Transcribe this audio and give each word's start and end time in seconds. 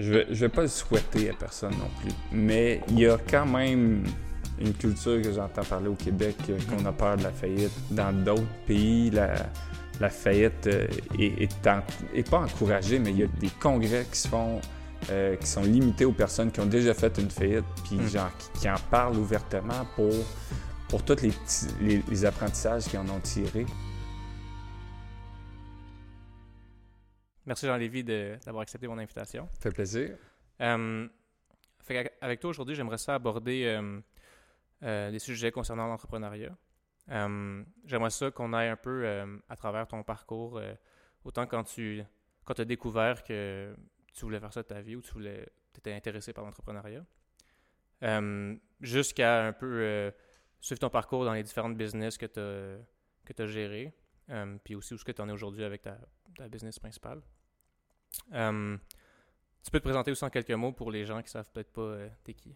je 0.00 0.12
vais, 0.12 0.26
je 0.30 0.34
vais 0.34 0.48
pas 0.48 0.62
le 0.62 0.68
souhaiter 0.68 1.30
à 1.30 1.34
personne 1.34 1.72
non 1.72 1.90
plus. 2.00 2.12
Mais 2.32 2.80
il 2.88 3.00
y 3.00 3.06
a 3.06 3.16
quand 3.30 3.46
même 3.46 4.04
une 4.60 4.74
culture 4.74 5.22
que 5.22 5.32
j'entends 5.32 5.64
parler 5.64 5.88
au 5.88 5.94
Québec, 5.94 6.36
euh, 6.48 6.58
qu'on 6.68 6.84
a 6.84 6.92
peur 6.92 7.16
de 7.16 7.22
la 7.22 7.30
faillite. 7.32 7.72
Dans 7.90 8.12
d'autres 8.12 8.42
pays, 8.66 9.10
la, 9.10 9.32
la 10.00 10.10
faillite 10.10 10.66
euh, 10.66 10.86
est, 11.18 11.42
est, 11.42 11.66
en- 11.66 11.82
est 12.14 12.28
pas 12.28 12.40
encouragée, 12.40 12.98
mais 12.98 13.10
il 13.10 13.18
y 13.20 13.22
a 13.22 13.26
des 13.40 13.50
congrès 13.60 14.06
qui 14.12 14.18
se 14.18 14.28
font, 14.28 14.60
euh, 15.10 15.36
qui 15.36 15.46
sont 15.46 15.62
limités 15.62 16.04
aux 16.04 16.12
personnes 16.12 16.50
qui 16.50 16.60
ont 16.60 16.66
déjà 16.66 16.92
fait 16.94 17.16
une 17.18 17.30
faillite, 17.30 17.64
puis 17.84 17.96
Mm. 17.96 18.08
genre 18.08 18.30
qui, 18.38 18.60
qui 18.60 18.70
en 18.70 18.74
parlent 18.90 19.16
ouvertement 19.16 19.86
pour, 19.96 20.12
pour 20.88 21.02
tous 21.04 21.22
les, 21.22 21.30
petits, 21.30 21.66
les, 21.80 22.02
les 22.08 22.24
apprentissages 22.26 22.84
qu'ils 22.84 22.98
en 22.98 23.08
ont 23.08 23.20
tirés. 23.22 23.64
Merci 27.50 27.66
Jean-Lévy 27.66 28.04
de- 28.04 28.38
d'avoir 28.44 28.62
accepté 28.62 28.86
mon 28.86 28.96
invitation. 28.96 29.48
Ça 29.54 29.58
fait 29.58 29.72
plaisir. 29.72 30.16
Euh, 30.60 31.08
fait 31.80 32.16
avec 32.20 32.38
toi 32.38 32.50
aujourd'hui, 32.50 32.76
j'aimerais 32.76 32.96
ça 32.96 33.16
aborder 33.16 33.64
euh, 33.64 34.00
euh, 34.84 35.10
des 35.10 35.18
sujets 35.18 35.50
concernant 35.50 35.88
l'entrepreneuriat. 35.88 36.56
Euh, 37.08 37.64
j'aimerais 37.86 38.10
ça 38.10 38.30
qu'on 38.30 38.52
aille 38.52 38.68
un 38.68 38.76
peu 38.76 39.04
euh, 39.04 39.36
à 39.48 39.56
travers 39.56 39.88
ton 39.88 40.04
parcours, 40.04 40.58
euh, 40.58 40.72
autant 41.24 41.44
quand 41.48 41.64
tu 41.64 42.04
quand 42.44 42.60
as 42.60 42.64
découvert 42.64 43.24
que 43.24 43.74
tu 44.12 44.20
voulais 44.24 44.38
faire 44.38 44.52
ça 44.52 44.62
de 44.62 44.68
ta 44.68 44.80
vie 44.80 44.94
ou 44.94 45.02
tu 45.02 45.10
voulais 45.10 45.48
étais 45.76 45.92
intéressé 45.92 46.32
par 46.32 46.44
l'entrepreneuriat, 46.44 47.04
euh, 48.04 48.54
jusqu'à 48.80 49.46
un 49.46 49.52
peu 49.52 49.66
euh, 49.80 50.10
suivre 50.60 50.78
ton 50.78 50.88
parcours 50.90 51.24
dans 51.24 51.32
les 51.34 51.42
différentes 51.42 51.76
business 51.76 52.16
que 52.16 52.26
tu 52.26 52.38
as, 52.38 52.78
que 53.24 53.42
as 53.42 53.46
gérés, 53.46 53.92
euh, 54.28 54.56
puis 54.62 54.76
aussi 54.76 54.92
où 54.92 54.96
est-ce 54.96 55.04
que 55.04 55.10
tu 55.10 55.20
en 55.20 55.28
es 55.28 55.32
aujourd'hui 55.32 55.64
avec 55.64 55.82
ta, 55.82 55.98
ta 56.36 56.48
business 56.48 56.78
principale. 56.78 57.20
Euh, 58.32 58.76
tu 59.62 59.70
peux 59.70 59.78
te 59.78 59.84
présenter 59.84 60.10
aussi 60.10 60.24
en 60.24 60.30
quelques 60.30 60.50
mots 60.52 60.72
pour 60.72 60.90
les 60.90 61.04
gens 61.04 61.22
qui 61.22 61.30
savent 61.30 61.50
peut-être 61.52 61.72
pas 61.72 61.82
euh, 61.82 62.08
t'es 62.24 62.34
qui. 62.34 62.54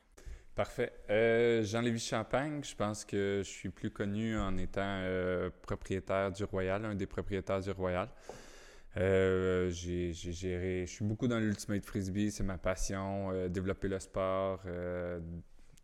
Parfait. 0.55 0.93
Euh, 1.11 1.65
Jean-Lévis 1.65 1.99
Champagne, 2.01 2.63
je 2.63 2.75
pense 2.77 3.05
que 3.05 3.43
je 3.45 3.49
suis 3.51 3.71
plus 3.71 3.91
connu 3.91 4.39
en 4.39 4.57
étant 4.57 4.83
euh, 5.03 5.51
propriétaire 5.63 6.31
du 6.31 6.45
Royal, 6.45 6.85
un 6.85 6.95
des 6.95 7.07
propriétaires 7.07 7.61
du 7.61 7.71
Royal. 7.73 8.09
Euh, 8.97 9.71
j'ai 9.71 10.13
j'ai 10.13 10.33
géré, 10.33 10.85
je 10.87 10.93
suis 10.93 11.05
beaucoup 11.05 11.27
dans 11.27 11.41
l'Ultimate 11.41 11.85
Frisbee, 11.85 12.31
c'est 12.31 12.45
ma 12.45 12.59
passion, 12.59 13.49
développer 13.49 13.89
le 13.89 13.99
sport, 13.99 14.61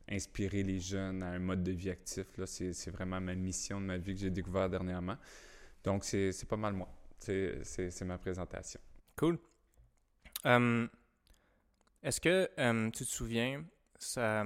inspirer 0.09 0.63
les 0.63 0.79
jeunes 0.81 1.23
à 1.23 1.31
un 1.31 1.39
mode 1.39 1.63
de 1.65 1.73
vie 1.73 1.91
actif. 1.91 2.27
là, 2.39 2.47
C'est 2.47 2.73
c'est 2.73 2.91
vraiment 2.91 3.21
ma 3.21 3.35
mission 3.35 3.81
de 3.81 3.87
ma 3.87 3.99
vie 3.99 4.15
que 4.15 4.21
j'ai 4.21 4.31
découvert 4.31 4.69
dernièrement. 4.71 5.17
Donc, 5.85 6.05
c'est 6.05 6.33
c'est 6.33 6.49
pas 6.49 6.57
mal 6.57 6.75
moi. 6.75 6.89
C'est 7.19 7.65
c'est- 7.65 7.91
c'est 7.91 8.05
ma 8.05 8.19
présentation. 8.19 8.81
Cool. 9.17 9.39
Est-ce 10.45 12.21
que 12.21 12.91
tu 12.91 13.05
te 13.05 13.11
souviens, 13.11 13.65
ça, 13.99 14.45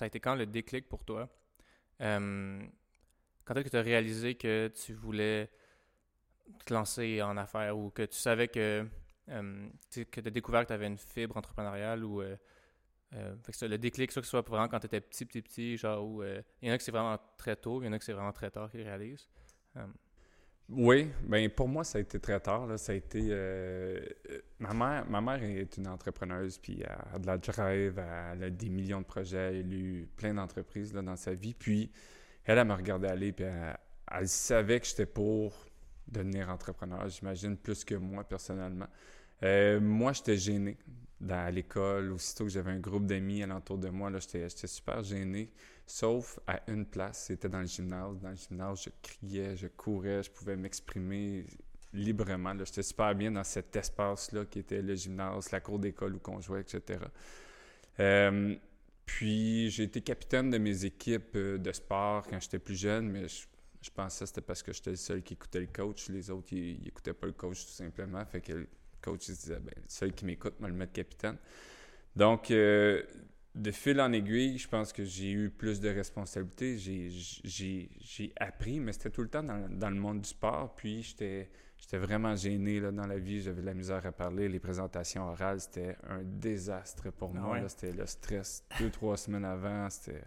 a 0.00 0.06
été 0.06 0.20
quand 0.20 0.34
le 0.34 0.46
déclic 0.46 0.88
pour 0.88 1.04
toi? 1.04 1.28
Quand 1.98 3.54
est-ce 3.56 3.64
que 3.64 3.70
tu 3.70 3.76
as 3.76 3.82
réalisé 3.82 4.34
que 4.34 4.68
tu 4.68 4.94
voulais 4.94 5.50
te 6.64 6.74
lancer 6.74 7.22
en 7.22 7.36
affaires 7.36 7.76
ou 7.76 7.90
que 7.90 8.02
tu 8.02 8.16
savais 8.16 8.48
que, 8.48 8.86
que 9.26 10.20
tu 10.20 10.26
as 10.26 10.30
découvert 10.30 10.62
que 10.62 10.68
tu 10.68 10.72
avais 10.72 10.86
une 10.86 10.98
fibre 10.98 11.36
entrepreneuriale 11.36 12.04
ou 12.04 12.22
euh, 12.22 12.36
euh, 13.14 13.34
le 13.62 13.76
déclic, 13.76 14.12
soit 14.12 14.22
que 14.22 14.26
ce 14.26 14.30
soit 14.30 14.46
vraiment 14.46 14.68
quand 14.68 14.80
tu 14.80 14.86
étais 14.86 15.00
petit, 15.00 15.24
petit, 15.24 15.42
petit, 15.42 15.76
genre 15.76 16.04
où 16.04 16.22
euh, 16.22 16.42
il 16.60 16.68
y 16.68 16.70
en 16.70 16.74
a 16.74 16.78
que 16.78 16.84
c'est 16.84 16.92
vraiment 16.92 17.18
très 17.36 17.56
tôt, 17.56 17.82
il 17.82 17.86
y 17.86 17.88
en 17.88 17.92
a 17.92 17.98
que 17.98 18.04
c'est 18.04 18.12
vraiment 18.12 18.32
très 18.32 18.50
tard 18.50 18.70
qu'ils 18.70 18.82
réalisent. 18.82 19.28
Oui, 20.68 21.10
ben 21.24 21.50
pour 21.50 21.68
moi, 21.68 21.84
ça 21.84 21.98
a 21.98 22.00
été 22.00 22.18
très 22.18 22.40
tard. 22.40 22.78
Ça 22.78 22.92
a 22.92 22.94
été. 22.94 23.20
euh, 23.30 24.00
euh, 24.30 24.38
ma, 24.58 24.72
mère, 24.72 25.06
ma 25.10 25.20
mère 25.20 25.42
est 25.42 25.76
une 25.76 25.86
entrepreneuse, 25.88 26.56
puis 26.58 26.80
elle 26.82 27.14
a 27.14 27.18
de 27.18 27.26
la 27.26 27.36
drive, 27.38 27.98
elle 28.32 28.44
a 28.44 28.50
des 28.50 28.68
millions 28.70 29.00
de 29.00 29.06
projets, 29.06 29.60
elle 29.60 29.66
a 29.72 29.74
eu 29.76 30.08
plein 30.16 30.32
d'entreprises 30.34 30.92
dans 30.92 31.16
sa 31.16 31.34
vie. 31.34 31.52
Puis 31.54 31.90
elle, 32.44 32.58
elle 32.58 32.66
me 32.66 32.72
regardait 32.74 33.08
aller, 33.08 33.32
puis 33.32 33.44
elle, 33.44 34.28
savait 34.28 34.80
que 34.80 34.86
j'étais 34.86 35.06
pour 35.06 35.54
devenir 36.08 36.48
entrepreneur, 36.50 37.06
j'imagine, 37.08 37.56
plus 37.56 37.84
que 37.84 37.94
moi 37.94 38.24
personnellement. 38.24 38.88
Euh, 39.42 39.80
moi, 39.80 40.12
j'étais 40.12 40.36
gêné 40.36 40.78
dans, 41.20 41.34
à 41.46 41.50
l'école. 41.50 42.12
Aussitôt 42.12 42.44
que 42.44 42.50
j'avais 42.50 42.70
un 42.72 42.80
groupe 42.80 43.06
d'amis 43.06 43.42
alentour 43.42 43.78
de 43.78 43.88
moi, 43.90 44.10
j'étais 44.18 44.48
super 44.66 45.02
gêné. 45.02 45.50
Sauf 45.86 46.38
à 46.46 46.60
une 46.68 46.86
place, 46.86 47.24
c'était 47.26 47.48
dans 47.48 47.60
le 47.60 47.66
gymnase. 47.66 48.20
Dans 48.20 48.30
le 48.30 48.36
gymnase, 48.36 48.84
je 48.84 48.90
criais, 49.02 49.56
je 49.56 49.66
courais, 49.66 50.22
je 50.22 50.30
pouvais 50.30 50.56
m'exprimer 50.56 51.44
librement. 51.92 52.54
J'étais 52.64 52.82
super 52.82 53.14
bien 53.14 53.30
dans 53.30 53.44
cet 53.44 53.74
espace-là 53.76 54.44
qui 54.46 54.60
était 54.60 54.80
le 54.80 54.94
gymnase, 54.94 55.50
la 55.50 55.60
cour 55.60 55.78
d'école 55.78 56.14
où 56.14 56.20
on 56.28 56.40
jouait, 56.40 56.60
etc. 56.60 57.00
Euh, 58.00 58.54
puis 59.04 59.70
j'ai 59.70 59.84
été 59.84 60.00
capitaine 60.00 60.50
de 60.50 60.58
mes 60.58 60.84
équipes 60.84 61.36
euh, 61.36 61.58
de 61.58 61.72
sport 61.72 62.26
quand 62.28 62.40
j'étais 62.40 62.58
plus 62.58 62.76
jeune, 62.76 63.10
mais 63.10 63.28
je, 63.28 63.46
je 63.82 63.90
pensais 63.90 64.24
que 64.24 64.28
c'était 64.28 64.40
parce 64.40 64.62
que 64.62 64.72
j'étais 64.72 64.90
le 64.90 64.96
seul 64.96 65.22
qui 65.22 65.34
écoutait 65.34 65.60
le 65.60 65.66
coach. 65.66 66.08
Les 66.08 66.30
autres, 66.30 66.52
ils, 66.52 66.80
ils 66.80 66.88
écoutaient 66.88 67.12
pas 67.12 67.26
le 67.26 67.32
coach 67.32 67.66
tout 67.66 67.72
simplement. 67.72 68.24
Fait 68.24 68.40
que 68.40 68.52
le 68.52 68.68
coach 69.02 69.28
il 69.28 69.34
se 69.34 69.40
disait, 69.40 69.60
ben, 69.60 69.74
le 69.76 69.82
seul 69.88 70.12
qui 70.12 70.24
m'écoute, 70.24 70.54
moi 70.60 70.68
le 70.68 70.74
mettre 70.74 70.92
capitaine. 70.92 71.36
Donc, 72.14 72.50
euh, 72.50 73.02
de 73.54 73.70
fil 73.70 74.00
en 74.00 74.12
aiguille, 74.12 74.56
je 74.58 74.66
pense 74.68 74.92
que 74.92 75.04
j'ai 75.04 75.30
eu 75.30 75.50
plus 75.50 75.78
de 75.80 75.88
responsabilités. 75.88 76.78
J'ai- 76.78 78.32
appris, 78.36 78.80
mais 78.80 78.92
c'était 78.92 79.10
tout 79.10 79.22
le 79.22 79.28
temps 79.28 79.42
dans, 79.42 79.68
dans 79.68 79.90
le 79.90 79.96
monde 79.96 80.22
du 80.22 80.28
sport. 80.28 80.74
Puis, 80.74 81.02
j'étais 81.02 81.48
vraiment 81.98 82.34
gêné 82.34 82.80
là, 82.80 82.90
dans 82.90 83.06
la 83.06 83.18
vie. 83.18 83.42
J'avais 83.42 83.60
de 83.60 83.66
la 83.66 83.74
misère 83.74 84.04
à 84.06 84.12
parler. 84.12 84.48
Les 84.48 84.58
présentations 84.60 85.28
orales, 85.28 85.60
c'était 85.60 85.96
un 86.08 86.22
désastre 86.22 87.10
pour 87.12 87.32
Ah 87.36 87.38
moi. 87.40 87.52
ouais? 87.60 87.68
C'était 87.68 87.92
le 87.92 88.06
stress 88.06 88.64
deux, 88.78 88.90
trois 88.90 89.16
semaines 89.16 89.44
avant. 89.44 89.88
C'était 89.90 90.22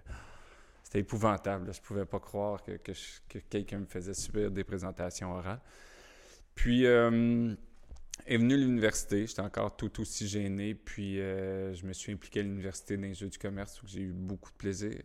c'était 0.83 0.99
épouvantable. 0.99 1.65
là. 1.65 1.71
Je 1.71 1.81
pouvais 1.81 2.05
pas 2.05 2.19
croire 2.19 2.61
que, 2.61 2.73
que 2.73 3.39
quelqu'un 3.49 3.79
me 3.79 3.85
faisait 3.87 4.13
subir 4.13 4.51
des 4.51 4.63
présentations 4.63 5.31
orales. 5.33 5.61
Puis, 6.53 6.85
euh, 6.85 7.55
est 8.25 8.37
venue 8.37 8.57
l'université. 8.57 9.27
J'étais 9.27 9.41
encore 9.41 9.75
tout 9.75 10.01
aussi 10.01 10.27
gêné. 10.27 10.75
Puis, 10.75 11.19
euh, 11.19 11.73
je 11.73 11.85
me 11.85 11.93
suis 11.93 12.11
impliqué 12.11 12.39
à 12.39 12.43
l'université 12.43 12.97
dans 12.97 13.03
les 13.03 13.13
jeux 13.13 13.29
du 13.29 13.37
commerce 13.37 13.81
où 13.83 13.87
j'ai 13.87 14.01
eu 14.01 14.11
beaucoup 14.11 14.51
de 14.51 14.57
plaisir. 14.57 15.01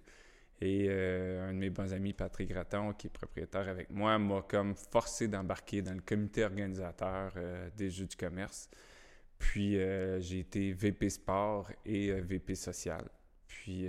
Et 0.62 0.86
euh, 0.90 1.48
un 1.48 1.54
de 1.54 1.58
mes 1.58 1.70
bons 1.70 1.92
amis, 1.92 2.12
Patrick 2.12 2.50
Gratton, 2.50 2.92
qui 2.92 3.06
est 3.06 3.10
propriétaire 3.10 3.68
avec 3.68 3.90
moi, 3.90 4.18
m'a 4.18 4.42
comme 4.42 4.74
forcé 4.74 5.26
d'embarquer 5.26 5.80
dans 5.80 5.94
le 5.94 6.02
comité 6.02 6.44
organisateur 6.44 7.32
euh, 7.36 7.68
des 7.76 7.90
jeux 7.90 8.06
du 8.06 8.16
commerce. 8.16 8.68
Puis, 9.38 9.78
j'ai 10.20 10.40
été 10.40 10.74
VP 10.74 11.08
sport 11.08 11.70
et 11.86 12.12
VP 12.12 12.54
social. 12.54 13.08
Puis, 13.46 13.88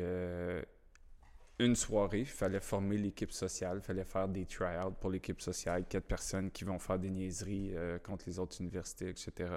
une 1.61 1.75
soirée, 1.75 2.21
il 2.21 2.25
fallait 2.25 2.59
former 2.59 2.97
l'équipe 2.97 3.31
sociale, 3.31 3.77
il 3.77 3.85
fallait 3.85 4.03
faire 4.03 4.27
des 4.27 4.45
try-outs 4.45 4.95
pour 4.99 5.11
l'équipe 5.11 5.39
sociale, 5.39 5.85
quatre 5.87 6.05
personnes 6.05 6.49
qui 6.49 6.63
vont 6.63 6.79
faire 6.79 6.97
des 6.97 7.11
niaiseries 7.11 7.71
euh, 7.75 7.99
contre 7.99 8.25
les 8.27 8.39
autres 8.39 8.59
universités, 8.59 9.09
etc. 9.09 9.53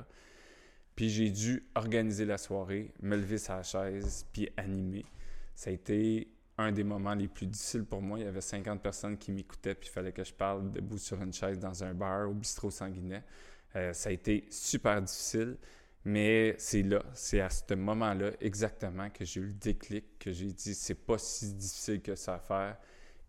Puis 0.95 1.09
j'ai 1.09 1.31
dû 1.31 1.67
organiser 1.75 2.27
la 2.27 2.39
soirée, 2.39 2.93
me 3.01 3.17
lever 3.17 3.39
sur 3.39 3.55
la 3.55 3.63
chaise, 3.63 4.27
puis 4.33 4.49
animer. 4.57 5.05
Ça 5.55 5.71
a 5.71 5.73
été 5.73 6.29
un 6.59 6.73
des 6.73 6.85
moments 6.85 7.15
les 7.15 7.27
plus 7.27 7.47
difficiles 7.47 7.85
pour 7.85 8.03
moi. 8.03 8.19
Il 8.19 8.25
y 8.25 8.29
avait 8.29 8.41
50 8.41 8.83
personnes 8.83 9.17
qui 9.17 9.33
m'écoutaient, 9.33 9.75
puis 9.75 9.89
il 9.89 9.93
fallait 9.93 10.13
que 10.13 10.25
je 10.25 10.33
parle 10.33 10.71
debout 10.71 10.99
sur 10.99 11.21
une 11.23 11.33
chaise 11.33 11.59
dans 11.59 11.83
un 11.83 11.95
bar 11.95 12.29
au 12.29 12.35
bistrot 12.35 12.71
sanguinet. 12.71 13.25
Euh, 13.77 13.93
ça 13.93 14.11
a 14.11 14.13
été 14.13 14.47
super 14.51 15.01
difficile. 15.01 15.57
Mais 16.05 16.55
c'est 16.59 16.83
là, 16.83 17.03
c'est 17.15 17.41
à 17.41 17.49
ce 17.49 17.75
moment-là 17.75 18.33
exactement 18.41 19.09
que 19.09 19.25
j'ai 19.25 19.41
eu 19.41 19.47
le 19.47 19.55
déclic, 19.55 20.19
que 20.19 20.33
j'ai 20.33 20.53
dit 20.53 20.75
c'est 20.75 20.95
pas 21.07 21.17
si 21.17 21.55
difficile 21.55 22.03
que 22.03 22.15
ça 22.15 22.35
à 22.35 22.39
faire. 22.39 22.77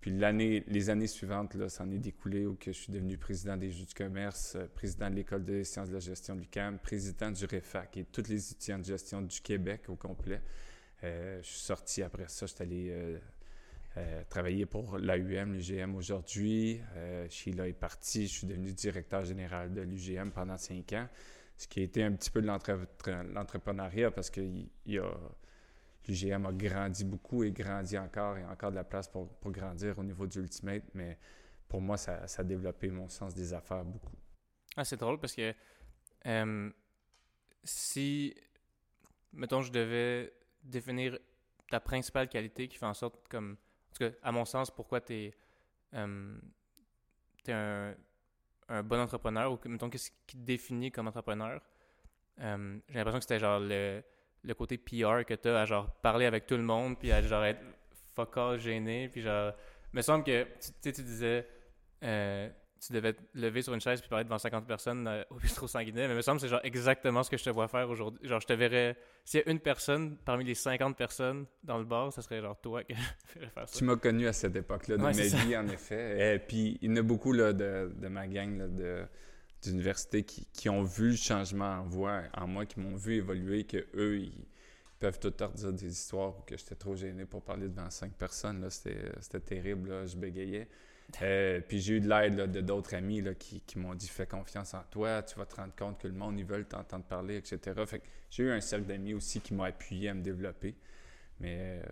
Puis 0.01 0.11
l'année, 0.11 0.63
les 0.67 0.89
années 0.89 1.07
suivantes, 1.07 1.55
là, 1.55 1.69
ça 1.69 1.83
en 1.83 1.91
est 1.91 1.97
découlé 1.97 2.45
où 2.45 2.55
que 2.55 2.71
je 2.71 2.77
suis 2.77 2.91
devenu 2.91 3.17
président 3.17 3.55
des 3.55 3.71
Jeux 3.71 3.85
du 3.85 3.93
commerce, 3.93 4.55
euh, 4.55 4.67
président 4.75 5.09
de 5.09 5.15
l'École 5.15 5.43
des 5.45 5.63
sciences 5.63 5.87
de 5.87 5.93
la 5.93 5.99
gestion 5.99 6.35
de 6.35 6.41
l'UQAM, 6.41 6.77
président 6.77 7.31
du 7.31 7.45
REFAC 7.45 7.97
et 7.97 8.03
tous 8.03 8.27
les 8.27 8.51
étudiants 8.51 8.77
de 8.77 8.83
gestion 8.83 9.21
du 9.21 9.39
Québec 9.39 9.83
au 9.87 9.95
complet. 9.95 10.41
Euh, 11.03 11.41
je 11.41 11.47
suis 11.47 11.61
sorti 11.61 12.03
après 12.03 12.25
ça, 12.27 12.45
je 12.45 12.53
suis 12.53 12.61
allé 12.61 13.19
euh, 13.97 14.23
travailler 14.29 14.65
pour 14.65 14.97
l'AUM, 14.97 15.53
l'UGM 15.53 15.95
aujourd'hui. 15.95 16.81
Sheila 17.29 17.69
est 17.69 17.73
partie, 17.73 18.27
je 18.27 18.33
suis 18.33 18.47
devenu 18.47 18.73
directeur 18.73 19.23
général 19.23 19.73
de 19.73 19.81
l'UGM 19.81 20.31
pendant 20.31 20.57
cinq 20.57 20.91
ans 20.93 21.07
ce 21.57 21.67
qui 21.67 21.79
a 21.79 21.83
été 21.83 22.03
un 22.03 22.11
petit 22.13 22.29
peu 22.29 22.41
de 22.41 22.47
l'entre- 22.47 22.87
l'entrepreneuriat 23.33 24.11
parce 24.11 24.29
que 24.29 24.41
l'UGM 24.85 26.45
a 26.45 26.51
grandi 26.51 27.03
beaucoup 27.05 27.43
et 27.43 27.51
grandit 27.51 27.97
encore 27.97 28.37
et 28.37 28.45
encore 28.45 28.71
de 28.71 28.75
la 28.75 28.83
place 28.83 29.07
pour, 29.07 29.29
grandir 29.45 29.97
au 29.97 30.03
niveau 30.03 30.27
du 30.27 30.39
Ultimate, 30.39 30.83
mais 30.93 31.17
pour 31.67 31.81
moi, 31.81 31.97
ça, 31.97 32.23
a 32.37 32.43
développé 32.43 32.89
mon 32.89 33.09
sens 33.09 33.33
des 33.33 33.53
affaires 33.53 33.85
beaucoup. 33.85 34.15
Ah, 34.75 34.83
c'est 34.83 34.97
drôle 34.97 35.19
parce 35.19 35.33
que 35.33 35.53
euh, 36.25 36.69
si, 37.63 38.35
mettons, 39.33 39.61
je 39.61 39.71
devais 39.71 40.33
définir 40.63 41.17
ta 41.69 41.79
principale 41.79 42.27
qualité 42.29 42.67
qui 42.67 42.77
fait 42.77 42.85
en 42.85 42.93
sorte, 42.93 43.27
comme, 43.29 43.53
en 43.53 43.93
tout 43.93 44.09
cas, 44.09 44.15
à 44.21 44.31
mon 44.31 44.45
sens, 44.45 44.69
pourquoi 44.69 45.01
tu 45.01 45.13
es, 45.13 45.33
un, 45.93 46.35
un 48.69 48.83
bon 48.83 48.99
entrepreneur 48.99 49.51
ou, 49.51 49.59
mettons, 49.67 49.89
qu'est-ce 49.89 50.11
qui 50.27 50.37
te 50.37 50.43
définit 50.45 50.91
comme 50.91 51.07
entrepreneur, 51.07 51.61
euh, 52.41 52.77
j'ai 52.89 52.95
l'impression 52.95 53.19
que 53.19 53.23
c'était 53.23 53.39
genre 53.39 53.59
le, 53.59 54.03
le 54.43 54.53
côté 54.53 54.77
PR 54.77 55.23
que 55.25 55.33
t'as 55.35 55.61
à 55.61 55.65
genre 55.65 55.89
parler 56.01 56.25
avec 56.25 56.45
tout 56.45 56.57
le 56.57 56.63
monde, 56.63 56.97
puis 56.99 57.11
à 57.11 57.21
genre 57.21 57.43
être 57.45 57.61
fuck 58.15 58.37
all 58.37 58.59
gêné, 58.59 59.09
puis 59.09 59.21
genre. 59.21 59.53
Me 59.93 60.01
semble 60.01 60.23
que, 60.25 60.45
tu 60.81 60.91
tu 60.91 61.03
disais. 61.03 61.47
euh, 62.03 62.49
tu 62.87 62.93
devais 62.93 63.13
te 63.13 63.21
lever 63.33 63.61
sur 63.61 63.73
une 63.73 63.81
chaise 63.81 63.99
puis 64.01 64.09
parler 64.09 64.23
devant 64.25 64.37
50 64.37 64.67
personnes 64.67 65.07
euh, 65.07 65.23
au 65.29 65.35
bistrot 65.35 65.67
sanguinet, 65.67 66.07
mais 66.07 66.13
il 66.13 66.17
me 66.17 66.21
semble 66.21 66.37
que 66.37 66.43
c'est 66.43 66.49
genre 66.49 66.61
exactement 66.63 67.23
ce 67.23 67.29
que 67.29 67.37
je 67.37 67.43
te 67.43 67.49
vois 67.49 67.67
faire 67.67 67.89
aujourd'hui. 67.89 68.27
Genre, 68.27 68.39
je 68.39 68.47
te 68.47 68.53
verrais. 68.53 68.97
S'il 69.23 69.41
y 69.41 69.43
a 69.47 69.51
une 69.51 69.59
personne 69.59 70.17
parmi 70.17 70.43
les 70.43 70.55
50 70.55 70.95
personnes 70.97 71.45
dans 71.63 71.77
le 71.77 71.85
bar, 71.85 72.11
ça 72.13 72.21
serait 72.21 72.41
genre 72.41 72.59
toi 72.59 72.83
qui 72.83 72.93
ferais 73.27 73.49
faire 73.49 73.69
ça. 73.69 73.77
Tu 73.77 73.83
m'as 73.83 73.95
connu 73.95 74.27
à 74.27 74.33
cette 74.33 74.55
époque-là 74.55 74.97
de 74.97 75.01
Ouais, 75.03 75.13
ma 75.13 75.23
ça. 75.23 75.37
vie, 75.37 75.57
en 75.57 75.67
effet. 75.67 76.35
Et 76.35 76.39
puis, 76.39 76.77
il 76.81 76.89
y 76.89 76.93
en 76.93 76.97
a 76.97 77.01
beaucoup 77.01 77.31
là, 77.33 77.53
de, 77.53 77.91
de 77.95 78.07
ma 78.07 78.27
gang 78.27 78.57
là, 78.57 78.67
de, 78.67 79.03
d'université 79.63 80.23
qui, 80.23 80.45
qui 80.53 80.69
ont 80.69 80.83
vu 80.83 81.09
le 81.11 81.15
changement 81.15 81.79
en, 81.79 81.83
voix, 81.83 82.21
en 82.35 82.47
moi, 82.47 82.65
qui 82.65 82.79
m'ont 82.79 82.95
vu 82.95 83.15
évoluer, 83.15 83.63
que 83.63 83.85
eux 83.95 84.19
ils 84.19 84.45
peuvent 84.99 85.19
tout 85.19 85.33
le 85.39 85.47
dire 85.55 85.73
des 85.73 85.91
histoires 85.91 86.37
ou 86.37 86.41
que 86.43 86.55
j'étais 86.57 86.75
trop 86.75 86.95
gêné 86.95 87.25
pour 87.25 87.43
parler 87.43 87.67
devant 87.67 87.89
cinq 87.89 88.13
personnes. 88.13 88.61
Là, 88.61 88.69
c'était, 88.69 89.11
c'était 89.19 89.39
terrible, 89.39 89.89
là, 89.89 90.05
je 90.05 90.15
bégayais. 90.15 90.67
Euh, 91.21 91.61
puis 91.61 91.79
j'ai 91.79 91.95
eu 91.95 91.99
de 92.01 92.09
l'aide 92.09 92.51
de 92.51 92.61
d'autres 92.61 92.93
amis 92.95 93.21
là, 93.21 93.33
qui, 93.33 93.61
qui 93.61 93.77
m'ont 93.79 93.93
dit 93.95 94.07
fais 94.07 94.25
confiance 94.25 94.73
en 94.73 94.83
toi, 94.91 95.23
tu 95.23 95.35
vas 95.37 95.45
te 95.45 95.55
rendre 95.55 95.73
compte 95.75 95.99
que 95.99 96.07
le 96.07 96.13
monde 96.13 96.37
ils 96.39 96.45
veulent 96.45 96.65
t'entendre 96.65 97.05
parler, 97.05 97.37
etc. 97.37 97.59
Fait 97.85 97.99
que 97.99 98.05
j'ai 98.29 98.43
eu 98.43 98.51
un 98.51 98.59
cercle 98.59 98.85
d'amis 98.85 99.13
aussi 99.13 99.39
qui 99.39 99.53
m'ont 99.53 99.63
appuyé 99.63 100.09
à 100.09 100.13
me 100.13 100.21
développer. 100.21 100.75
Mais 101.39 101.81
euh, 101.81 101.83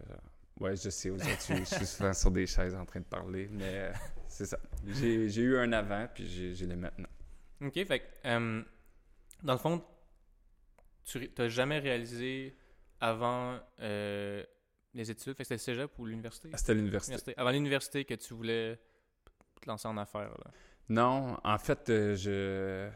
ouais, 0.59 0.75
je 0.75 0.89
sais, 0.89 1.09
aujourd'hui, 1.09 1.59
je 1.59 1.75
suis 1.75 1.85
souvent 1.85 2.13
sur 2.13 2.31
des 2.31 2.47
chaises 2.47 2.75
en 2.75 2.85
train 2.85 2.99
de 2.99 3.05
parler, 3.05 3.47
mais 3.51 3.63
euh, 3.63 3.91
c'est 4.27 4.45
ça. 4.45 4.57
J'ai, 4.87 5.29
j'ai 5.29 5.41
eu 5.41 5.57
un 5.57 5.71
avant, 5.73 6.07
puis 6.13 6.27
j'ai, 6.27 6.53
j'ai 6.55 6.65
le 6.65 6.75
maintenant. 6.75 7.09
Ok, 7.61 7.73
fait 7.85 7.99
que, 7.99 8.05
euh, 8.25 8.61
dans 9.43 9.53
le 9.53 9.59
fond, 9.59 9.83
tu 11.05 11.29
n'as 11.37 11.49
jamais 11.49 11.79
réalisé 11.79 12.57
avant 12.99 13.59
les 13.79 15.09
études, 15.09 15.33
fait 15.35 15.43
que 15.43 15.43
c'était 15.43 15.55
le 15.55 15.59
cégep 15.59 15.99
ou 15.99 16.05
l'université? 16.05 16.49
Ah, 16.53 16.57
C'était. 16.57 16.73
L'université. 16.73 17.33
Avant 17.37 17.51
l'université 17.51 18.05
que 18.05 18.13
tu 18.13 18.33
voulais 18.33 18.79
en 19.69 19.97
affaires. 19.97 20.35
Non, 20.89 21.37
en 21.43 21.57
fait, 21.57 21.89
euh, 21.89 22.89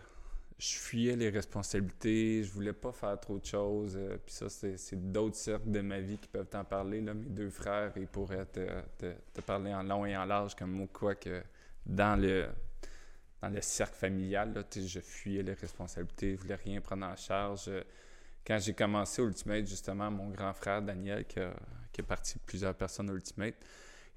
je, 0.59 0.67
fuyais 0.77 1.15
les 1.15 1.29
responsabilités, 1.29 2.43
je 2.43 2.51
voulais 2.51 2.73
pas 2.73 2.91
faire 2.91 3.19
trop 3.19 3.39
de 3.39 3.45
choses. 3.45 3.95
euh, 3.95 4.17
Puis 4.25 4.35
ça, 4.35 4.49
c'est 4.49 5.11
d'autres 5.11 5.35
cercles 5.35 5.71
de 5.71 5.81
ma 5.81 5.99
vie 5.99 6.17
qui 6.17 6.27
peuvent 6.27 6.47
t'en 6.47 6.65
parler. 6.65 7.01
Mes 7.01 7.13
deux 7.13 7.49
frères, 7.49 7.93
ils 7.95 8.07
pourraient 8.07 8.45
te, 8.45 9.41
parler 9.41 9.73
en 9.73 9.83
long 9.83 10.05
et 10.05 10.17
en 10.17 10.25
large 10.25 10.55
comme 10.55 10.71
moi, 10.71 10.87
quoi 10.91 11.15
que 11.15 11.41
dans 11.85 12.19
le, 12.19 12.47
cercle 13.61 13.95
familial, 13.95 14.65
je 14.75 14.99
fuyais 14.99 15.43
les 15.43 15.53
responsabilités, 15.53 16.35
je 16.35 16.41
voulais 16.41 16.55
rien 16.55 16.81
prendre 16.81 17.05
en 17.05 17.15
charge. 17.15 17.71
Quand 18.45 18.59
j'ai 18.59 18.73
commencé 18.73 19.21
Ultimate, 19.21 19.65
justement, 19.65 20.11
mon 20.11 20.29
grand 20.29 20.53
frère 20.53 20.81
Daniel, 20.81 21.25
qui 21.25 21.39
a, 21.39 21.53
qui 21.91 22.01
est 22.01 22.03
parti 22.03 22.37
plusieurs 22.45 22.75
personnes 22.75 23.09
Ultimate, 23.09 23.55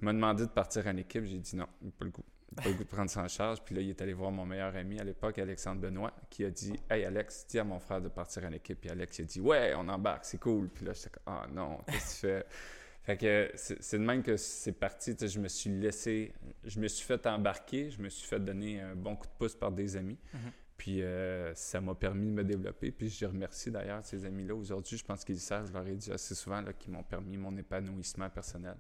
il 0.01 0.05
m'a 0.05 0.13
demandé 0.13 0.45
de 0.45 0.51
partir 0.51 0.87
en 0.87 0.97
équipe. 0.97 1.25
J'ai 1.25 1.39
dit 1.39 1.57
non, 1.57 1.67
pas 1.99 2.05
le 2.05 2.11
goût. 2.11 2.25
Pas 2.57 2.69
le 2.69 2.75
goût 2.75 2.85
de 2.85 2.89
prendre 2.89 3.11
ça 3.11 3.23
en 3.23 3.29
charge. 3.29 3.63
Puis 3.63 3.75
là, 3.75 3.81
il 3.81 3.91
est 3.91 4.03
allé 4.03 4.13
voir 4.13 4.31
mon 4.31 4.45
meilleur 4.45 4.75
ami 4.75 4.99
à 4.99 5.05
l'époque, 5.05 5.39
Alexandre 5.39 5.81
Benoît, 5.81 6.13
qui 6.29 6.45
a 6.45 6.51
dit 6.51 6.75
Hey 6.91 7.05
Alex, 7.05 7.47
dis 7.49 7.59
à 7.59 7.65
mon 7.65 7.79
frère 7.79 8.01
de 8.01 8.09
partir 8.09 8.45
en 8.45 8.53
équipe. 8.53 8.81
Puis 8.81 8.91
Alex, 8.91 9.19
il 9.19 9.23
a 9.23 9.25
dit 9.27 9.41
Ouais, 9.41 9.73
on 9.77 9.89
embarque, 9.89 10.25
c'est 10.25 10.39
cool. 10.39 10.69
Puis 10.69 10.85
là, 10.85 10.93
j'étais 10.93 11.11
comme 11.11 11.23
Ah 11.27 11.47
non, 11.53 11.79
qu'est-ce 11.87 12.23
que 12.23 12.27
tu 12.27 12.33
fais? 12.33 12.47
Fait 13.03 13.17
que 13.17 13.51
c'est 13.55 13.99
de 13.99 14.05
même 14.05 14.23
que 14.23 14.37
c'est 14.37 14.73
parti. 14.73 15.17
Je 15.19 15.41
me 15.41 15.49
suis 15.49 15.71
laissé, 15.71 16.35
je 16.65 16.79
me 16.79 16.87
suis 16.87 17.07
fait 17.07 17.27
embarquer, 17.27 17.91
je 17.91 18.01
me 18.01 18.11
suis 18.11 18.29
fait 18.29 18.39
donner 18.39 18.81
un 18.83 18.95
bon 18.95 19.17
coup 19.17 19.27
de 19.27 19.33
pouce 19.39 19.55
par 19.55 19.73
des 19.73 19.97
amis. 19.97 20.19
Mhm. 20.35 20.41
Puis 20.77 21.03
euh, 21.03 21.55
ça 21.55 21.81
m'a 21.81 21.95
permis 21.95 22.27
de 22.27 22.33
me 22.33 22.45
développer. 22.45 22.91
Puis 22.91 23.09
je 23.09 23.27
remercie 23.27 23.71
d'ailleurs 23.71 24.05
ces 24.05 24.25
amis-là. 24.25 24.55
Aujourd'hui, 24.55 24.97
je 24.97 25.05
pense 25.05 25.25
qu'ils 25.25 25.41
savent, 25.41 25.67
je 25.67 25.73
leur 25.73 25.87
ai 25.87 25.95
dit 25.95 26.13
assez 26.13 26.35
souvent 26.35 26.63
qu'ils 26.79 26.93
m'ont 26.93 27.03
permis 27.03 27.37
mon 27.37 27.57
épanouissement 27.57 28.29
personnel. 28.29 28.77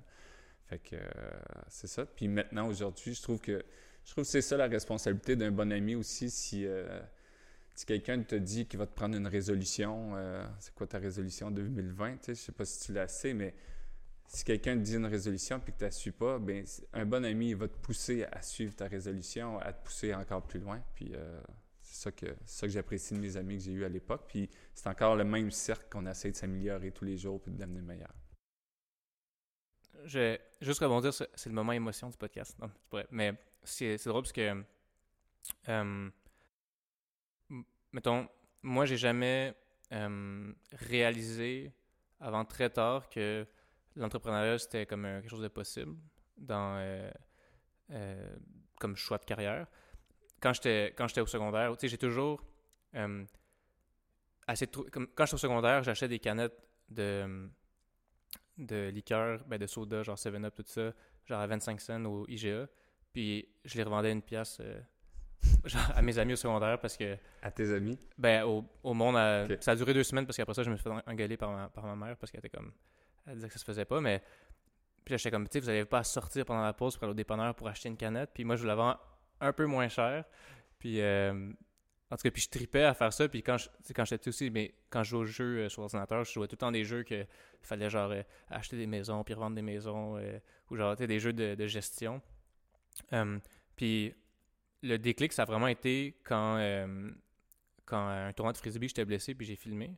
Fait 0.70 0.78
que 0.78 0.94
euh, 0.94 1.00
c'est 1.69 1.88
ça. 1.88 2.06
Puis 2.06 2.28
maintenant, 2.28 2.69
aujourd'hui, 2.69 3.12
je 3.12 3.20
trouve 3.20 3.40
que 3.40 3.61
je 4.05 4.12
trouve 4.12 4.22
c'est 4.22 4.40
ça 4.40 4.56
la 4.56 4.69
responsabilité 4.69 5.34
d'un 5.34 5.50
bon 5.50 5.72
ami 5.72 5.96
aussi. 5.96 6.31
Si, 6.31 6.64
euh, 6.64 7.00
si 7.75 7.84
quelqu'un 7.84 8.22
te 8.22 8.37
dit 8.37 8.67
qu'il 8.67 8.78
va 8.78 8.87
te 8.87 8.94
prendre 8.94 9.17
une 9.17 9.26
résolution, 9.26 10.12
euh, 10.14 10.46
c'est 10.61 10.72
quoi 10.72 10.87
ta 10.87 10.99
résolution 10.99 11.50
2020? 11.50 12.12
Tu 12.12 12.19
sais, 12.22 12.34
je 12.34 12.40
sais 12.40 12.52
pas 12.52 12.64
si 12.64 12.87
tu 12.87 12.93
l'as 12.93 13.02
assez, 13.02 13.34
mais 13.34 13.52
si 14.28 14.44
quelqu'un 14.44 14.76
te 14.76 14.82
dit 14.82 14.94
une 14.94 15.06
résolution 15.06 15.58
puis 15.58 15.72
que 15.72 15.78
tu 15.78 15.84
ne 15.84 15.88
la 15.88 15.93
suis 15.93 16.12
pas, 16.12 16.38
ben, 16.38 16.64
un 16.93 17.05
bon 17.05 17.25
ami 17.25 17.52
va 17.55 17.66
te 17.66 17.76
pousser 17.78 18.25
à 18.31 18.40
suivre 18.40 18.76
ta 18.76 18.87
résolution, 18.87 19.58
à 19.58 19.73
te 19.73 19.84
pousser 19.84 20.14
encore 20.14 20.46
plus 20.46 20.61
loin. 20.61 20.81
Puis 20.94 21.12
c'est 21.82 22.05
ça 22.05 22.12
que, 22.12 22.26
ça 22.46 22.69
que 22.69 22.73
j'apprécie 22.73 23.14
de 23.14 23.19
mes 23.19 23.37
amis 23.37 23.56
que 23.56 23.64
j'ai 23.64 23.73
eu 23.73 23.84
à 23.84 23.88
l'époque. 23.88 24.26
Puis 24.28 24.49
c'est 24.73 24.88
encore 24.88 25.16
le 25.16 25.25
même 25.25 25.50
cercle 25.50 25.87
qu'on 25.90 26.06
essaie 26.06 26.31
de 26.31 26.37
s'améliorer 26.37 26.93
tous 26.93 27.05
les 27.05 27.16
jours 27.16 27.40
puis 27.40 27.50
de 27.50 27.58
devenir 27.58 27.82
meilleur. 27.82 28.14
Je 30.05 30.38
juste 30.61 30.81
rebondir, 30.81 31.12
c'est 31.12 31.47
le 31.47 31.52
moment 31.52 31.73
émotion 31.73 32.08
du 32.08 32.17
podcast. 32.17 32.56
Non. 32.58 32.70
Mais 33.11 33.35
c'est 33.62 34.05
drôle 34.06 34.23
parce 34.23 34.32
que, 34.32 34.64
euh, 35.69 36.11
mettons, 37.93 38.29
moi, 38.62 38.87
j'ai 38.87 38.97
jamais 38.97 39.55
euh, 39.93 40.52
réalisé 40.73 41.73
avant 42.20 42.44
très 42.44 42.70
tard 42.70 43.08
que 43.08 43.47
l'entrepreneuriat, 43.97 44.58
c'était 44.58 44.87
comme 44.87 45.02
quelque 45.02 45.29
chose 45.29 45.43
de 45.43 45.49
possible 45.49 45.97
dans, 46.37 46.76
euh, 46.79 48.37
comme 48.79 48.97
choix 48.97 49.19
de 49.19 49.25
carrière. 49.25 49.67
Quand 50.41 50.52
j'étais 50.52 51.20
au 51.20 51.26
secondaire, 51.26 51.75
j'ai 51.82 51.99
toujours 51.99 52.43
assez 54.47 54.67
quand 54.67 55.25
j'étais 55.26 55.35
au 55.35 55.38
secondaire, 55.38 55.82
j'achetais 55.82 56.08
des 56.08 56.19
canettes 56.19 56.58
de 56.88 57.50
de 58.66 58.88
liqueur, 58.88 59.42
ben 59.46 59.58
de 59.58 59.66
soda, 59.66 60.02
genre 60.02 60.16
7-Up, 60.16 60.54
tout 60.54 60.64
ça, 60.66 60.92
genre 61.26 61.40
à 61.40 61.46
25 61.46 61.80
cents 61.80 62.04
au 62.04 62.26
IGA. 62.28 62.66
Puis 63.12 63.48
je 63.64 63.76
les 63.76 63.82
revendais 63.82 64.12
une 64.12 64.22
pièce 64.22 64.58
euh, 64.60 64.80
genre 65.64 65.90
à 65.94 66.02
mes 66.02 66.18
amis 66.18 66.34
au 66.34 66.36
secondaire 66.36 66.78
parce 66.78 66.96
que, 66.96 67.16
À 67.42 67.50
tes 67.50 67.72
amis? 67.74 67.98
ben 68.18 68.44
au, 68.44 68.64
au 68.82 68.94
monde, 68.94 69.16
à- 69.16 69.46
ça 69.60 69.72
a 69.72 69.76
duré 69.76 69.94
deux 69.94 70.04
semaines 70.04 70.26
parce 70.26 70.36
qu'après 70.36 70.54
ça, 70.54 70.62
je 70.62 70.70
me 70.70 70.76
suis 70.76 70.82
fait 70.84 70.90
engueuler 71.06 71.36
par 71.36 71.50
ma, 71.50 71.68
par 71.68 71.84
ma 71.84 71.96
mère 71.96 72.16
parce 72.16 72.30
qu'elle 72.30 72.40
était 72.40 72.50
comme, 72.56 72.72
elle 73.26 73.34
disait 73.34 73.48
que 73.48 73.52
ça 73.54 73.58
se 73.60 73.64
faisait 73.64 73.84
pas, 73.84 74.00
mais 74.00 74.22
puis 75.04 75.12
là, 75.12 75.16
j'étais 75.16 75.30
comme, 75.30 75.48
tu 75.48 75.54
sais, 75.54 75.60
vous 75.60 75.66
n'avez 75.66 75.84
pas 75.86 75.98
à 76.00 76.04
sortir 76.04 76.44
pendant 76.44 76.62
la 76.62 76.72
pause 76.74 76.94
pour 76.96 77.04
aller 77.04 77.12
au 77.12 77.14
dépanneur 77.14 77.54
pour 77.54 77.66
acheter 77.68 77.88
une 77.88 77.96
canette. 77.96 78.30
Puis 78.34 78.44
moi, 78.44 78.54
je 78.56 78.60
voulais 78.60 78.72
la 78.72 78.76
vends 78.76 78.96
un 79.40 79.52
peu 79.54 79.64
moins 79.64 79.88
cher. 79.88 80.24
Puis, 80.78 81.00
euh, 81.00 81.50
en 82.10 82.16
tout 82.16 82.22
cas, 82.22 82.30
puis 82.30 82.42
je 82.42 82.48
tripais 82.50 82.82
à 82.84 82.94
faire 82.94 83.12
ça. 83.12 83.28
Puis 83.28 83.42
quand 83.42 83.56
je- 83.58 83.68
quand 83.94 84.04
j'étais 84.04 84.18
petit 84.18 84.28
aussi, 84.30 84.50
mais 84.50 84.74
quand 84.90 85.02
je 85.04 85.10
jouais 85.10 85.20
aux 85.20 85.24
jeux 85.26 85.58
euh, 85.64 85.68
sur 85.68 85.82
ordinateur, 85.82 86.24
je 86.24 86.32
jouais 86.32 86.48
tout 86.48 86.54
le 86.54 86.58
temps 86.58 86.72
des 86.72 86.84
jeux 86.84 87.02
que 87.04 87.24
fallait 87.62 87.90
genre 87.90 88.11
euh, 88.11 88.23
acheter 88.49 88.76
des 88.76 88.87
maisons, 88.87 89.23
puis 89.25 89.35
revendre 89.35 89.54
des 89.56 89.62
maisons, 89.62 90.16
euh, 90.18 90.38
ou 90.70 90.76
genre, 90.76 90.96
des 90.96 91.20
jeux 91.20 91.32
de, 91.32 91.54
de 91.54 91.66
gestion. 91.66 92.20
Euh, 93.12 93.38
puis 93.76 94.14
le 94.82 94.99
déclic, 94.99 95.32
ça 95.32 95.42
a 95.42 95.44
vraiment 95.44 95.68
été 95.68 96.16
quand, 96.25 96.56
euh, 96.56 97.11
quand 97.85 98.08
à 98.08 98.26
un 98.26 98.32
tournoi 98.32 98.52
de 98.52 98.58
frisbee, 98.58 98.88
j'étais 98.88 99.04
blessé, 99.04 99.35
puis 99.35 99.46
j'ai 99.46 99.56
filmé. 99.56 99.94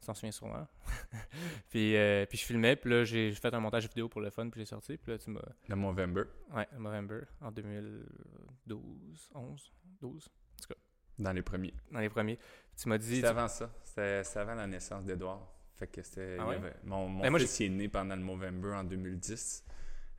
Tu 0.00 0.06
t'en 0.06 0.14
souviens 0.14 0.30
sûrement. 0.30 0.66
puis, 1.70 1.96
euh, 1.96 2.24
puis 2.26 2.38
je 2.38 2.44
filmais, 2.44 2.76
puis 2.76 2.88
là, 2.90 3.04
j'ai 3.04 3.32
fait 3.32 3.52
un 3.52 3.58
montage 3.60 3.88
vidéo 3.88 4.08
pour 4.08 4.20
le 4.20 4.30
fun, 4.30 4.48
puis 4.48 4.60
j'ai 4.60 4.66
sorti. 4.66 4.96
Puis 4.96 5.10
là, 5.12 5.18
tu 5.18 5.30
m'as... 5.30 5.40
Le 5.68 5.74
Movember. 5.76 6.22
Ouais, 6.52 6.68
November, 6.78 7.22
en 7.40 7.50
2012, 7.50 9.30
11, 9.34 9.72
12, 10.00 10.28
Dans 11.18 11.32
les 11.32 11.42
premiers. 11.42 11.74
dans 11.90 12.00
les 12.00 12.08
premiers. 12.08 12.38
Tu 12.76 12.88
m'as 12.88 12.98
dit... 12.98 13.16
C'était 13.16 13.26
avant 13.28 13.48
ça. 13.48 13.70
C'était 13.82 14.22
avant 14.36 14.54
la 14.54 14.66
naissance 14.66 15.04
d'Edouard. 15.04 15.46
Fait 15.74 15.86
que 15.88 16.02
c'était. 16.02 16.36
Ah 16.40 16.46
ouais? 16.48 16.56
avait- 16.56 16.74
mon 16.84 17.08
mon 17.08 17.22
Ben, 17.22 17.30
moi, 17.30 17.38
fils 17.40 17.60
il 17.60 17.66
est 17.66 17.68
né 17.70 17.88
pendant 17.88 18.16
le 18.16 18.22
Movember 18.22 18.72
en 18.74 18.84
2010. 18.84 19.64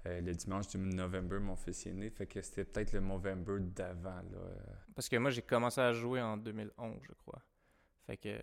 Euh, 0.05 0.21
le 0.21 0.33
dimanche 0.33 0.67
du 0.69 0.77
November, 0.77 1.39
mon 1.39 1.55
fils 1.57 1.85
il 1.85 1.89
est 1.89 1.93
né. 1.95 2.09
Fait 2.09 2.25
que 2.27 2.41
c'était 2.41 2.63
peut-être 2.63 2.93
le 2.93 3.01
Movember 3.01 3.57
d'avant. 3.59 4.21
là. 4.31 4.37
Euh, 4.37 4.55
Parce 4.95 5.09
que 5.09 5.17
moi, 5.17 5.31
j'ai 5.31 5.41
commencé 5.41 5.81
à 5.81 5.91
jouer 5.91 6.21
en 6.21 6.37
2011, 6.37 6.99
je 7.03 7.13
crois. 7.13 7.41
Fait 8.07 8.15
que... 8.17 8.39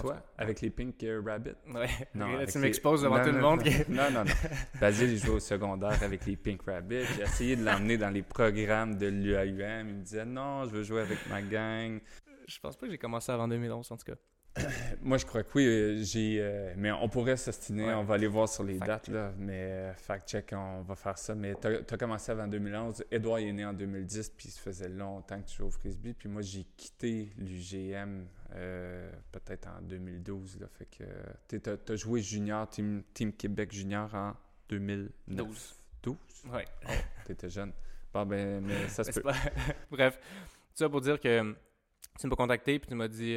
Toi, 0.00 0.14
cas, 0.14 0.22
avec 0.38 0.60
les 0.60 0.70
Pink 0.70 1.02
euh, 1.04 1.22
Rabbit? 1.24 1.50
Ouais, 1.72 1.86
Non, 2.14 2.28
là, 2.36 2.46
tu 2.46 2.58
les- 2.58 2.62
m'exposes 2.62 3.02
devant 3.02 3.18
Non, 3.18 3.24
tout 3.24 3.32
le 3.32 3.40
monde. 3.40 3.62
Non, 3.88 4.10
non, 4.10 4.24
non. 4.24 4.32
Basile, 4.80 5.10
il 5.10 5.18
jouait 5.18 5.34
au 5.36 5.40
secondaire 5.40 6.02
avec 6.02 6.24
les 6.26 6.36
Pink 6.36 6.62
Rabbits. 6.66 7.04
J'ai 7.16 7.22
essayé 7.22 7.56
de 7.56 7.64
l'emmener 7.64 7.98
dans 7.98 8.10
les 8.10 8.22
programmes 8.22 8.96
de 8.96 9.06
l'UAUM. 9.06 9.88
Il 9.88 9.94
me 9.96 10.02
disait 10.02 10.24
non, 10.24 10.64
je 10.64 10.70
veux 10.70 10.82
jouer 10.82 11.02
avec 11.02 11.18
ma 11.28 11.42
gang. 11.42 12.00
Je 12.48 12.58
pense 12.58 12.76
pas 12.76 12.86
que 12.86 12.92
j'ai 12.92 12.98
commencé 12.98 13.30
avant 13.30 13.46
2011, 13.48 13.92
en 13.92 13.96
tout 13.96 14.04
cas. 14.04 14.16
Moi, 15.02 15.16
je 15.18 15.24
crois 15.26 15.42
que 15.42 15.48
oui. 15.54 15.66
euh, 15.66 16.02
J'ai, 16.02 16.38
euh, 16.40 16.74
mais 16.76 16.92
on 16.92 17.08
pourrait 17.08 17.36
s'ostiner. 17.36 17.86
Ouais. 17.86 17.94
On 17.94 18.04
va 18.04 18.14
aller 18.16 18.26
voir 18.26 18.48
sur 18.48 18.62
les 18.64 18.74
Fact 18.74 18.86
dates. 18.86 19.04
check. 19.06 19.14
Là, 19.14 19.32
mais 19.38 19.62
euh, 19.62 19.94
fact 19.94 20.28
check, 20.28 20.52
on 20.54 20.82
va 20.82 20.94
faire 20.94 21.16
ça. 21.18 21.34
Mais 21.34 21.54
tu 21.60 21.66
as, 21.68 21.96
commencé 21.96 22.30
avant 22.32 22.46
2011. 22.46 23.04
Edouard 23.10 23.40
il 23.40 23.48
est 23.48 23.52
né 23.52 23.64
en 23.64 23.72
2010. 23.72 24.30
Puis 24.36 24.48
ça 24.48 24.60
faisait 24.60 24.88
longtemps 24.88 25.40
que 25.40 25.48
tu 25.48 25.56
jouais 25.56 25.66
au 25.66 25.70
frisbee. 25.70 26.12
Puis 26.12 26.28
moi, 26.28 26.42
j'ai 26.42 26.64
quitté 26.76 27.32
l'UGM 27.38 28.26
euh, 28.54 29.10
peut-être 29.32 29.68
en 29.68 29.80
2012. 29.82 30.60
Là, 30.60 30.66
fait 30.68 30.86
que 30.86 31.58
tu 31.58 31.92
as, 31.92 31.96
joué 31.96 32.20
junior, 32.20 32.68
team, 32.68 33.02
team 33.14 33.32
Québec 33.32 33.72
junior 33.72 34.14
en 34.14 34.34
2009. 34.68 35.46
12. 35.46 35.74
12? 36.02 36.16
Ouais. 36.52 36.64
Tu 37.24 37.32
étais 37.32 37.48
jeune. 37.48 37.72
Bon, 38.12 38.26
ben, 38.26 38.60
mais 38.62 38.88
ça 38.88 39.02
se 39.02 39.12
peut. 39.12 39.22
pas- 39.22 39.34
Bref, 39.90 40.18
tout 40.20 40.48
ça 40.74 40.88
pour 40.90 41.00
dire 41.00 41.18
que 41.18 41.56
tu 42.20 42.26
m'as 42.26 42.36
contacté 42.36 42.78
puis 42.78 42.88
tu 42.88 42.94
m'as 42.94 43.08
dit 43.08 43.34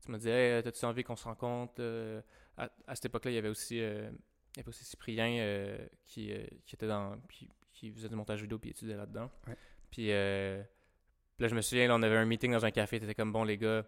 tu 0.00 0.10
me 0.10 0.18
disais, 0.18 0.56
hey, 0.56 0.62
t'as-tu 0.62 0.84
envie 0.84 1.04
qu'on 1.04 1.16
se 1.16 1.24
rencontre? 1.24 1.74
Euh, 1.78 2.20
à, 2.56 2.70
à, 2.86 2.94
cette 2.94 3.06
époque-là, 3.06 3.30
il 3.30 3.34
y 3.34 3.38
avait 3.38 3.48
aussi, 3.48 3.80
euh, 3.80 4.10
il 4.54 4.58
y 4.58 4.60
avait 4.60 4.68
aussi 4.68 4.84
Cyprien 4.84 5.38
euh, 5.40 5.78
qui, 6.06 6.32
qui, 6.66 6.74
était 6.74 6.86
dans. 6.86 7.16
Qui, 7.30 7.48
qui, 7.72 7.90
faisait 7.92 8.08
du 8.08 8.16
montage 8.16 8.42
vidéo 8.42 8.58
puis 8.58 8.70
étudiait 8.70 8.96
là-dedans. 8.96 9.30
Ouais. 9.46 9.56
Puis 9.90 10.08
là, 10.08 11.48
je 11.48 11.54
me 11.54 11.62
souviens, 11.62 11.88
là, 11.88 11.96
on 11.96 12.02
avait 12.02 12.16
un 12.16 12.26
meeting 12.26 12.52
dans 12.52 12.64
un 12.64 12.70
café, 12.70 13.00
t'étais 13.00 13.14
comme 13.14 13.32
bon, 13.32 13.44
les 13.44 13.56
gars, 13.56 13.84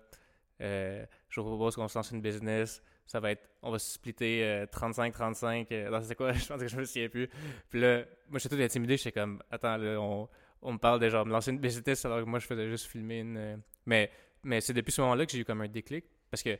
je 0.60 1.40
vous 1.40 1.46
propose 1.46 1.76
qu'on 1.76 1.88
se 1.88 1.98
lance 1.98 2.10
une 2.10 2.22
business. 2.22 2.82
Ça 3.04 3.20
va 3.20 3.32
être, 3.32 3.50
on 3.62 3.70
va 3.70 3.78
se 3.78 3.92
splitter 3.92 4.64
35-35. 4.72 5.90
non, 5.90 6.00
c'est 6.02 6.14
quoi? 6.14 6.32
je 6.32 6.46
pense 6.46 6.60
que 6.60 6.68
je 6.68 6.76
me 6.76 6.84
souviens 6.84 7.08
plus. 7.08 7.28
Puis 7.68 7.80
là, 7.80 8.04
moi, 8.28 8.38
j'étais 8.38 8.56
tout 8.56 8.62
intimidé. 8.62 8.96
J'étais 8.96 9.12
comme, 9.12 9.42
attends, 9.50 9.76
là, 9.76 10.00
on, 10.00 10.28
on 10.62 10.72
me 10.72 10.78
parle 10.78 11.00
de 11.00 11.08
genre 11.08 11.26
me 11.26 11.32
lancer 11.32 11.50
une 11.50 11.58
business 11.58 12.04
alors 12.04 12.20
que 12.20 12.24
moi, 12.24 12.38
je 12.38 12.46
faisais 12.46 12.68
juste 12.68 12.86
filmer 12.86 13.18
une. 13.18 13.60
Mais 13.84 14.10
mais 14.42 14.60
c'est 14.60 14.74
depuis 14.74 14.92
ce 14.92 15.00
moment-là 15.02 15.26
que 15.26 15.32
j'ai 15.32 15.38
eu 15.38 15.44
comme 15.44 15.60
un 15.60 15.68
déclic. 15.68 16.04
Parce 16.30 16.42
que 16.42 16.58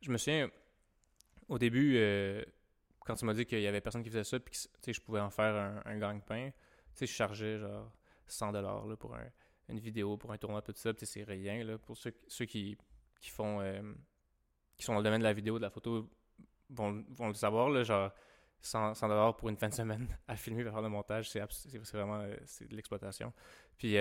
je 0.00 0.10
me 0.10 0.18
souviens, 0.18 0.50
au 1.48 1.58
début, 1.58 1.96
euh, 1.96 2.44
quand 3.00 3.14
tu 3.14 3.24
m'as 3.24 3.34
dit 3.34 3.46
qu'il 3.46 3.60
y 3.60 3.66
avait 3.66 3.80
personne 3.80 4.02
qui 4.02 4.10
faisait 4.10 4.24
ça, 4.24 4.38
puis 4.38 4.54
que 4.82 4.92
je 4.92 5.00
pouvais 5.00 5.20
en 5.20 5.30
faire 5.30 5.54
un, 5.54 5.82
un 5.84 5.98
gagne-pain, 5.98 6.50
je 7.00 7.06
chargeais 7.06 7.58
genre 7.58 7.90
100$ 8.28 8.52
là, 8.52 8.96
pour 8.96 9.16
une 9.68 9.78
vidéo, 9.78 10.16
pour 10.16 10.32
un 10.32 10.38
tournoi, 10.38 10.62
tout 10.62 10.72
ça. 10.76 10.92
C'est 10.96 11.24
rien. 11.24 11.64
Là, 11.64 11.78
pour 11.78 11.96
ceux, 11.96 12.14
ceux 12.28 12.44
qui, 12.44 12.76
qui 13.20 13.30
font. 13.30 13.60
Euh, 13.60 13.82
qui 14.76 14.84
sont 14.84 14.92
dans 14.92 14.98
le 14.98 15.04
domaine 15.04 15.20
de 15.20 15.24
la 15.24 15.32
vidéo, 15.32 15.58
de 15.58 15.62
la 15.62 15.70
photo, 15.70 16.10
vont, 16.70 17.04
vont 17.10 17.28
le 17.28 17.34
savoir. 17.34 17.70
Là, 17.70 17.84
genre 17.84 18.10
100$, 18.62 18.94
100 18.94 19.32
pour 19.34 19.48
une 19.48 19.56
fin 19.56 19.68
de 19.68 19.74
semaine 19.74 20.08
à 20.28 20.36
filmer, 20.36 20.66
à 20.66 20.72
faire 20.72 20.82
le 20.82 20.88
montage, 20.88 21.30
c'est 21.30 21.40
vraiment 21.92 22.20
euh, 22.20 22.36
c'est 22.44 22.68
de 22.68 22.76
l'exploitation. 22.76 23.32
Puis. 23.78 23.96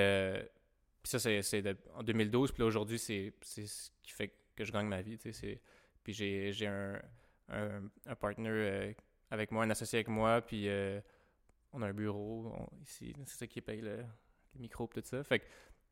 Puis 1.04 1.10
ça, 1.10 1.20
c'est 1.20 1.64
en 1.94 2.04
2012. 2.04 2.52
Puis 2.52 2.64
aujourd'hui, 2.64 2.98
c'est 2.98 3.34
ce 3.42 3.92
qui 4.02 4.12
fait 4.12 4.34
que 4.56 4.64
je 4.64 4.72
gagne 4.72 4.88
ma 4.88 5.02
vie. 5.02 5.18
Puis 6.04 6.14
j'ai 6.14 6.68
un, 6.68 7.00
un, 7.50 7.82
un 8.06 8.16
partner 8.16 8.50
euh, 8.50 8.94
avec 9.30 9.52
moi, 9.52 9.64
un 9.64 9.70
associé 9.70 9.98
avec 9.98 10.08
moi. 10.08 10.42
Puis 10.42 10.70
euh, 10.70 11.00
on 11.74 11.82
a 11.82 11.88
un 11.88 11.94
bureau 11.94 12.56
ici. 12.82 13.14
C'est 13.26 13.40
ça 13.40 13.48
qui 13.48 13.62
paye 13.62 13.82
le, 13.82 13.98
le 13.98 14.60
micro 14.60 14.90
et 14.96 15.02
tout 15.02 15.08
ça. 15.08 15.24
Fait 15.24 15.44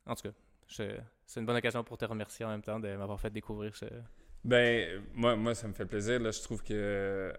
en 0.05 0.15
tout 0.15 0.29
cas, 0.29 0.35
c'est 0.67 1.39
une 1.39 1.45
bonne 1.45 1.57
occasion 1.57 1.83
pour 1.83 1.97
te 1.97 2.05
remercier 2.05 2.45
en 2.45 2.49
même 2.49 2.63
temps 2.63 2.79
de 2.79 2.95
m'avoir 2.95 3.19
fait 3.19 3.29
découvrir 3.29 3.75
ce, 3.75 3.85
ben, 4.43 5.03
moi, 5.13 5.35
moi, 5.35 5.53
ça 5.53 5.67
me 5.67 5.73
fait 5.73 5.85
plaisir. 5.85 6.19
Là, 6.19 6.31
je 6.31 6.41
trouve 6.41 6.63
que 6.63 7.31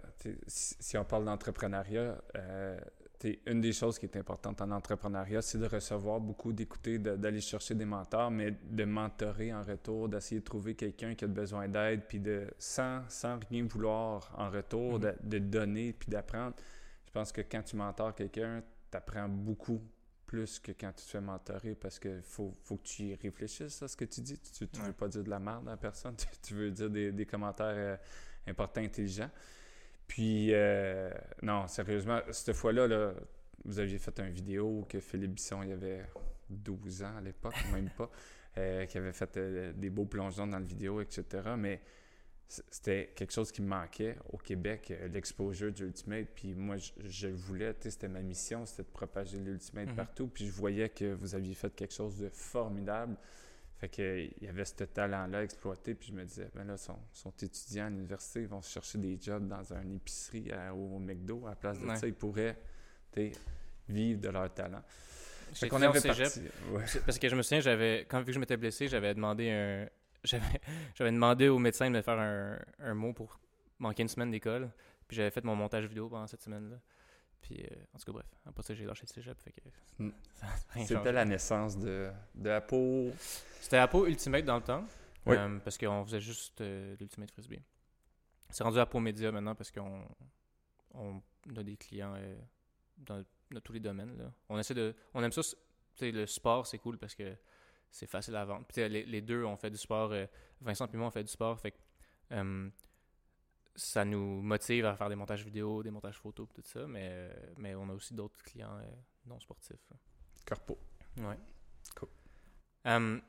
si, 0.46 0.96
on 0.96 1.04
parle 1.04 1.24
d'entrepreneuriat, 1.24 2.22
euh, 2.36 2.78
une 3.46 3.60
des 3.60 3.72
choses 3.72 3.98
qui 3.98 4.06
est 4.06 4.16
importante 4.16 4.60
en 4.60 4.70
entrepreneuriat, 4.70 5.42
c'est 5.42 5.58
de 5.58 5.66
recevoir 5.66 6.20
beaucoup, 6.20 6.52
d'écouter, 6.52 6.98
d'aller 6.98 7.40
chercher 7.40 7.74
des 7.74 7.84
mentors, 7.84 8.30
mais 8.30 8.54
de 8.70 8.84
mentorer 8.84 9.52
en 9.52 9.62
retour, 9.62 10.08
d'essayer 10.08 10.40
de 10.40 10.44
trouver 10.44 10.74
quelqu'un 10.74 11.14
qui 11.14 11.24
a 11.24 11.28
besoin 11.28 11.68
d'aide, 11.68 12.02
puis 12.08 12.20
de 12.20 12.46
sans, 12.58 13.02
sans 13.08 13.38
rien 13.50 13.64
vouloir 13.64 14.34
en 14.36 14.50
retour, 14.50 14.98
mm-hmm. 14.98 15.28
de, 15.28 15.38
donner, 15.38 15.92
puis 15.92 16.10
d'apprendre. 16.10 16.54
Je 17.06 17.12
pense 17.12 17.32
que 17.32 17.42
quand 17.42 17.62
tu 17.62 17.76
mentors 17.76 18.14
quelqu'un, 18.14 18.62
tu 18.90 18.96
apprends 18.96 19.28
beaucoup 19.28 19.80
plus 20.32 20.58
que 20.58 20.72
quand 20.72 20.92
tu 20.96 21.04
te 21.04 21.10
fais 21.10 21.20
mentorer 21.20 21.74
parce 21.74 21.98
qu'il 21.98 22.22
faut, 22.22 22.54
faut 22.62 22.78
que 22.78 22.84
tu 22.84 23.02
y 23.02 23.14
réfléchisses 23.14 23.82
à 23.82 23.88
ce 23.88 23.96
que 23.96 24.06
tu 24.06 24.22
dis. 24.22 24.38
Tu 24.38 24.64
ne 24.64 24.86
veux 24.86 24.92
pas 24.94 25.08
dire 25.08 25.22
de 25.22 25.28
la 25.28 25.38
merde 25.38 25.68
à 25.68 25.76
personne, 25.76 26.16
tu, 26.42 26.54
veux 26.54 26.70
dire 26.70 26.88
des, 26.88 27.26
commentaires 27.26 27.66
euh, 27.66 27.96
importants, 28.46 28.80
intelligents. 28.80 29.30
Puis, 30.12 30.48
euh, 30.52 31.10
non, 31.40 31.66
sérieusement, 31.68 32.20
cette 32.32 32.54
fois-là, 32.54 32.86
là, 32.86 33.14
vous 33.64 33.78
aviez 33.78 33.96
fait 33.96 34.20
une 34.20 34.28
vidéo 34.28 34.84
que 34.86 35.00
Philippe 35.00 35.36
Bisson, 35.36 35.62
il 35.62 35.70
y 35.70 35.72
avait 35.72 36.04
12 36.50 37.02
ans 37.04 37.16
à 37.16 37.22
l'époque, 37.22 37.54
même 37.72 37.88
pas, 37.96 38.10
euh, 38.58 38.84
qui 38.84 38.98
avait 38.98 39.14
fait 39.14 39.34
euh, 39.38 39.72
des 39.72 39.88
beaux 39.88 40.04
plongeons 40.04 40.46
dans 40.46 40.58
la 40.58 40.64
vidéo, 40.66 41.00
etc. 41.00 41.24
Mais 41.56 41.80
c'était 42.46 43.14
quelque 43.16 43.32
chose 43.32 43.50
qui 43.50 43.62
me 43.62 43.68
manquait 43.68 44.18
au 44.30 44.36
Québec, 44.36 44.92
l'exposure 45.10 45.72
du 45.72 45.84
Ultimate. 45.84 46.26
Puis 46.34 46.52
moi, 46.52 46.76
je, 46.76 47.28
le 47.28 47.34
voulais, 47.34 47.74
c'était 47.80 48.08
ma 48.08 48.20
mission, 48.20 48.66
c'était 48.66 48.82
de 48.82 48.92
propager 48.92 49.38
l'Ultimate 49.38 49.88
mm-hmm. 49.88 49.94
partout. 49.94 50.26
Puis 50.26 50.44
je 50.44 50.52
voyais 50.52 50.90
que 50.90 51.14
vous 51.14 51.34
aviez 51.34 51.54
fait 51.54 51.74
quelque 51.74 51.94
chose 51.94 52.18
de 52.18 52.28
formidable. 52.28 53.16
Fait 53.82 53.88
qu'il 53.88 54.32
y 54.40 54.46
avait 54.46 54.64
ce 54.64 54.84
talent-là 54.84 55.42
exploité, 55.42 55.96
puis 55.96 56.10
je 56.10 56.12
me 56.12 56.22
disais, 56.24 56.48
ben 56.54 56.64
là, 56.64 56.76
sont, 56.76 57.00
sont, 57.12 57.32
étudiants 57.42 57.86
à 57.86 57.90
l'université, 57.90 58.42
ils 58.42 58.46
vont 58.46 58.62
chercher 58.62 58.96
des 58.98 59.18
jobs 59.20 59.48
dans 59.48 59.72
une 59.72 59.96
épicerie 59.96 60.52
au 60.72 61.00
McDo. 61.00 61.46
À 61.46 61.50
la 61.50 61.56
place 61.56 61.80
de 61.80 61.92
ça, 61.96 62.06
ils 62.06 62.14
pourraient 62.14 62.56
vivre 63.88 64.20
de 64.20 64.28
leur 64.28 64.54
talent. 64.54 64.82
Fait 65.52 65.68
qu'on 65.68 65.82
avait 65.82 66.00
parti. 66.00 66.42
Parce 67.04 67.18
que 67.18 67.28
je 67.28 67.34
me 67.34 67.42
souviens, 67.42 67.58
j'avais, 67.58 68.06
quand 68.08 68.20
vu 68.20 68.26
que 68.26 68.32
je 68.32 68.38
m'étais 68.38 68.56
blessé, 68.56 68.86
j'avais 68.86 69.14
demandé 69.14 69.50
un. 69.50 69.88
J'avais 70.94 71.10
demandé 71.10 71.48
au 71.48 71.58
médecin 71.58 71.90
de 71.90 71.96
me 71.96 72.02
faire 72.02 72.20
un, 72.20 72.56
un 72.78 72.94
mot 72.94 73.12
pour 73.12 73.40
manquer 73.80 74.02
une 74.02 74.08
semaine 74.08 74.30
d'école. 74.30 74.70
Puis 75.08 75.16
j'avais 75.16 75.32
fait 75.32 75.42
mon 75.42 75.56
montage 75.56 75.86
vidéo 75.86 76.08
pendant 76.08 76.28
cette 76.28 76.42
semaine-là. 76.42 76.76
Puis, 77.42 77.60
euh, 77.60 77.74
en 77.92 77.98
tout 77.98 78.04
cas, 78.06 78.12
bref. 78.12 78.26
Après 78.46 78.62
ça, 78.62 78.74
j'ai 78.74 78.84
lâché 78.84 79.02
le 79.02 79.12
cégep. 79.12 79.38
Fait 79.40 79.52
que 79.52 79.60
hmm. 79.98 80.12
C'était 80.86 81.12
la 81.12 81.24
naissance 81.24 81.76
de, 81.76 82.10
de 82.34 82.50
Apo. 82.50 83.10
C'était 83.60 83.78
Apo 83.78 84.06
Ultimate 84.06 84.44
dans 84.44 84.56
le 84.56 84.62
temps. 84.62 84.84
Oui. 85.26 85.36
Euh, 85.36 85.58
parce 85.58 85.76
qu'on 85.76 86.04
faisait 86.04 86.20
juste 86.20 86.60
euh, 86.60 86.96
l'Ultimate 86.98 87.30
Frisbee. 87.32 87.62
C'est 88.48 88.64
rendu 88.64 88.78
Apo 88.78 89.00
Média 89.00 89.30
maintenant 89.32 89.54
parce 89.54 89.70
qu'on 89.70 90.06
on 90.94 91.20
a 91.56 91.62
des 91.62 91.76
clients 91.76 92.14
dans, 92.98 93.24
tous 93.62 93.72
les 93.72 93.80
domaines. 93.80 94.16
Là. 94.16 94.32
On 94.48 94.58
essaie 94.58 94.74
de. 94.74 94.94
On 95.14 95.22
aime 95.22 95.32
ça. 95.32 95.42
Le 96.00 96.26
sport, 96.26 96.66
c'est 96.66 96.78
cool 96.78 96.96
parce 96.98 97.14
que 97.14 97.34
c'est 97.90 98.06
facile 98.06 98.36
à 98.36 98.44
vendre. 98.44 98.64
Puis, 98.66 98.88
les, 98.88 99.04
les, 99.04 99.20
deux, 99.20 99.44
ont 99.44 99.56
fait 99.56 99.70
du 99.70 99.76
sport. 99.76 100.12
Vincent 100.60 100.86
et 100.86 100.96
moi, 100.96 101.08
on 101.08 101.10
fait 101.10 101.24
du 101.24 101.30
sport. 101.30 101.58
Fait 101.58 101.72
que 101.72 101.76
ça 103.74 104.04
nous 104.04 104.42
motive 104.42 104.86
à 104.86 104.96
faire 104.96 105.08
des 105.08 105.14
montages 105.14 105.44
vidéo, 105.44 105.82
des 105.82 105.90
montages 105.90 106.18
photos, 106.18 106.48
tout 106.54 106.62
ça, 106.64 106.86
mais, 106.86 107.30
mais 107.56 107.74
on 107.74 107.88
a 107.88 107.92
aussi 107.92 108.14
d'autres 108.14 108.42
clients 108.42 108.76
euh, 108.76 108.86
non 109.26 109.40
sportifs. 109.40 109.92
Corpo. 110.46 110.78
Ouais. 111.18 111.38
Cool. 111.96 112.08
Um, 112.84 113.22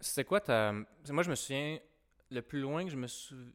c'est 0.00 0.24
quoi 0.24 0.40
ta. 0.40 0.72
Moi, 0.72 1.22
je 1.22 1.30
me 1.30 1.34
souviens, 1.34 1.78
le 2.30 2.42
plus 2.42 2.60
loin 2.60 2.84
que 2.84 2.90
je 2.90 2.96
me 2.96 3.06
souviens. 3.06 3.52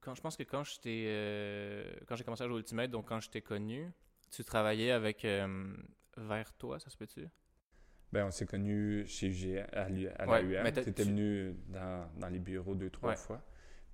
Quand, 0.00 0.14
je 0.14 0.20
pense 0.20 0.36
que 0.36 0.44
quand 0.44 0.62
j'étais 0.62 1.06
euh, 1.08 1.92
quand 2.06 2.14
j'ai 2.14 2.24
commencé 2.24 2.44
à 2.44 2.48
jouer 2.48 2.58
Ultimate, 2.58 2.90
donc 2.90 3.08
quand 3.08 3.20
je 3.20 3.28
t'ai 3.28 3.42
connu, 3.42 3.90
tu 4.30 4.44
travaillais 4.44 4.92
avec 4.92 5.24
euh, 5.24 5.74
Vers 6.18 6.52
toi, 6.54 6.78
ça 6.78 6.90
se 6.90 6.96
peut-tu? 6.96 7.28
Ben, 8.12 8.26
on 8.26 8.30
s'est 8.30 8.46
connu 8.46 9.06
chez 9.06 9.28
UG, 9.28 9.66
à, 9.72 9.88
l'UM. 9.88 10.72
tu 10.72 10.80
étais 10.80 11.04
venu 11.04 11.54
dans, 11.68 12.10
dans, 12.16 12.28
les 12.28 12.38
bureaux 12.38 12.74
deux, 12.74 12.90
trois 12.90 13.14
fois. 13.14 13.42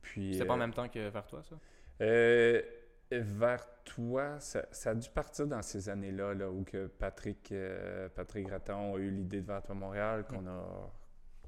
C'était 0.04 0.44
pas 0.44 0.54
en 0.54 0.56
euh, 0.56 0.60
même 0.60 0.74
temps 0.74 0.88
que 0.88 1.08
Vers 1.08 1.26
toi, 1.26 1.42
ça? 1.42 1.56
Euh, 2.00 2.62
vers 3.10 3.66
toi, 3.84 4.38
ça, 4.40 4.66
a 4.84 4.94
dû 4.94 5.08
partir 5.10 5.46
dans 5.46 5.62
ces 5.62 5.88
années-là 5.88 6.34
là, 6.34 6.50
où 6.50 6.64
que 6.64 6.86
Patrick, 6.86 7.52
euh, 7.52 8.08
Patrick 8.08 8.48
Raton 8.48 8.94
a 8.94 8.98
eu 8.98 9.10
l'idée 9.10 9.40
de 9.40 9.46
Vers 9.46 9.62
toi 9.62 9.74
Montréal, 9.74 10.24
qu'on 10.26 10.46
a 10.46 10.92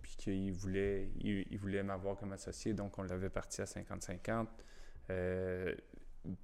puis 0.02 0.16
qu'il 0.16 0.52
voulait, 0.52 1.10
il, 1.18 1.58
voulait 1.58 1.82
m'avoir 1.82 2.16
comme 2.16 2.32
associé, 2.32 2.74
donc 2.74 2.96
on 2.96 3.02
l'avait 3.02 3.28
parti 3.28 3.60
à 3.60 3.64
50-50. 3.64 4.46
Euh, 5.10 5.74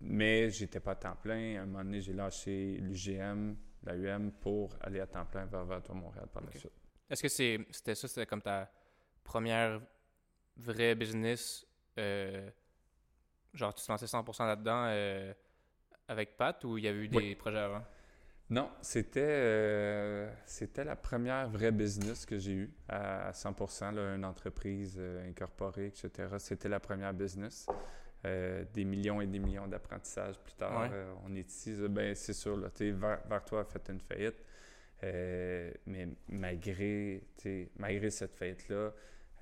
mais 0.01 0.51
j'étais 0.51 0.81
pas 0.81 0.93
à 0.93 0.97
temps 0.97 1.15
plein. 1.15 1.59
À 1.59 1.63
un 1.63 1.67
moment 1.67 1.85
donné, 1.85 2.01
j'ai 2.01 2.13
lâché 2.13 2.79
l'UGM, 2.81 3.55
la 3.85 3.95
UM, 3.95 4.33
pour 4.33 4.77
aller 4.81 4.99
à 4.99 5.07
temps 5.07 5.25
plein 5.27 5.45
vers 5.45 5.65
Vers 5.65 5.81
toi 5.81 5.95
Montréal 5.95 6.27
par 6.33 6.43
la 6.43 6.51
suite. 6.51 6.73
Est-ce 7.09 7.23
que 7.23 7.29
c'était 7.29 7.95
ça, 7.95 8.09
c'était 8.09 8.27
comme 8.27 8.43
ta 8.43 8.69
première 9.23 9.81
vraie 10.57 10.97
business 10.97 11.65
euh, 11.99 12.49
genre, 13.55 13.75
tu 13.75 13.85
te 13.85 13.91
lançais 13.91 14.07
100% 14.07 14.47
là-dedans 14.47 14.85
euh, 14.87 15.33
avec 16.09 16.37
Pat 16.37 16.63
ou 16.65 16.79
il 16.79 16.85
y 16.85 16.89
avait 16.89 17.05
eu 17.05 17.09
des 17.09 17.35
projets 17.35 17.59
avant? 17.59 17.83
Non, 18.51 18.71
c'était 18.83 19.21
euh, 19.25 20.31
c'était 20.45 20.85
la 20.85 20.97
première 20.97 21.49
vraie 21.49 21.73
business 21.73 22.27
que 22.27 22.39
j'ai 22.39 22.53
eue 22.53 22.71
à, 22.89 23.31
100%, 23.33 23.95
là, 23.95 24.15
une 24.15 24.25
entreprise 24.25 25.01
incorporée, 25.27 25.87
etc. 25.87 26.35
C'était 26.39 26.69
la 26.69 26.81
première 26.81 27.15
business. 27.15 27.67
des 28.25 28.85
millions 28.85 29.21
et 29.21 29.27
des 29.27 29.39
millions 29.39 29.67
d'apprentissages 29.67 30.39
plus 30.39 30.55
tard. 30.55 30.91
on 31.25 31.35
est 31.35 31.49
ici, 31.49 31.75
ben, 31.89 32.15
c'est 32.15 32.35
sûr, 32.35 32.57
là, 32.57 32.69
vers, 32.79 33.21
vers 33.27 33.45
toi 33.45 33.61
a 33.61 33.65
fait 33.65 33.89
une 33.89 34.01
faillite. 34.01 34.45
mais 35.87 36.09
malgré, 36.29 37.23
malgré 37.79 38.11
cette 38.11 38.35
faillite-là, 38.35 38.93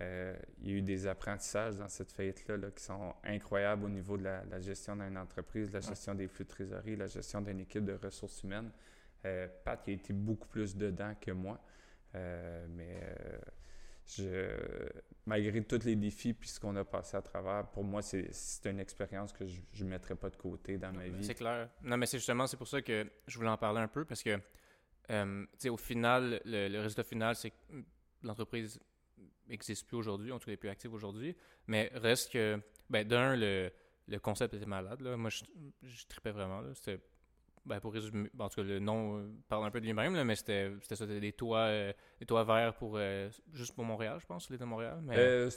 euh, 0.00 0.34
il 0.62 0.70
y 0.70 0.72
a 0.72 0.76
eu 0.76 0.82
des 0.82 1.06
apprentissages 1.06 1.76
dans 1.76 1.88
cette 1.88 2.12
faillite-là 2.12 2.56
qui 2.74 2.82
sont 2.82 3.14
incroyables 3.22 3.84
au 3.84 3.88
niveau 3.88 4.16
de 4.16 4.22
la, 4.22 4.60
gestion 4.60 4.96
d'une 4.96 5.18
entreprise, 5.18 5.70
la 5.72 5.80
gestion 5.80 6.14
des 6.14 6.26
flux 6.26 6.44
de 6.44 6.50
trésorerie, 6.50 6.96
la 6.96 7.06
gestion 7.06 7.42
d'une 7.42 7.60
équipe 7.60 7.84
de 7.84 7.92
ressources 7.92 8.42
humaines. 8.42 8.70
Euh, 9.26 9.46
Pat 9.64 9.86
a 9.86 9.90
été 9.90 10.14
beaucoup 10.14 10.48
plus 10.48 10.74
dedans 10.74 11.14
que 11.20 11.32
moi. 11.32 11.60
Euh, 12.14 12.66
mais 12.70 12.98
je, 14.06 14.56
malgré 15.26 15.62
tous 15.62 15.84
les 15.84 15.96
défis 15.96 16.32
puis 16.32 16.48
ce 16.48 16.58
qu'on 16.58 16.76
a 16.76 16.84
passé 16.84 17.18
à 17.18 17.22
travers, 17.22 17.66
pour 17.66 17.84
moi, 17.84 18.00
c'est 18.00 18.30
une 18.64 18.80
expérience 18.80 19.34
que 19.34 19.44
je 19.46 19.84
ne 19.84 19.90
mettrais 19.90 20.16
pas 20.16 20.30
de 20.30 20.36
côté 20.36 20.78
dans 20.78 20.92
ma 20.92 21.08
vie. 21.08 21.22
C'est 21.24 21.34
clair. 21.34 21.68
Non, 21.82 21.98
mais 21.98 22.06
c'est 22.06 22.18
justement 22.18 22.46
c'est 22.46 22.56
pour 22.56 22.68
ça 22.68 22.80
que 22.80 23.06
je 23.26 23.36
voulais 23.36 23.50
en 23.50 23.58
parler 23.58 23.80
un 23.80 23.88
peu 23.88 24.06
parce 24.06 24.22
que, 24.22 24.38
au 25.68 25.76
final, 25.76 26.40
le 26.46 26.78
résultat 26.78 27.04
final, 27.04 27.36
c'est 27.36 27.50
que 27.50 27.56
l'entreprise 28.22 28.80
n'existe 29.50 29.86
plus 29.86 29.96
aujourd'hui, 29.96 30.32
en 30.32 30.38
tout 30.38 30.46
cas, 30.46 30.52
n'est 30.52 30.56
plus 30.56 30.68
actif 30.68 30.92
aujourd'hui. 30.92 31.36
Mais 31.66 31.90
reste 31.94 32.32
que, 32.32 32.60
ben, 32.88 33.06
d'un, 33.06 33.36
le, 33.36 33.70
le 34.08 34.18
concept 34.18 34.54
était 34.54 34.66
malade. 34.66 35.00
Là. 35.00 35.16
Moi, 35.16 35.30
je, 35.30 35.44
je 35.82 36.06
tripais 36.06 36.30
vraiment. 36.30 36.62
C'était 36.74 37.00
ben, 37.66 37.78
pour 37.78 37.92
résumer, 37.92 38.30
en 38.38 38.48
tout 38.48 38.56
cas, 38.56 38.62
le 38.62 38.78
nom 38.78 39.18
euh, 39.18 39.30
parle 39.48 39.66
un 39.66 39.70
peu 39.70 39.80
de 39.80 39.86
lui-même, 39.86 40.22
mais 40.22 40.34
c'était 40.34 40.72
ça, 40.82 41.06
des 41.06 41.32
toits, 41.32 41.58
euh, 41.58 41.92
des 42.18 42.26
toits 42.26 42.44
verts 42.44 42.74
pour, 42.74 42.94
euh, 42.96 43.28
juste 43.52 43.74
pour 43.74 43.84
Montréal, 43.84 44.18
je 44.20 44.26
pense, 44.26 44.48
l'île 44.48 44.58
de 44.58 44.64
Montréal. 44.64 44.98
Mais... 45.02 45.48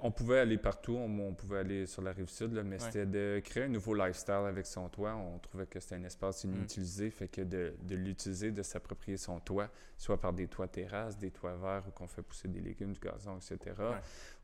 on 0.00 0.10
pouvait 0.10 0.38
aller 0.38 0.56
partout, 0.56 0.96
on, 0.96 1.34
pouvait 1.34 1.58
aller 1.58 1.86
sur 1.86 2.00
la 2.02 2.12
rive 2.12 2.28
sud, 2.28 2.52
mais 2.64 2.78
c'était 2.78 3.06
de 3.06 3.40
créer 3.44 3.64
un 3.64 3.68
nouveau 3.68 3.94
lifestyle 3.94 4.46
avec 4.46 4.66
son 4.66 4.88
toit. 4.88 5.14
On 5.14 5.38
trouvait 5.38 5.66
que 5.66 5.78
c'était 5.78 5.96
un 5.96 6.04
espace 6.04 6.44
mm. 6.44 6.54
inutilisé, 6.54 7.10
fait 7.10 7.28
que 7.28 7.42
de, 7.42 7.74
de 7.82 7.96
l'utiliser, 7.96 8.50
de 8.50 8.62
s'approprier 8.62 9.18
son 9.18 9.38
toit, 9.38 9.68
soit 9.98 10.18
par 10.18 10.32
des 10.32 10.48
toits 10.48 10.68
terrasses, 10.68 11.18
des 11.18 11.30
toits 11.30 11.56
verts 11.56 11.84
où 11.86 11.90
qu'on 11.90 12.08
fait 12.08 12.22
pousser 12.22 12.48
des 12.48 12.60
légumes, 12.60 12.92
du 12.92 13.00
gazon, 13.00 13.36
etc 13.36 13.74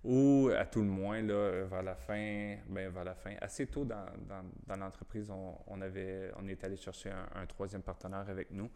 ou 0.05 0.51
à 0.57 0.65
tout 0.65 0.81
le 0.81 0.87
moins, 0.87 1.21
là, 1.23 1.65
vers 1.65 1.83
la 1.83 1.97
fin, 1.97 2.57
ben, 2.69 2.91
vers 2.91 3.05
la 3.05 3.15
fin, 3.15 3.35
assez 3.41 3.67
tôt 3.67 3.85
dans, 3.85 4.07
dans, 4.67 4.77
l'entreprise, 4.77 5.31
on, 5.31 5.59
on, 5.67 5.81
avait, 5.81 6.31
on 6.37 6.47
est 6.47 6.63
allé 6.63 6.77
chercher 6.77 7.11
un, 7.11 7.47
troisième 7.47 7.83
partenaire 7.83 8.29
avec 8.29 8.51
nous. 8.51 8.71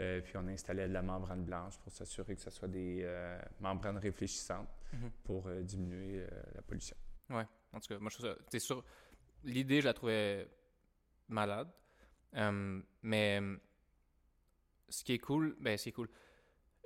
Euh, 0.00 0.20
puis 0.20 0.36
on 0.36 0.48
a 0.48 0.50
installé 0.50 0.88
de 0.88 0.92
la 0.92 1.02
membrane 1.02 1.44
blanche 1.44 1.78
pour 1.78 1.92
s'assurer 1.92 2.34
que 2.34 2.42
ce 2.42 2.50
soit 2.50 2.66
des 2.66 3.02
euh, 3.04 3.40
membranes 3.60 3.98
réfléchissantes 3.98 4.68
mhm. 4.92 5.10
pour 5.22 5.46
euh, 5.46 5.62
diminuer 5.62 6.26
la 6.52 6.62
pollution. 6.62 6.96
Ouais, 7.30 7.46
en 7.72 7.78
tout 7.78 7.94
cas, 7.94 8.00
moi 8.00 8.10
je 8.10 8.18
trouve 8.18 8.30
ça. 8.30 8.36
C'est 8.50 8.58
sûr, 8.58 8.84
l'idée, 9.44 9.80
je 9.80 9.86
la 9.86 9.94
trouvais 9.94 10.48
malade. 11.28 11.68
mais 13.02 13.40
ce 14.88 15.04
qui 15.04 15.12
est 15.12 15.18
cool, 15.18 15.56
ben 15.60 15.78
c'est 15.78 15.92
cool. 15.92 16.08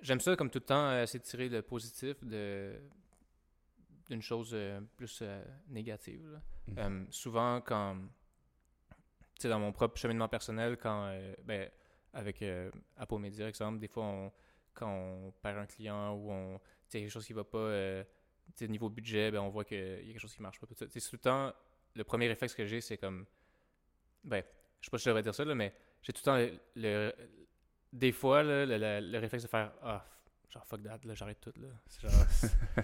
J'aime 0.02 0.20
ça 0.20 0.36
comme 0.36 0.50
tout 0.50 0.58
le 0.58 0.66
temps, 0.66 1.00
essayer 1.00 1.18
de 1.18 1.24
tirer 1.24 1.48
le 1.48 1.62
positif 1.62 2.22
de, 2.22 2.78
d'une 4.08 4.22
chose 4.22 4.50
euh, 4.52 4.80
plus 4.96 5.20
euh, 5.22 5.44
négative. 5.68 6.40
Mhm. 6.66 6.78
Euh, 6.78 7.04
souvent, 7.10 7.60
quand, 7.60 7.96
tu 9.34 9.42
sais, 9.42 9.48
dans 9.48 9.60
mon 9.60 9.72
propre 9.72 9.98
cheminement 9.98 10.28
personnel, 10.28 10.76
quand, 10.76 11.16
ben, 11.44 11.70
avec 12.12 12.44
Apple 12.96 13.18
Media, 13.18 13.48
exemple, 13.48 13.78
des 13.78 13.88
fois, 13.88 14.04
on, 14.04 14.32
quand 14.74 14.90
on 14.90 15.32
perd 15.42 15.58
un 15.58 15.66
client 15.66 16.14
ou 16.14 16.30
on, 16.30 16.60
tu 16.88 16.98
quelque 16.98 17.10
chose 17.10 17.26
qui 17.26 17.32
va 17.32 17.44
pas, 17.44 18.02
tu 18.56 18.64
sais, 18.64 18.68
niveau 18.68 18.88
budget, 18.88 19.30
ben, 19.30 19.40
on 19.40 19.50
voit 19.50 19.64
qu'il 19.64 19.78
y 19.78 20.10
a 20.10 20.12
quelque 20.12 20.20
chose 20.20 20.34
qui 20.34 20.42
marche 20.42 20.58
pas. 20.58 20.66
C'est 20.70 21.00
tout 21.00 21.08
le 21.12 21.18
temps, 21.18 21.52
le 21.94 22.04
premier 22.04 22.28
réflexe 22.28 22.54
que 22.54 22.64
j'ai, 22.64 22.80
c'est 22.80 22.96
comme, 22.98 23.26
ben, 24.24 24.42
je 24.80 24.86
sais 24.86 24.90
pas 24.90 24.98
si 24.98 25.04
je 25.04 25.10
devrais 25.10 25.22
dire 25.22 25.34
ça, 25.34 25.44
là, 25.44 25.54
mais 25.54 25.74
j'ai 26.02 26.12
tout 26.12 26.22
le 26.24 26.48
temps 26.48 26.58
le, 26.76 27.12
des 27.92 28.12
fois, 28.12 28.42
le, 28.42 28.64
le, 28.64 29.18
réflexe 29.18 29.44
de 29.44 29.48
faire 29.48 29.72
Ah, 29.82 30.04
genre 30.50 30.66
fuck 30.66 30.82
that, 30.82 31.00
là, 31.04 31.14
j'arrête 31.14 31.40
tout, 31.40 31.52
là. 31.56 31.68
Genre, 32.00 32.26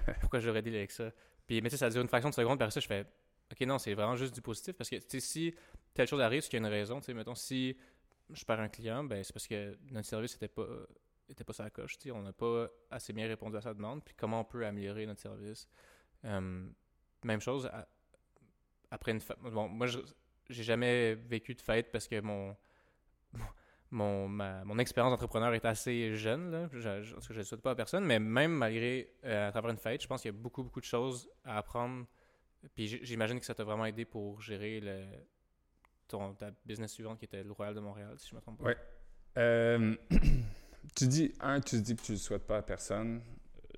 pourquoi 0.20 0.40
j'aurais 0.40 0.62
dit 0.62 0.70
avec 0.70 0.90
ça? 0.90 1.10
Puis, 1.46 1.60
mais 1.60 1.68
tu 1.68 1.76
sais, 1.76 1.80
ça 1.80 1.90
dure 1.90 2.02
une 2.02 2.08
fraction 2.08 2.30
de 2.30 2.34
seconde, 2.34 2.60
après 2.60 2.70
ça, 2.70 2.80
je 2.80 2.86
fais, 2.86 3.06
ok, 3.52 3.60
non, 3.66 3.78
c'est 3.78 3.94
vraiment 3.94 4.16
juste 4.16 4.34
du 4.34 4.42
positif, 4.42 4.74
parce 4.74 4.90
que, 4.90 4.96
tu 4.96 5.04
sais, 5.08 5.20
si 5.20 5.54
telle 5.92 6.08
chose 6.08 6.20
arrive, 6.20 6.42
c'est 6.42 6.48
qu'il 6.48 6.60
y 6.60 6.64
a 6.64 6.66
une 6.66 6.72
raison, 6.72 7.00
tu 7.00 7.06
sais, 7.06 7.14
mettons, 7.14 7.34
si 7.34 7.76
je 8.30 8.44
perds 8.44 8.60
un 8.60 8.68
client, 8.68 9.04
ben, 9.04 9.22
c'est 9.22 9.32
parce 9.32 9.46
que 9.46 9.76
notre 9.90 10.08
service 10.08 10.34
n'était 10.34 10.48
pas, 10.48 10.66
était 11.28 11.44
pas 11.44 11.52
sa 11.52 11.70
coche, 11.70 11.98
tu 11.98 12.08
sais, 12.08 12.10
on 12.10 12.22
n'a 12.22 12.32
pas 12.32 12.68
assez 12.90 13.12
bien 13.12 13.26
répondu 13.26 13.56
à 13.56 13.60
sa 13.60 13.74
demande, 13.74 14.04
puis 14.04 14.14
comment 14.16 14.40
on 14.40 14.44
peut 14.44 14.66
améliorer 14.66 15.06
notre 15.06 15.20
service? 15.20 15.68
Même 16.22 17.40
chose, 17.40 17.70
après 18.90 19.12
une 19.12 19.20
fête, 19.20 19.38
bon, 19.38 19.68
moi, 19.68 19.86
j'ai 20.48 20.62
jamais 20.62 21.14
vécu 21.14 21.54
de 21.54 21.60
fête 21.60 21.90
parce 21.90 22.06
que 22.06 22.20
mon 22.20 22.56
mon, 23.32 23.44
mon 23.94 24.78
expérience 24.78 25.12
d'entrepreneur 25.12 25.54
est 25.54 25.64
assez 25.64 26.14
jeune. 26.14 26.50
Là. 26.50 26.68
Je 26.72 26.88
ne 26.88 27.36
le 27.36 27.44
souhaite 27.44 27.62
pas 27.62 27.72
à 27.72 27.74
personne, 27.74 28.04
mais 28.04 28.18
même 28.18 28.52
malgré, 28.52 29.14
euh, 29.24 29.48
à 29.48 29.52
travers 29.52 29.70
une 29.70 29.78
fête, 29.78 30.02
je 30.02 30.06
pense 30.06 30.22
qu'il 30.22 30.32
y 30.32 30.34
a 30.34 30.38
beaucoup, 30.38 30.62
beaucoup 30.62 30.80
de 30.80 30.84
choses 30.84 31.30
à 31.44 31.58
apprendre. 31.58 32.06
Puis 32.74 33.00
j'imagine 33.02 33.38
que 33.38 33.46
ça 33.46 33.54
t'a 33.54 33.64
vraiment 33.64 33.86
aidé 33.86 34.04
pour 34.04 34.40
gérer 34.40 34.80
le, 34.80 35.04
ton, 36.08 36.34
ta 36.34 36.50
business 36.64 36.92
suivante 36.92 37.18
qui 37.18 37.26
était 37.26 37.42
le 37.42 37.52
Royal 37.52 37.74
de 37.74 37.80
Montréal, 37.80 38.14
si 38.18 38.28
je 38.30 38.34
me 38.34 38.40
trompe 38.40 38.58
pas. 38.58 38.68
Oui. 38.68 38.74
Euh, 39.38 39.94
tu 40.96 41.06
dis, 41.06 41.32
un, 41.40 41.60
tu 41.60 41.80
dis 41.80 41.94
que 41.94 42.02
tu 42.02 42.12
ne 42.12 42.16
le 42.16 42.20
souhaites 42.20 42.46
pas 42.46 42.58
à 42.58 42.62
personne. 42.62 43.22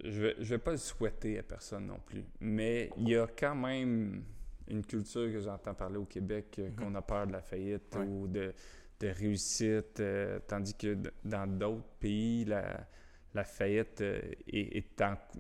Je 0.03 0.09
ne 0.09 0.27
vais, 0.27 0.37
je 0.39 0.45
vais 0.45 0.59
pas 0.59 0.73
le 0.73 0.77
souhaiter 0.77 1.39
à 1.39 1.43
personne 1.43 1.87
non 1.87 1.99
plus. 1.99 2.25
Mais 2.41 2.91
il 2.97 3.09
y 3.09 3.17
a 3.17 3.27
quand 3.27 3.55
même 3.55 4.25
une 4.69 4.85
culture 4.85 5.31
que 5.31 5.41
j'entends 5.41 5.75
parler 5.75 5.97
au 5.97 6.05
Québec, 6.05 6.59
mm-hmm. 6.59 6.75
qu'on 6.75 6.95
a 6.95 7.03
peur 7.03 7.27
de 7.27 7.33
la 7.33 7.43
faillite 7.43 7.97
ou 7.97 8.27
de 8.29 8.55
de 9.01 9.09
réussite, 9.09 10.01
euh, 10.01 10.39
tandis 10.47 10.75
que 10.75 10.97
dans 11.25 11.47
d'autres 11.47 11.89
pays, 12.01 12.45
la, 12.45 12.87
la 13.35 13.45
faillite 13.45 14.01
euh, 14.01 14.21
est, 14.47 14.77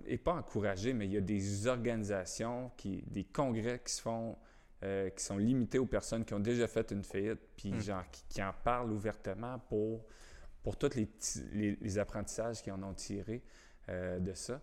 est, 0.06 0.18
pas 0.18 0.34
encouragée, 0.34 0.92
mais 0.92 1.06
il 1.06 1.12
y 1.12 1.16
a 1.16 1.22
des 1.22 1.66
organisations, 1.66 2.70
qui, 2.76 3.02
des 3.06 3.24
congrès 3.24 3.80
qui 3.84 3.94
se 3.94 4.02
font, 4.02 4.36
euh, 4.82 5.10
qui 5.10 5.24
sont 5.24 5.38
limités 5.38 5.78
aux 5.78 5.86
personnes 5.86 6.24
qui 6.24 6.34
ont 6.34 6.40
déjà 6.40 6.66
fait 6.66 6.90
une 6.90 7.02
faillite, 7.02 7.40
puis 7.56 7.80
genre, 7.80 8.04
qui, 8.28 8.42
en 8.42 8.52
parlent 8.64 8.92
ouvertement 8.92 9.58
pour, 9.68 10.04
pour 10.62 10.76
tous 10.76 10.94
les, 10.94 11.76
les, 11.80 11.98
apprentissages 11.98 12.62
qu'ils 12.62 12.72
en 12.72 12.82
ont 12.82 12.94
tirés 12.94 13.42
de 13.88 14.34
ça. 14.34 14.60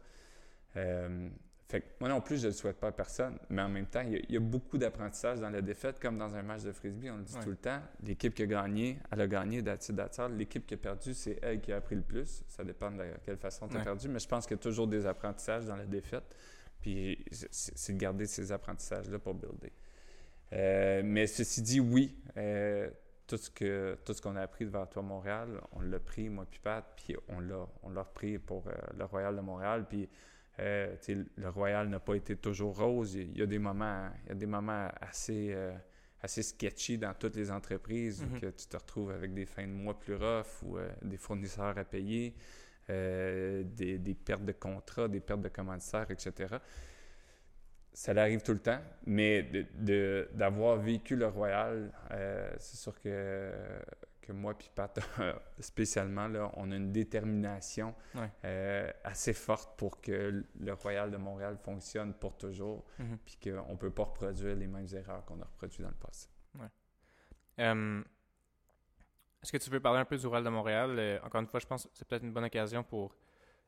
Fait 1.73 1.83
moi 1.99 2.07
non 2.07 2.21
plus, 2.21 2.38
je 2.38 2.43
ne 2.43 2.51
le 2.51 2.55
souhaite 2.55 2.77
pas 2.77 2.89
à 2.89 2.91
personne, 2.91 3.36
mais 3.49 3.63
en 3.63 3.67
même 3.67 3.88
temps, 3.88 4.01
il 4.01 4.31
y 4.31 4.38
a, 4.38 4.39
beaucoup 4.39 4.77
d'apprentissage 4.77 5.39
dans 5.39 5.49
la 5.49 5.63
défaite, 5.63 5.99
comme 5.99 6.19
dans 6.19 6.36
un 6.36 6.43
match 6.43 6.62
de 6.62 6.71
frisbee, 6.71 7.09
on 7.09 7.17
le 7.17 7.23
dit 7.23 7.33
tout 7.41 7.49
le 7.49 7.55
temps. 7.55 7.79
L'équipe 8.03 8.36
qui 8.36 8.43
a 8.43 8.45
gagné, 8.45 8.99
elle 9.12 9.21
a 9.21 9.27
gagné 9.27 9.63
d'attitude 9.63 9.99
L'équipe 10.38 10.67
qui 10.67 10.75
a 10.75 10.77
perdu, 10.77 11.15
c'est 11.15 11.39
elle 11.41 11.62
qui 11.62 11.73
a 11.73 11.77
appris 11.77 11.95
le 11.95 12.03
plus. 12.03 12.43
Ça 12.47 12.63
dépend 12.63 12.91
de 12.91 13.03
quelle 13.25 13.38
façon 13.38 13.67
tu 13.67 13.75
as 13.75 13.83
perdu, 13.83 14.07
mais 14.07 14.19
je 14.19 14.27
pense 14.27 14.45
qu'il 14.45 14.55
y 14.55 14.59
a 14.59 14.62
toujours 14.62 14.86
des 14.86 15.07
apprentissages 15.07 15.65
dans 15.65 15.75
la 15.75 15.88
défaite. 15.88 16.36
Puis 16.79 17.25
c'est 17.31 17.93
de 17.93 17.97
garder 17.97 18.27
ces 18.27 18.51
apprentissages-là 18.51 19.17
pour 19.17 19.33
builder. 19.33 19.73
Euh, 20.51 21.01
mais 21.03 21.25
ceci 21.25 21.63
dit, 21.63 21.79
oui, 21.79 22.15
euh, 22.38 22.88
tout 23.25 23.38
ce 23.38 23.49
que 23.49 23.97
tout 24.05 24.13
ce 24.13 24.21
qu'on 24.21 24.36
a 24.36 24.41
appris 24.41 24.65
devant 24.65 24.86
toi 24.86 25.01
Montréal, 25.01 25.59
on 25.71 25.81
l'a 25.81 25.99
pris, 25.99 26.29
moi 26.29 26.45
puis 26.47 26.59
Pat, 26.59 26.86
puis 26.95 27.15
on 27.29 27.39
l'a 27.39 27.65
on 27.81 27.89
l'a 27.89 28.03
repris 28.03 28.38
pour 28.38 28.67
euh, 28.67 28.73
le 28.95 29.05
Royal 29.05 29.36
de 29.36 29.41
Montréal. 29.41 29.88
Puis 29.89 30.07
euh, 30.60 30.96
le 31.36 31.50
Royal 31.50 31.89
n'a 31.89 32.00
pas 32.00 32.16
été 32.16 32.36
toujours 32.36 32.78
rose. 32.78 33.16
Il 33.16 33.38
y 33.38 33.42
a 33.42 33.46
des 33.46 33.60
moments, 33.60 34.10
il 34.26 34.30
y 34.30 34.32
a 34.32 34.36
des 34.36 34.46
moments 34.46 34.88
assez, 35.02 35.52
euh, 35.52 35.74
assez 36.22 36.44
sketchy 36.44 36.98
dans 36.98 37.13
toutes 37.13 37.36
les 37.36 37.50
entreprises 37.50 38.24
où 38.24 38.34
mhm. 38.34 38.39
que 38.39 38.46
tu 38.48 38.68
te 38.68 38.78
retrouves 38.78 39.12
avec 39.12 39.34
des 39.34 39.46
fins 39.46 39.66
de 39.66 39.72
mois 39.72 40.00
plus 40.00 40.16
rough 40.16 40.62
ou 40.63 40.78
euh, 40.78 40.89
des 41.02 41.18
fournisseurs 41.18 41.78
à 41.78 41.84
payer, 41.84 42.36
des, 42.88 43.63
des, 43.98 44.13
pertes 44.13 44.46
de 44.46 44.52
contrats, 44.52 45.08
des 45.08 45.22
pertes 45.22 45.42
de 45.42 45.50
commanditaires, 45.50 46.12
etc. 46.12 46.58
Ça 47.94 48.12
arrive 48.12 48.42
tout 48.42 48.54
le 48.54 48.60
temps, 48.60 48.82
mais 49.06 49.50
d'avoir 50.34 50.78
de, 50.78 50.84
vécu 50.84 51.16
le 51.16 51.28
Royal, 51.28 51.92
c'est 52.58 52.76
sûr 52.76 53.00
que 53.00 53.52
que 54.23 54.31
moi 54.31 54.57
puis 54.57 54.69
Pat, 54.73 54.99
spécialement, 55.59 56.27
là, 56.27 56.49
on 56.55 56.71
a 56.71 56.75
une 56.75 56.91
détermination 56.91 57.93
euh, 58.45 58.91
assez 59.03 59.33
forte 59.33 59.77
pour 59.77 60.01
que 60.01 60.43
le 60.59 60.73
Royal 60.73 61.12
de 61.12 61.17
Montréal 61.17 61.57
fonctionne 61.57 62.13
pour 62.13 62.38
toujours, 62.38 62.86
mhm. 62.99 63.17
puis 63.25 63.38
qu'on 63.43 63.73
ne 63.73 63.77
peut 63.77 63.91
pas 63.91 64.03
reproduire 64.03 64.55
les 64.55 64.67
mêmes 64.67 64.88
erreurs 64.93 65.25
qu'on 65.25 65.41
a 65.41 65.45
reproduites 65.45 65.81
dans 65.81 65.89
le 65.89 65.95
passé. 65.95 66.29
Est-ce 69.41 69.51
que 69.51 69.57
tu 69.57 69.69
veux 69.69 69.81
parler 69.81 69.99
un 69.99 70.05
peu 70.05 70.17
du 70.17 70.25
Royal 70.25 70.45
de 70.45 70.49
Montréal? 70.49 70.95
Euh, 70.97 71.19
encore 71.21 71.41
une 71.41 71.47
fois, 71.47 71.59
je 71.59 71.67
pense 71.67 71.83
que 71.83 71.89
c'est 71.93 72.07
peut-être 72.07 72.23
une 72.23 72.31
bonne 72.31 72.45
occasion 72.45 72.81
pour 72.81 73.13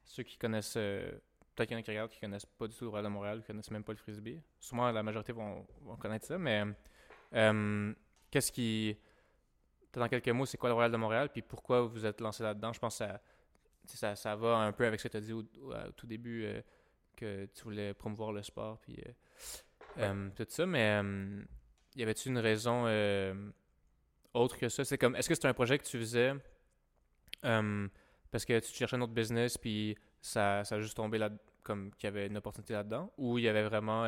ceux 0.05 0.23
qui 0.23 0.37
connaissent, 0.37 0.77
euh, 0.77 1.11
peut-être 1.53 1.67
qu'il 1.67 1.75
y 1.75 1.77
en 1.77 1.81
a 1.81 1.83
qui 1.83 1.91
regardent 1.91 2.11
qui 2.11 2.19
connaissent 2.21 2.45
pas 2.45 2.67
du 2.67 2.75
tout 2.75 2.85
le 2.85 2.89
Royal 2.91 3.03
de 3.03 3.09
Montréal, 3.09 3.41
qui 3.41 3.47
connaissent 3.47 3.71
même 3.71 3.83
pas 3.83 3.91
le 3.91 3.97
frisbee. 3.97 4.41
Souvent, 4.57 4.89
la 4.89 5.03
majorité 5.03 5.33
vont, 5.33 5.67
vont 5.81 5.97
connaître 5.97 6.25
ça, 6.25 6.37
mais 6.37 6.63
qu'est-ce 8.31 8.53
qui 8.53 8.97
dans 9.99 10.08
quelques 10.08 10.29
mots, 10.29 10.45
c'est 10.45 10.58
quoi 10.58 10.69
le 10.69 10.73
Royal 10.73 10.91
de 10.91 10.97
Montréal, 10.97 11.29
puis 11.31 11.41
pourquoi 11.41 11.81
vous 11.81 12.05
êtes 12.05 12.21
lancé 12.21 12.43
là-dedans? 12.43 12.73
Je 12.73 12.79
pense 12.79 12.99
que 12.99 13.05
ça, 13.88 14.15
ça, 14.15 14.36
va 14.36 14.58
un 14.58 14.71
peu 14.71 14.86
avec 14.86 14.99
ce 14.99 15.08
que 15.08 15.12
tu 15.12 15.17
as 15.17 15.21
dit 15.21 15.34
au, 15.34 15.43
tout 15.95 16.08
début, 16.08 16.45
euh, 16.45 16.62
que 17.15 17.45
tu 17.45 17.63
voulais 17.63 17.93
promouvoir 17.93 18.31
le 18.31 18.41
sport, 18.41 18.79
puis 18.79 18.97
euh, 19.05 19.12
euh, 19.99 20.29
tout 20.36 20.45
ça. 20.49 20.65
Mais 20.65 21.01
y 21.95 22.03
avait-tu 22.03 22.29
une 22.29 22.39
raison 22.39 22.86
autre 24.34 24.58
que 24.58 24.69
ça? 24.69 24.84
C'est 24.84 24.97
comme, 24.97 25.15
est-ce 25.15 25.29
que 25.29 25.36
c'était 25.36 25.47
un 25.47 25.53
projet 25.53 25.77
que 25.77 25.86
tu 25.86 25.97
faisais 25.99 26.34
parce 27.41 28.43
que 28.43 28.60
tu 28.60 28.73
cherchais 28.73 28.97
un 28.97 29.01
autre 29.01 29.13
business, 29.13 29.58
puis 29.58 29.95
ça, 30.19 30.63
ça 30.65 30.75
a 30.75 30.79
juste 30.79 30.97
tombé 30.97 31.17
là, 31.17 31.29
comme 31.63 31.93
qu'il 31.93 32.08
y 32.08 32.12
avait 32.12 32.27
une 32.27 32.36
opportunité 32.36 32.73
là-dedans, 32.73 33.13
ou 33.17 33.38
il 33.38 33.45
y 33.45 33.47
avait 33.47 33.63
vraiment, 33.63 34.03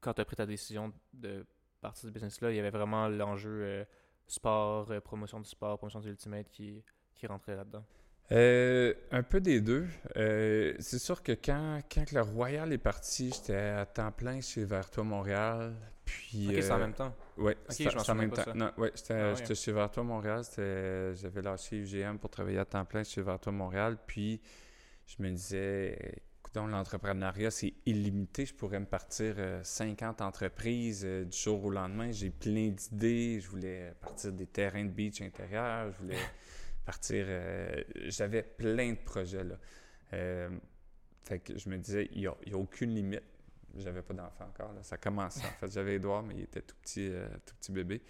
quand 0.00 0.14
tu 0.14 0.20
as 0.22 0.24
pris 0.24 0.36
ta 0.36 0.46
décision 0.46 0.92
de 1.12 1.44
partir 1.82 2.04
de 2.04 2.08
ce 2.08 2.12
business-là, 2.14 2.52
il 2.52 2.56
y 2.56 2.60
avait 2.60 2.70
vraiment 2.70 3.08
l'enjeu 3.08 3.84
sport, 4.26 4.90
euh, 4.90 5.00
promotion 5.00 5.40
du 5.40 5.48
sport, 5.48 5.78
promotion 5.78 6.00
du 6.00 6.10
Ultimate 6.10 6.48
qui, 6.50 6.82
qui 7.14 7.26
rentrait 7.26 7.56
là-dedans? 7.56 7.84
Euh, 8.32 8.92
un 9.12 9.22
peu 9.22 9.40
des 9.40 9.60
deux. 9.60 9.86
Euh, 10.16 10.74
c'est 10.80 10.98
sûr 10.98 11.22
que 11.22 11.32
quand, 11.32 11.80
quand 11.92 12.10
le 12.10 12.22
Royal 12.22 12.72
est 12.72 12.78
parti, 12.78 13.30
j'étais 13.32 13.56
à 13.56 13.86
temps 13.86 14.10
plein 14.10 14.40
chez 14.40 14.64
Vertois 14.64 15.04
Montréal. 15.04 15.74
Puis, 16.04 16.48
ok, 16.48 16.62
c'est 16.62 16.72
en 16.72 16.78
même 16.78 16.94
temps. 16.94 17.14
Oui, 17.36 17.52
c'est 17.68 18.10
en 18.10 18.14
même 18.14 18.30
temps. 18.30 18.54
Non, 18.54 18.72
ouais, 18.78 18.92
j'étais, 18.94 19.14
ah 19.14 19.34
j'étais 19.34 19.54
chez 19.54 19.72
Vertois 19.72 20.02
Montréal. 20.02 20.42
J'avais 20.56 21.42
lâché 21.42 21.76
UGM 21.76 22.18
pour 22.18 22.30
travailler 22.30 22.58
à 22.58 22.64
temps 22.64 22.84
plein 22.84 23.04
chez 23.04 23.22
Vertois 23.22 23.52
Montréal. 23.52 23.96
Puis 24.06 24.40
je 25.06 25.22
me 25.22 25.30
disais, 25.30 26.16
donc 26.56 26.70
l'entrepreneuriat, 26.70 27.50
c'est 27.50 27.74
illimité. 27.84 28.46
Je 28.46 28.54
pourrais 28.54 28.80
me 28.80 28.86
partir 28.86 29.36
50 29.62 30.22
entreprises 30.22 31.04
du 31.04 31.36
jour 31.36 31.66
au 31.66 31.70
lendemain. 31.70 32.10
J'ai 32.10 32.30
plein 32.30 32.70
d'idées. 32.70 33.40
Je 33.40 33.48
voulais 33.48 33.92
partir 34.00 34.32
des 34.32 34.46
terrains 34.46 34.84
de 34.86 34.90
beach 34.90 35.20
intérieurs. 35.20 35.92
Je 35.92 35.98
voulais 35.98 36.18
partir. 36.86 37.26
J'avais 38.06 38.42
plein 38.42 38.92
de 38.92 38.96
projets 38.96 39.44
là. 39.44 39.58
fait 41.24 41.40
que 41.40 41.58
je 41.58 41.68
me 41.68 41.76
disais, 41.76 42.08
il 42.12 42.20
n'y 42.20 42.26
a, 42.26 42.30
a, 42.30 42.56
aucune 42.56 42.94
limite. 42.94 43.22
J'avais 43.76 44.00
pas 44.00 44.14
d'enfant 44.14 44.46
encore. 44.46 44.72
Là. 44.72 44.82
Ça 44.82 44.96
commençait. 44.96 45.46
En 45.46 45.60
fait, 45.60 45.70
j'avais 45.70 45.96
Edouard, 45.96 46.22
mais 46.22 46.36
il 46.36 46.42
était 46.44 46.62
tout 46.62 46.76
petit, 46.80 47.12
tout 47.44 47.54
petit 47.56 47.72
bébé. 47.72 48.00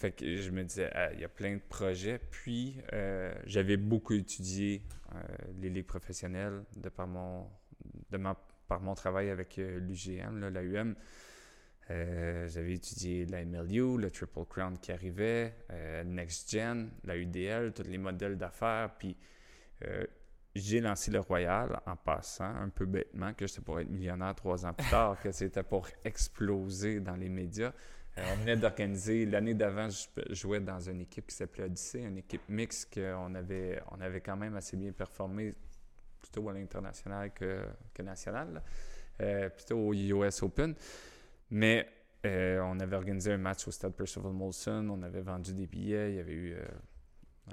Fait 0.00 0.12
que 0.12 0.36
je 0.36 0.50
me 0.50 0.64
disais, 0.64 0.88
ah, 0.94 1.12
il 1.12 1.20
y 1.20 1.24
a 1.24 1.28
plein 1.28 1.56
de 1.56 1.60
projets. 1.60 2.18
Puis, 2.30 2.80
euh, 2.94 3.34
j'avais 3.44 3.76
beaucoup 3.76 4.14
étudié 4.14 4.80
euh, 5.14 5.18
les 5.60 5.68
ligues 5.68 5.84
professionnelles 5.84 6.64
de 6.74 6.88
par 6.88 7.06
mon, 7.06 7.46
de 8.10 8.18
par 8.66 8.80
mon 8.80 8.94
travail 8.94 9.28
avec 9.28 9.58
euh, 9.58 9.78
l'UGM, 9.78 10.48
l'AUM. 10.48 10.94
j'avais 11.90 12.72
étudié 12.72 13.26
la 13.26 13.44
MLU, 13.44 13.98
le 13.98 14.10
Triple 14.10 14.46
Crown 14.48 14.78
qui 14.78 14.90
arrivait, 14.90 15.54
Next 16.06 16.50
Gen, 16.50 16.88
la 17.04 17.18
UDL, 17.18 17.74
tous 17.74 17.82
les 17.82 17.98
modèles 17.98 18.38
d'affaires. 18.38 18.94
Puis, 18.98 19.14
j'ai 20.54 20.80
lancé 20.80 21.10
le 21.10 21.20
Royal 21.20 21.78
en 21.84 21.96
passant, 21.96 22.44
un 22.56 22.70
peu 22.70 22.86
bêtement, 22.86 23.34
que 23.34 23.46
c'était 23.46 23.60
pour 23.60 23.78
être 23.80 23.90
millionnaire 23.90 24.34
trois 24.34 24.64
ans 24.64 24.72
plus 24.72 24.88
tard, 24.88 25.20
que 25.20 25.30
c'était 25.30 25.62
pour 25.62 25.88
exploser 26.04 27.00
dans 27.00 27.16
les 27.16 27.28
médias. 27.28 27.72
Euh, 28.18 28.22
on 28.32 28.36
venait 28.36 28.56
d'organiser, 28.56 29.24
l'année 29.24 29.54
d'avant, 29.54 29.88
je 29.88 30.34
jouais 30.34 30.60
dans 30.60 30.80
une 30.80 31.00
équipe 31.00 31.26
qui 31.28 31.36
s'appelait 31.36 31.64
Odyssey, 31.64 32.02
une 32.02 32.18
équipe 32.18 32.48
mixte 32.48 32.92
qu'on 32.94 33.34
avait, 33.34 33.80
on 33.90 34.00
avait 34.00 34.20
quand 34.20 34.36
même 34.36 34.56
assez 34.56 34.76
bien 34.76 34.92
performé, 34.92 35.54
plutôt 36.20 36.48
à 36.48 36.52
l'international 36.52 37.32
que, 37.32 37.64
que 37.94 38.02
national, 38.02 38.62
euh, 39.20 39.48
plutôt 39.48 39.78
au 39.78 39.94
US 39.94 40.42
Open. 40.42 40.74
Mais 41.50 41.88
euh, 42.26 42.60
on 42.64 42.78
avait 42.80 42.96
organisé 42.96 43.32
un 43.32 43.38
match 43.38 43.66
au 43.68 43.70
stade 43.70 43.94
Percival 43.94 44.32
Molson, 44.32 44.88
on 44.90 45.02
avait 45.02 45.22
vendu 45.22 45.54
des 45.54 45.66
billets, 45.66 46.10
il 46.10 46.16
y 46.16 46.20
avait 46.20 46.32
eu 46.32 46.56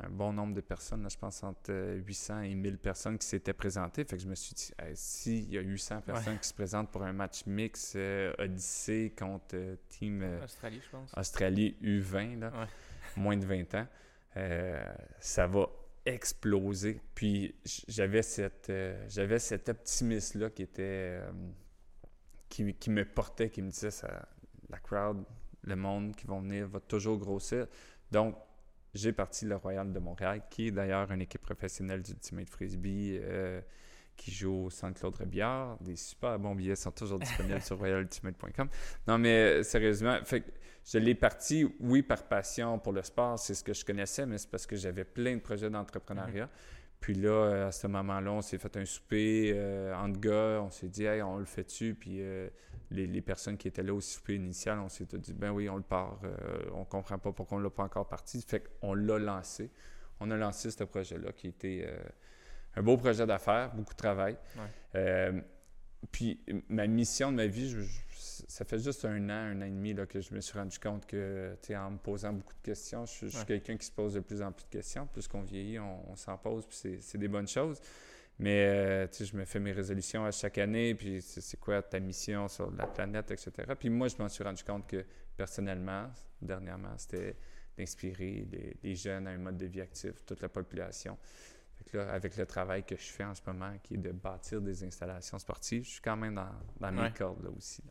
un 0.03 0.10
bon 0.10 0.33
nombre 0.33 0.53
de 0.53 0.62
personnes, 0.62 1.07
je 1.10 1.17
pense 1.17 1.43
entre 1.43 1.71
800 1.71 2.36
euh, 2.36 2.41
et 2.41 2.55
1000 2.55 2.77
personnes 2.77 3.17
qui 3.17 3.27
s'étaient 3.27 3.53
présentées. 3.53 4.03
Fait 4.03 4.17
que 4.17 4.23
je 4.23 4.27
me 4.27 4.36
suis 4.36 4.53
dit, 4.53 4.71
s'il 4.93 5.53
y 5.53 5.57
a 5.57 5.62
800 5.62 6.01
personnes 6.01 6.39
qui 6.39 6.47
se 6.47 6.53
présentent 6.53 6.91
pour 6.91 7.03
un 7.03 7.13
match 7.13 7.45
mix 7.45 7.93
euh, 7.95 8.33
Odyssée 8.38 9.13
contre 9.17 9.55
euh, 9.55 9.75
Team 9.89 10.23
Australie, 10.43 10.81
je 10.83 10.89
pense. 10.89 11.12
Australie 11.17 11.77
U20, 11.81 12.39
là, 12.39 12.67
moins 13.15 13.38
de 13.38 13.45
20 13.45 13.75
ans, 13.75 13.88
ça 15.19 15.47
va 15.47 15.67
exploser. 16.05 17.01
Puis 17.15 17.55
j'avais 17.88 18.21
cette 18.21 18.71
j'avais 19.10 19.39
cet 19.39 19.69
optimisme-là 19.69 20.49
qui 20.51 20.63
était 20.63 21.19
qui, 22.49 22.73
qui, 22.75 22.89
me 22.89 23.03
portait, 23.03 23.49
qui 23.49 23.62
me 23.62 23.69
disait 23.69 23.91
ça, 23.91 24.27
la 24.69 24.77
crowd, 24.77 25.25
le 25.63 25.75
monde 25.75 26.15
qui 26.15 26.25
vont 26.25 26.41
venir 26.41 26.67
va 26.67 26.79
toujours 26.79 27.17
grossir. 27.17 27.67
Donc, 28.12 28.36
j'ai 28.97 29.13
parti 29.13 29.45
le 29.45 29.55
Royal 29.55 29.91
de 29.91 29.99
Montréal, 29.99 30.41
qui 30.49 30.67
est 30.67 30.71
d'ailleurs 30.71 31.12
une 31.12 31.21
équipe 31.21 31.41
professionnelle 31.41 32.01
d'Ultimate 32.01 32.49
Frisbee 32.49 33.19
euh, 33.21 33.62
qui 34.15 34.31
joue 34.31 34.65
au 34.65 34.69
Centre 34.69 34.99
Claude 34.99 35.15
Rebillard. 35.15 35.77
Des 35.79 35.95
super 35.95 36.38
bons 36.39 36.55
billets 36.55 36.75
sont 36.75 36.91
toujours 36.91 37.19
disponibles 37.19 37.62
sur 37.62 37.77
royalultimate.com. 37.77 38.67
Non, 39.07 39.17
mais 39.17 39.63
sérieusement, 39.63 40.17
fait, 40.23 40.43
je 40.83 40.97
l'ai 40.97 41.15
parti, 41.15 41.67
oui, 41.79 42.01
par 42.01 42.23
passion 42.23 42.79
pour 42.79 42.93
le 42.93 43.03
sport, 43.03 43.38
c'est 43.38 43.53
ce 43.53 43.63
que 43.63 43.73
je 43.73 43.86
connaissais, 43.86 44.25
mais 44.25 44.38
c'est 44.38 44.49
parce 44.49 44.65
que 44.65 44.75
j'avais 44.75 45.05
plein 45.05 45.36
de 45.36 45.41
projets 45.41 45.69
d'entrepreneuriat. 45.69 46.45
Mhm. 46.45 46.51
Puis 46.99 47.13
là, 47.13 47.67
à 47.67 47.71
ce 47.71 47.88
moment-là, 47.88 48.31
on 48.31 48.41
s'est 48.41 48.57
fait 48.57 48.75
un 48.77 48.86
souper 48.86 49.51
euh, 49.53 49.95
entre 49.95 50.19
gars, 50.19 50.62
on 50.62 50.71
s'est 50.71 50.89
dit, 50.89 51.05
hey, 51.05 51.21
on 51.21 51.38
le 51.38 51.45
fait-tu? 51.45 51.93
Puis 51.93 52.21
euh, 52.21 52.49
les, 52.91 53.21
personnes 53.21 53.57
qui 53.57 53.67
étaient 53.67 53.83
là 53.83 53.93
au 53.93 54.01
souper 54.01 54.36
initial, 54.36 54.79
on 54.79 54.89
s'est 54.89 55.05
dit, 55.05 55.33
ben 55.33 55.51
oui, 55.51 55.69
on 55.69 55.75
le 55.75 55.83
part. 55.83 56.19
Euh, 56.23 56.38
on 56.73 56.86
comprend 56.86 57.17
pas 57.17 57.31
pourquoi 57.31 57.57
on 57.57 57.62
l'a 57.62 57.69
pas 57.69 57.83
encore 57.83 58.07
parti. 58.07 58.41
Fait 58.41 58.63
qu'on 58.79 58.93
l'a 58.93 59.19
lancé. 59.19 59.71
On 60.19 60.31
a 60.31 60.38
lancé 60.38 60.71
ce 60.71 60.83
projet-là 60.83 61.31
qui 61.33 61.47
était 61.47 61.86
euh, 61.88 61.97
un 62.75 62.81
beau 62.81 62.97
projet 62.97 63.25
d'affaires, 63.25 63.73
beaucoup 63.73 63.93
de 63.93 63.97
travail. 63.97 64.38
Euh, 64.95 65.39
puis 66.12 66.39
ma 66.69 66.88
mission 66.88 67.31
de 67.31 67.38
ma 67.38 67.47
vie, 67.47 67.75
ça 68.47 68.65
fait 68.65 68.79
juste 68.79 69.05
un 69.05 69.29
an, 69.29 69.55
un 69.55 69.62
an 69.62 69.65
et 69.65 69.69
demi 69.69 69.93
là, 69.93 70.05
que 70.05 70.21
je 70.21 70.33
me 70.33 70.41
suis 70.41 70.57
rendu 70.57 70.77
compte 70.79 71.05
que, 71.05 71.55
en 71.75 71.91
me 71.91 71.97
posant 71.97 72.33
beaucoup 72.33 72.53
de 72.53 72.62
questions, 72.63 73.05
je, 73.05 73.27
suis 73.27 73.45
quelqu'un 73.45 73.77
qui 73.77 73.86
se 73.86 73.91
pose 73.91 74.13
de 74.13 74.19
plus 74.19 74.41
en 74.41 74.51
plus 74.51 74.65
de 74.65 74.69
questions. 74.69 75.07
Plus 75.07 75.27
qu'on 75.27 75.41
vieillit, 75.41 75.79
on, 75.79 76.12
on 76.12 76.15
s'en 76.15 76.38
pose, 76.38 76.65
puis 76.65 76.99
c'est 77.01 77.17
des 77.17 77.27
bonnes 77.27 77.47
choses. 77.47 77.79
Mais 78.39 78.67
euh, 78.67 79.07
tu 79.07 79.17
sais, 79.17 79.25
je 79.25 79.36
me 79.36 79.45
fais 79.45 79.60
mes 79.60 79.71
résolutions 79.71 80.23
à 80.23 80.31
chaque 80.31 80.60
année, 80.60 80.93
puis 80.93 81.21
c'est 81.21 81.60
quoi 81.60 81.81
ta 81.81 81.99
mission 81.99 82.47
sur 82.47 82.69
la 82.71 82.86
planète, 82.86 83.31
etc. 83.31 83.51
Puis 83.79 83.89
moi, 83.89 84.07
je 84.10 84.15
m'en 84.17 84.29
suis 84.29 84.43
rendu 84.43 84.63
compte 84.63 84.88
que 84.88 85.03
personnellement, 85.36 86.07
dernièrement, 86.41 86.95
c'était 86.97 87.36
d'inspirer 87.77 88.47
les, 88.83 88.95
jeunes 88.95 89.27
à 89.27 89.31
un 89.31 89.38
mode 89.38 89.57
de 89.57 89.65
vie 89.65 89.81
actif, 89.81 90.23
toute 90.25 90.41
la 90.41 90.49
population. 90.49 91.17
Là, 91.93 92.11
avec 92.11 92.35
le 92.35 92.45
travail 92.45 92.83
que 92.83 92.95
je 92.95 93.05
fais 93.05 93.23
en 93.23 93.33
ce 93.33 93.41
moment, 93.47 93.73
qui 93.81 93.93
est 93.93 93.97
de 93.97 94.11
bâtir 94.11 94.61
des 94.61 94.83
installations 94.83 95.39
sportives, 95.39 95.85
je 95.85 95.91
suis 95.91 96.01
quand 96.01 96.17
même 96.17 96.35
dans, 96.35 96.51
dans 96.79 96.91
mes 96.91 97.11
cordes 97.11 97.43
là 97.43 97.49
aussi. 97.49 97.81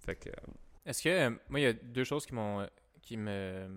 Fait 0.00 0.16
que. 0.16 0.28
Euh, 0.28 0.52
Est-ce 0.84 1.02
que. 1.02 1.08
Euh, 1.08 1.30
moi, 1.48 1.60
il 1.60 1.62
y 1.62 1.66
a 1.66 1.72
deux 1.72 2.04
choses 2.04 2.26
qui 2.26 2.34
m'ont. 2.34 2.68
qui 3.00 3.16
me. 3.16 3.68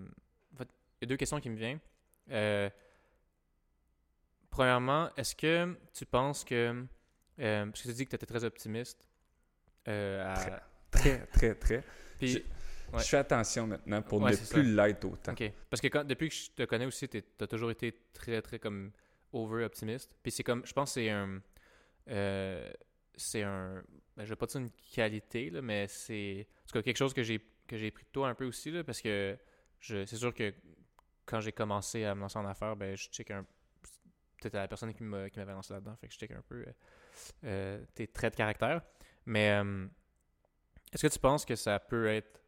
Il 0.58 0.64
y 1.02 1.04
a 1.04 1.06
deux 1.06 1.16
questions 1.16 1.40
qui 1.40 1.50
me 1.50 1.56
viennent. 1.56 1.80
Euh, 2.30 2.68
Premièrement, 4.56 5.10
est-ce 5.18 5.36
que 5.36 5.76
tu 5.92 6.06
penses 6.06 6.42
que. 6.42 6.86
Euh, 7.38 7.66
parce 7.66 7.82
que 7.82 7.88
tu 7.88 7.94
dis 7.94 8.04
que 8.06 8.10
tu 8.10 8.16
étais 8.16 8.24
très 8.24 8.42
optimiste. 8.42 9.04
Euh, 9.86 10.34
très, 10.90 11.26
très, 11.26 11.54
très, 11.54 11.84
Puis, 12.18 12.42
je, 12.94 13.02
fais 13.02 13.18
attention 13.18 13.66
maintenant 13.66 14.00
pour 14.00 14.18
ne 14.18 14.34
plus 14.34 14.62
l'être 14.62 15.04
autant. 15.04 15.34
Parce 15.68 15.82
que 15.82 16.02
depuis 16.04 16.30
que 16.30 16.34
je 16.34 16.50
te 16.52 16.62
connais 16.62 16.86
aussi, 16.86 17.06
tu 17.06 17.22
as 17.38 17.46
toujours 17.46 17.70
été 17.70 17.94
très, 18.14 18.40
très 18.40 18.58
comme 18.58 18.92
over-optimiste. 19.36 20.16
Puis 20.22 20.32
c'est 20.32 20.42
comme. 20.42 20.64
Je 20.64 20.72
pense 20.72 20.90
que 20.90 21.00
c'est 21.00 21.10
un. 21.10 21.40
Euh, 22.08 22.70
c'est 23.14 23.42
un. 23.42 23.82
Ben, 24.16 24.24
je 24.24 24.30
vais 24.30 24.36
pas 24.36 24.46
dire 24.46 24.60
une 24.60 24.70
qualité, 24.92 25.50
là, 25.50 25.62
mais 25.62 25.86
c'est. 25.88 26.46
En 26.74 26.82
quelque 26.82 26.96
chose 26.96 27.14
que 27.14 27.22
j'ai 27.22 27.40
que 27.66 27.76
j'ai 27.76 27.90
pris 27.90 28.04
de 28.04 28.10
toi 28.10 28.28
un 28.28 28.34
peu 28.34 28.46
aussi, 28.46 28.70
là, 28.70 28.84
parce 28.84 29.00
que 29.00 29.36
c'est 29.80 30.06
sûr 30.06 30.32
que 30.32 30.54
quand 31.24 31.40
j'ai 31.40 31.52
commencé 31.52 32.04
à 32.04 32.14
me 32.14 32.20
lancer 32.20 32.38
en 32.38 32.46
affaires, 32.46 32.76
ben, 32.76 32.96
je 32.96 33.08
check 33.08 33.30
un 33.30 33.44
peut-être 34.40 34.54
la 34.54 34.68
personne 34.68 34.92
qui 34.92 35.02
m'avait 35.02 35.44
lancé 35.46 35.72
là-dedans, 35.72 35.96
fait 35.96 36.08
que 36.08 36.12
je 36.12 36.18
check 36.18 36.30
un 36.30 36.42
peu 36.42 36.56
euh, 36.56 36.72
euh, 37.44 37.84
tes 37.94 38.06
traits 38.06 38.34
de 38.34 38.36
caractère. 38.36 38.82
Mais 39.24 39.60
est-ce 40.92 41.06
que 41.06 41.12
tu 41.12 41.18
penses 41.18 41.44
que 41.44 41.56
ça 41.56 41.80
peut 41.80 42.06
être. 42.06 42.40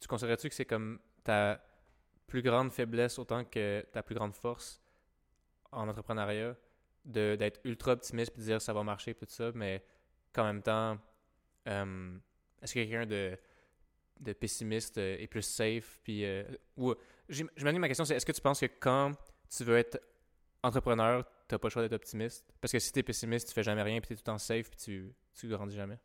Tu 0.00 0.06
considères-tu 0.06 0.50
que 0.50 0.54
c'est 0.54 0.66
comme 0.66 0.98
ta 1.24 1.64
plus 2.26 2.42
grande 2.42 2.72
faiblesse 2.72 3.18
autant 3.18 3.44
que 3.44 3.86
ta 3.92 4.02
plus 4.02 4.14
grande 4.14 4.34
force 4.34 4.82
en 5.76 5.88
entrepreneuriat 5.88 6.56
d'être 7.04 7.60
ultra 7.64 7.92
optimiste 7.92 8.36
de 8.36 8.42
dire 8.42 8.60
ça 8.60 8.72
va 8.72 8.82
marcher 8.82 9.14
tout 9.14 9.26
ça, 9.28 9.52
mais 9.54 9.84
qu'en 10.32 10.44
même 10.44 10.62
temps, 10.62 10.98
est-ce 11.66 12.74
que 12.74 12.80
quelqu'un 12.80 13.06
de, 13.06 13.38
de 14.20 14.32
pessimiste 14.32 14.98
est 14.98 15.28
plus 15.28 15.42
safe? 15.42 16.00
Puis, 16.02 16.24
ou, 16.76 16.94
j'imagine 17.28 17.78
ma 17.78 17.88
question, 17.88 18.04
c'est 18.04 18.16
est-ce 18.16 18.26
que 18.26 18.32
tu 18.32 18.40
penses 18.40 18.60
que 18.60 18.66
quand 18.66 19.12
tu 19.48 19.62
veux 19.62 19.76
être 19.76 20.00
entrepreneur, 20.62 21.24
t'as 21.46 21.58
pas 21.58 21.68
le 21.68 21.72
choix 21.72 21.82
d'être 21.82 21.92
optimiste? 21.92 22.44
Parce 22.60 22.72
que 22.72 22.78
si 22.80 22.92
t'es 22.92 23.04
pessimiste, 23.04 23.48
tu 23.48 23.54
fais 23.54 23.62
jamais 23.62 23.82
rien, 23.82 24.00
puis 24.00 24.08
t'es 24.08 24.14
tout 24.14 24.22
le 24.22 24.32
temps 24.32 24.38
safe, 24.38 24.68
puis 24.70 24.78
tu, 24.78 25.14
tu 25.34 25.48
grandis 25.48 25.76
jamais. 25.76 25.98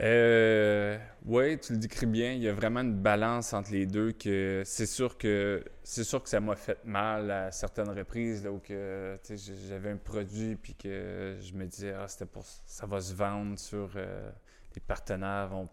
Euh, 0.00 0.96
oui, 1.24 1.58
tu 1.58 1.72
le 1.72 1.78
décris 1.78 2.06
bien. 2.06 2.32
Il 2.32 2.42
y 2.42 2.48
a 2.48 2.52
vraiment 2.52 2.80
une 2.80 2.94
balance 2.94 3.52
entre 3.52 3.72
les 3.72 3.86
deux. 3.86 4.12
Que 4.12 4.62
c'est 4.64 4.86
sûr 4.86 5.18
que 5.18 5.64
c'est 5.82 6.04
sûr 6.04 6.22
que 6.22 6.28
ça 6.28 6.40
m'a 6.40 6.54
fait 6.54 6.78
mal 6.84 7.30
à 7.30 7.50
certaines 7.50 7.90
reprises 7.90 8.44
là, 8.44 8.52
où 8.52 8.58
que 8.58 9.18
j'avais 9.68 9.90
un 9.90 9.96
produit 9.96 10.56
puis 10.56 10.74
que 10.74 11.36
je 11.40 11.52
me 11.54 11.66
disais 11.66 11.94
ah 11.94 12.06
c'était 12.06 12.26
pour 12.26 12.44
ça 12.44 12.86
va 12.86 13.00
se 13.00 13.14
vendre 13.14 13.58
sur 13.58 13.90
euh, 13.96 14.30
les 14.74 14.80
partenaires 14.80 15.48
vont, 15.48 15.68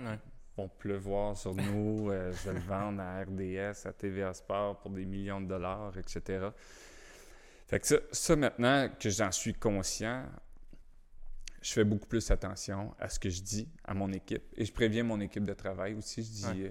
vont 0.57 0.69
pleuvoir 0.69 1.38
sur 1.38 1.53
nous. 1.53 2.09
Euh, 2.09 2.31
je 2.31 2.49
vais 2.49 2.55
le 2.55 2.65
vendre 2.65 3.01
à 3.01 3.21
RDS, 3.21 3.88
à 3.88 3.93
TVA 3.93 4.33
Sport 4.33 4.79
pour 4.79 4.89
des 4.89 5.05
millions 5.05 5.41
de 5.41 5.47
dollars, 5.47 5.93
etc. 5.99 6.47
Fait 7.67 7.79
que 7.79 7.88
ça, 8.11 8.35
maintenant 8.35 8.89
que 8.99 9.09
j'en 9.09 9.31
suis 9.31 9.53
conscient, 9.53 10.23
je 11.65 11.73
fais 11.73 11.84
beaucoup 11.84 12.06
plus 12.06 12.30
attention 12.30 12.93
à 12.99 13.10
ce 13.10 13.19
que 13.19 13.28
je 13.28 13.41
dis 13.41 13.67
à 13.84 13.95
mon 13.95 14.12
équipe. 14.13 14.43
Et 14.56 14.65
je 14.65 14.71
préviens 14.71 15.04
mon 15.04 15.19
équipe 15.19 15.43
de 15.43 15.54
travail 15.54 15.95
aussi. 15.95 16.21
Je 16.21 16.30
dis, 16.30 16.69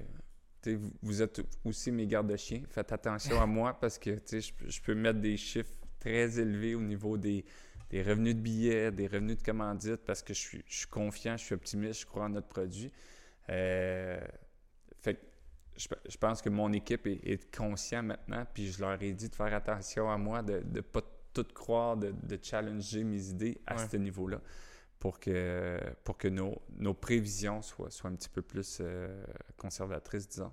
euh, 0.68 0.78
vous 1.02 1.20
êtes 1.20 1.42
aussi 1.64 1.90
mes 1.90 2.07
gardes-chiens. 2.07 2.62
Faites 2.70 2.92
attention 2.92 3.40
à 3.40 3.46
moi 3.46 3.76
parce 3.80 3.98
que 3.98 4.16
je, 4.30 4.52
je 4.68 4.80
peux 4.83 4.94
mettre 4.94 5.18
des 5.18 5.37
chiffres 5.37 5.74
très 5.98 6.38
élevés 6.38 6.76
au 6.76 6.80
niveau 6.80 7.18
des, 7.18 7.44
revenus 7.92 8.37
de 8.37 8.40
billets, 8.40 8.92
des 8.92 9.09
revenus 9.09 9.38
de 9.38 9.42
commandite 9.42 10.04
parce 10.07 10.22
que 10.22 10.33
je 10.33 10.38
suis, 10.38 10.64
je 10.68 10.76
suis 10.76 10.87
confiant, 10.87 11.37
je 11.37 11.42
suis 11.42 11.54
optimiste, 11.57 12.02
je 12.02 12.07
crois 12.07 12.26
en 12.26 12.28
notre 12.28 12.46
produit. 12.46 12.92
Euh, 13.50 14.20
fait 15.00 15.18
je, 15.76 16.16
pense 16.18 16.40
que 16.40 16.50
mon 16.50 16.72
équipe 16.72 17.09
est, 17.09 17.20
est 17.24 17.52
consciente 17.52 18.04
maintenant, 18.04 18.46
puis 18.54 18.70
je 18.70 18.80
leur 18.80 19.02
ai 19.02 19.12
dit 19.12 19.28
de 19.28 19.35
faire 19.35 19.52
attention 19.52 20.09
à 20.09 20.16
moi, 20.18 20.40
de 20.40 20.62
ne 20.72 20.80
pas 20.83 21.02
tout 21.33 21.46
croire, 21.52 21.96
de, 21.96 22.14
challenger 22.40 23.02
mes 23.02 23.26
idées 23.30 23.61
à 23.66 23.88
ce 23.88 23.96
niveau-là 23.96 24.40
pour 25.04 25.20
que, 25.20 25.78
pour 26.02 26.16
que 26.16 26.28
nos, 26.28 26.62
nos 26.78 26.94
prévisions 26.94 27.60
soient, 27.60 27.90
soient 27.90 28.08
un 28.08 28.14
petit 28.14 28.30
peu 28.30 28.40
plus 28.40 28.78
euh, 28.80 29.22
conservatrices, 29.58 30.26
disons. 30.26 30.52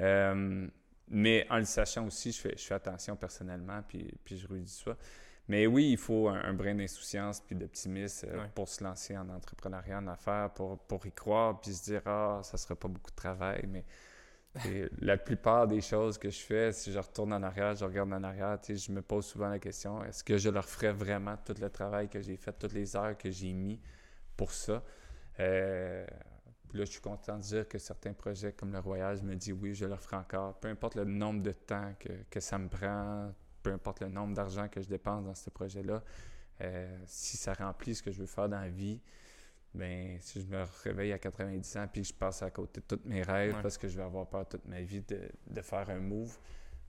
Euh, 0.00 0.66
mais 1.08 1.46
en 1.50 1.58
le 1.58 1.66
sachant 1.66 2.06
aussi, 2.06 2.32
je 2.32 2.40
fais, 2.40 2.54
je 2.56 2.62
fais 2.62 2.72
attention 2.72 3.14
personnellement, 3.14 3.82
puis, 3.86 4.10
puis 4.24 4.38
je 4.38 4.48
redis 4.48 4.72
ça. 4.72 4.96
Mais 5.48 5.66
oui, 5.66 5.90
il 5.90 5.98
faut 5.98 6.30
un, 6.30 6.54
brin 6.54 6.76
d'insouciance 6.76 7.42
puis 7.42 7.56
d'optimisme 7.56 8.28
euh, 8.30 8.46
pour 8.54 8.70
se 8.70 8.82
lancer 8.82 9.18
en 9.18 9.28
entrepreneuriat, 9.28 9.98
en 9.98 10.06
affaires, 10.06 10.48
pour, 10.54 10.78
pour 10.78 11.04
y 11.04 11.12
croire, 11.12 11.60
puis 11.60 11.74
se 11.74 11.84
dire, 11.84 12.00
ah, 12.06 12.40
ça 12.44 12.56
sera 12.56 12.74
pas 12.74 12.88
beaucoup 12.88 13.10
de 13.10 13.16
travail. 13.16 13.66
Mais 13.68 13.84
la 15.00 15.16
plupart 15.16 15.66
des 15.66 15.80
choses 15.80 16.18
que 16.18 16.30
je 16.30 16.40
fais, 16.40 16.72
si 16.72 16.92
je 16.92 16.98
retourne 16.98 17.32
en 17.32 17.42
arrière, 17.42 17.74
je 17.74 17.84
regarde 17.84 18.12
en 18.12 18.22
arrière, 18.22 18.58
je 18.66 18.92
me 18.92 19.02
pose 19.02 19.26
souvent 19.26 19.48
la 19.48 19.58
question, 19.58 20.04
est-ce 20.04 20.24
que 20.24 20.38
je 20.38 20.48
leur 20.48 20.64
ferais 20.64 20.92
vraiment 20.92 21.36
tout 21.44 21.54
le 21.60 21.70
travail 21.70 22.08
que 22.08 22.20
j'ai 22.20 22.36
fait, 22.36 22.52
toutes 22.52 22.72
les 22.72 22.96
heures 22.96 23.16
que 23.16 23.30
j'ai 23.30 23.52
mis 23.52 23.80
pour 24.36 24.52
ça? 24.52 24.82
Euh, 25.40 26.04
là, 26.72 26.84
je 26.84 26.90
suis 26.90 27.00
content 27.00 27.36
de 27.36 27.42
dire 27.42 27.68
que 27.68 27.78
certains 27.78 28.12
projets 28.12 28.52
comme 28.52 28.72
le 28.72 28.80
Royal, 28.80 29.16
je 29.16 29.22
me 29.22 29.34
dis 29.34 29.52
oui, 29.52 29.74
je 29.74 29.86
leur 29.86 30.00
ferai 30.00 30.16
encore. 30.16 30.58
Peu 30.58 30.68
importe 30.68 30.96
le 30.96 31.04
nombre 31.04 31.42
de 31.42 31.52
temps 31.52 31.94
que, 31.98 32.12
que 32.30 32.40
ça 32.40 32.58
me 32.58 32.68
prend, 32.68 33.32
peu 33.62 33.72
importe 33.72 34.00
le 34.00 34.08
nombre 34.08 34.34
d'argent 34.34 34.68
que 34.68 34.80
je 34.80 34.88
dépense 34.88 35.24
dans 35.24 35.34
ce 35.34 35.50
projet-là, 35.50 36.02
euh, 36.60 36.98
si 37.06 37.36
ça 37.36 37.54
remplit 37.54 37.94
ce 37.94 38.02
que 38.02 38.10
je 38.10 38.18
veux 38.18 38.26
faire 38.26 38.48
dans 38.48 38.60
la 38.60 38.68
vie, 38.68 39.00
ben 39.74 40.18
si 40.20 40.40
je 40.40 40.46
me 40.46 40.64
réveille 40.82 41.12
à 41.12 41.18
90 41.18 41.76
ans 41.76 41.88
puis 41.92 42.04
je 42.04 42.14
passe 42.14 42.42
à 42.42 42.50
côté 42.50 42.80
de 42.80 42.86
tous 42.86 43.00
mes 43.04 43.22
rêves 43.22 43.60
parce 43.62 43.76
que 43.78 43.86
je 43.86 43.96
vais 43.96 44.02
avoir 44.02 44.26
peur 44.26 44.48
toute 44.48 44.64
ma 44.66 44.80
vie 44.80 45.02
de, 45.02 45.30
de 45.46 45.60
faire 45.60 45.88
un 45.90 46.00
move, 46.00 46.36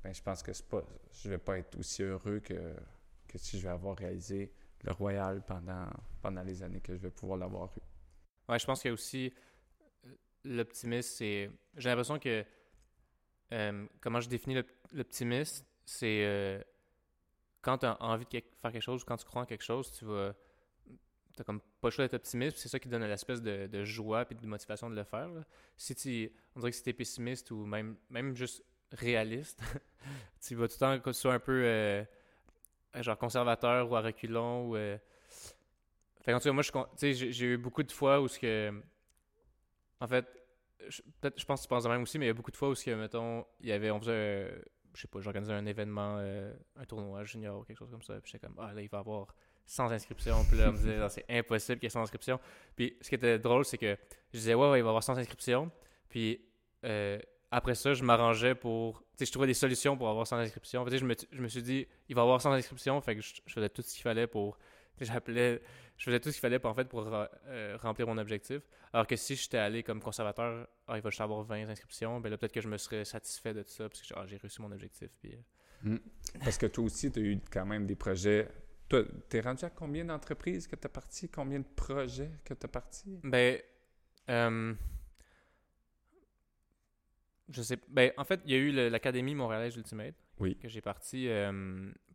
ben 0.03 0.13
je 0.13 0.21
pense 0.21 0.41
que 0.41 0.53
c'est 0.53 0.67
pas, 0.67 0.83
je 1.11 1.29
vais 1.29 1.37
pas 1.37 1.57
être 1.59 1.77
aussi 1.77 2.03
heureux 2.03 2.39
que, 2.39 2.73
que 3.27 3.37
si 3.37 3.57
je 3.59 3.63
vais 3.63 3.73
avoir 3.73 3.97
réalisé 3.97 4.53
le 4.83 4.91
Royal 4.91 5.43
pendant, 5.45 5.87
pendant 6.21 6.43
les 6.43 6.63
années 6.63 6.81
que 6.81 6.95
je 6.95 7.01
vais 7.01 7.11
pouvoir 7.11 7.37
l'avoir 7.37 7.69
eu. 7.77 8.51
Ouais, 8.51 8.59
je 8.59 8.65
pense 8.65 8.81
qu'il 8.81 8.89
y 8.89 8.91
a 8.91 8.93
aussi 8.93 9.33
euh, 10.05 10.11
l'optimisme, 10.45 11.09
c'est. 11.17 11.51
J'ai 11.75 11.89
l'impression 11.89 12.19
que. 12.19 12.45
Euh, 13.51 13.87
comment 13.99 14.19
je 14.19 14.29
définis 14.29 14.61
l'optimisme, 14.93 15.65
c'est 15.85 16.23
euh, 16.23 16.61
quand 17.61 17.79
tu 17.79 17.87
as 17.87 18.01
envie 18.01 18.25
de 18.25 18.41
faire 18.61 18.71
quelque 18.71 18.81
chose, 18.81 19.03
quand 19.03 19.17
tu 19.17 19.25
crois 19.25 19.41
en 19.41 19.45
quelque 19.45 19.63
chose, 19.63 19.91
tu 19.91 20.05
vas. 20.05 20.33
T'as 21.39 21.45
comme 21.45 21.61
pas 21.61 21.87
le 21.87 21.91
choix 21.91 22.03
d'être 22.03 22.15
optimiste, 22.15 22.57
c'est 22.57 22.67
ça 22.67 22.79
qui 22.79 22.89
donne 22.89 23.05
l'espèce 23.05 23.41
de, 23.41 23.83
joie 23.85 24.25
et 24.29 24.35
de 24.35 24.45
motivation 24.45 24.89
de 24.89 24.95
le 24.95 25.05
faire. 25.05 25.29
Si 25.77 25.95
tu. 25.95 26.29
On 26.53 26.59
dirait 26.59 26.71
que 26.71 26.75
si 26.75 26.83
t'es 26.83 26.91
pessimiste 26.91 27.49
ou 27.51 27.65
même, 27.65 27.95
même 28.09 28.35
juste 28.35 28.61
réaliste, 28.91 29.61
tu 30.45 30.55
vas 30.55 30.67
tout 30.67 30.73
le 30.73 30.79
temps 30.79 30.99
que 30.99 31.09
tu 31.11 31.13
sois 31.13 31.35
un 31.35 31.39
peu 31.39 31.63
euh, 31.63 32.03
genre 32.93 33.17
conservateur 33.17 33.89
ou 33.89 33.95
à 33.95 34.01
reculons 34.01 34.67
ou. 34.67 34.75
Euh... 34.75 34.97
Fait 36.19 36.33
en 36.33 36.39
tout 36.39 36.49
cas, 36.49 36.51
moi, 36.51 36.63
j'ai 37.01 37.45
eu 37.45 37.57
beaucoup 37.57 37.83
de 37.83 37.91
fois 37.93 38.19
où 38.19 38.27
ce 38.27 38.37
que. 38.37 38.73
En 40.01 40.07
fait, 40.07 40.25
peut-être, 41.21 41.39
je 41.39 41.45
pense 41.45 41.61
que 41.61 41.67
tu 41.67 41.69
penses 41.69 41.85
de 41.85 41.89
même 41.89 42.01
aussi, 42.01 42.19
mais 42.19 42.25
il 42.25 42.27
y 42.27 42.31
a 42.31 42.33
beaucoup 42.33 42.51
de 42.51 42.57
fois 42.57 42.67
où, 42.67 42.75
ce 42.75 42.83
que, 42.83 42.91
mettons, 42.91 43.45
il 43.61 43.67
y 43.67 43.71
avait, 43.71 43.91
on 43.91 43.99
faisait 44.01 44.61
je 44.93 45.01
sais 45.01 45.07
pas, 45.07 45.21
j'organisais 45.21 45.53
un 45.53 45.65
événement, 45.65 46.17
euh, 46.19 46.53
un 46.75 46.85
tournoi 46.85 47.23
junior 47.23 47.59
ou 47.59 47.63
quelque 47.63 47.77
chose 47.77 47.91
comme 47.91 48.01
ça. 48.01 48.19
Puis 48.19 48.31
j'étais 48.31 48.45
comme, 48.45 48.57
ah 48.59 48.73
là, 48.73 48.81
il 48.81 48.89
va 48.89 48.97
y 48.97 48.99
avoir 48.99 49.33
100 49.69 49.91
inscriptions. 49.91 50.43
Puis 50.45 50.57
là, 50.57 50.69
on 50.69 50.73
me 50.73 50.77
disait, 50.77 50.97
c'est 51.09 51.25
impossible 51.29 51.79
qu'il 51.79 51.85
y 51.85 51.87
ait 51.87 51.91
100 51.91 52.01
inscriptions. 52.01 52.39
Puis 52.75 52.97
ce 53.01 53.09
qui 53.09 53.15
était 53.15 53.39
drôle, 53.39 53.65
c'est 53.65 53.77
que 53.77 53.97
je 54.33 54.39
disais, 54.39 54.53
ouais, 54.53 54.69
ouais, 54.69 54.79
il 54.79 54.83
va 54.83 54.87
y 54.87 54.89
avoir 54.89 55.03
100 55.03 55.17
inscriptions. 55.17 55.71
Puis 56.09 56.41
euh, 56.85 57.19
après 57.51 57.75
ça, 57.75 57.93
je 57.93 58.03
m'arrangeais 58.03 58.55
pour. 58.55 58.99
Tu 58.99 59.05
sais, 59.17 59.25
je 59.25 59.31
trouvais 59.31 59.47
des 59.47 59.53
solutions 59.53 59.97
pour 59.97 60.09
avoir 60.09 60.27
100 60.27 60.37
inscriptions. 60.37 60.85
fait 60.85 60.97
je, 60.97 61.05
me, 61.05 61.15
je 61.31 61.41
me 61.41 61.47
suis 61.47 61.63
dit, 61.63 61.87
il 62.07 62.15
va 62.15 62.21
y 62.21 62.23
avoir 62.23 62.41
100 62.41 62.51
inscriptions. 62.53 62.99
Fait 63.01 63.15
que 63.15 63.21
je, 63.21 63.35
je 63.45 63.53
faisais 63.53 63.69
tout 63.69 63.81
ce 63.81 63.93
qu'il 63.93 64.03
fallait 64.03 64.27
pour. 64.27 64.57
J'appelais 65.01 65.61
je 65.99 66.05
faisais 66.05 66.19
tout 66.21 66.29
ce 66.29 66.35
qu'il 66.35 66.41
fallait 66.41 66.59
pour, 66.59 66.71
en 66.71 66.73
fait, 66.73 66.85
pour 66.85 67.05
euh, 67.13 67.77
remplir 67.81 68.07
mon 68.07 68.17
objectif. 68.17 68.61
Alors 68.93 69.05
que 69.05 69.17
si 69.17 69.35
j'étais 69.35 69.57
allé 69.57 69.83
comme 69.83 70.01
conservateur, 70.01 70.65
ah, 70.87 70.95
il 70.95 71.01
va 71.01 71.09
juste 71.09 71.19
avoir 71.19 71.43
20 71.43 71.69
inscriptions, 71.69 72.21
ben 72.21 72.29
là, 72.29 72.37
peut-être 72.37 72.53
que 72.53 72.61
je 72.61 72.69
me 72.69 72.77
serais 72.77 73.03
satisfait 73.03 73.53
de 73.53 73.63
tout 73.63 73.71
ça, 73.71 73.89
parce 73.89 74.01
que 74.01 74.13
ah, 74.15 74.25
j'ai 74.25 74.37
réussi 74.37 74.61
mon 74.61 74.71
objectif. 74.71 75.09
Puis, 75.19 75.33
euh. 75.33 75.89
hmm. 75.89 75.99
Parce 76.39 76.57
que 76.57 76.67
toi 76.67 76.85
aussi, 76.85 77.11
tu 77.11 77.19
as 77.19 77.21
eu 77.21 77.39
quand 77.51 77.65
même 77.65 77.85
des 77.85 77.97
projets. 77.97 78.47
Toi, 78.89 79.03
es 79.31 79.41
rendu 79.41 79.63
à 79.63 79.69
combien 79.69 80.03
d'entreprises 80.03 80.67
que 80.67 80.75
tu 80.75 80.85
as 80.85 80.89
parti? 80.89 81.29
Combien 81.29 81.59
de 81.59 81.67
projets 81.75 82.31
que 82.43 82.53
tu 82.53 82.65
as 82.65 82.69
parti? 82.69 83.19
Ben, 83.23 83.59
euh, 84.29 84.73
je 87.49 87.61
sais. 87.61 87.77
Ben, 87.87 88.11
en 88.17 88.23
fait, 88.23 88.41
il 88.45 88.51
y 88.51 88.55
a 88.55 88.57
eu 88.57 88.89
l'Académie 88.89 89.35
montréalaise 89.35 89.75
Ultimate. 89.75 90.15
Oui. 90.39 90.57
Que 90.57 90.67
j'ai 90.67 90.81
parti 90.81 91.29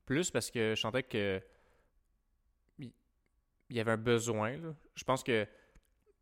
plus 0.05 0.31
parce 0.31 0.51
que 0.51 0.75
je 0.75 0.81
sentais 0.81 1.03
que 1.03 1.41
il 3.71 3.77
y 3.77 3.81
avait 3.81 3.93
un 3.93 3.97
besoin. 3.97 4.59
Je 4.95 5.05
pense 5.05 5.23
que 5.23 5.47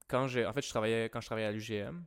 quand 0.08 0.26
j'ai. 0.26 0.46
En 0.46 0.52
fait, 0.52 0.62
je 0.62 0.68
travaillais, 0.68 1.08
quand 1.08 1.20
je 1.20 1.26
travaillais 1.26 1.48
à 1.48 1.52
l'UGM, 1.52 2.04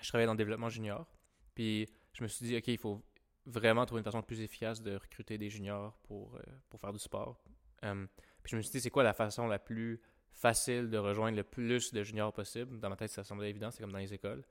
je 0.00 0.08
travaillais 0.08 0.26
dans 0.26 0.32
le 0.32 0.38
développement 0.38 0.68
junior. 0.68 1.06
Puis 1.54 1.88
je 2.12 2.22
me 2.22 2.28
suis 2.28 2.46
dit, 2.46 2.56
OK, 2.56 2.68
il 2.68 2.78
faut 2.78 3.02
vraiment 3.44 3.86
trouver 3.86 4.00
une 4.00 4.04
façon 4.04 4.22
plus 4.22 4.40
efficace 4.40 4.82
de 4.82 4.96
recruter 4.96 5.38
des 5.38 5.48
juniors 5.48 5.96
pour, 6.04 6.34
euh, 6.36 6.40
pour 6.68 6.80
faire 6.80 6.92
du 6.92 6.98
sport. 6.98 7.42
Puis 7.80 8.50
je 8.52 8.56
me 8.56 8.62
suis 8.62 8.72
dit, 8.72 8.80
c'est 8.80 8.90
quoi 8.90 9.02
la 9.02 9.14
façon 9.14 9.46
la 9.46 9.58
plus 9.58 10.00
facile 10.32 10.90
de 10.90 10.98
rejoindre 10.98 11.36
le 11.36 11.42
plus 11.44 11.92
de 11.92 12.02
juniors 12.02 12.32
possible? 12.32 12.78
Dans 12.78 12.88
ma 12.88 12.96
tête, 12.96 13.10
ça 13.10 13.24
semblait 13.24 13.50
évident, 13.50 13.70
c'est 13.70 13.82
comme 13.82 13.92
dans 13.92 13.98
les 13.98 14.14
écoles. 14.14 14.42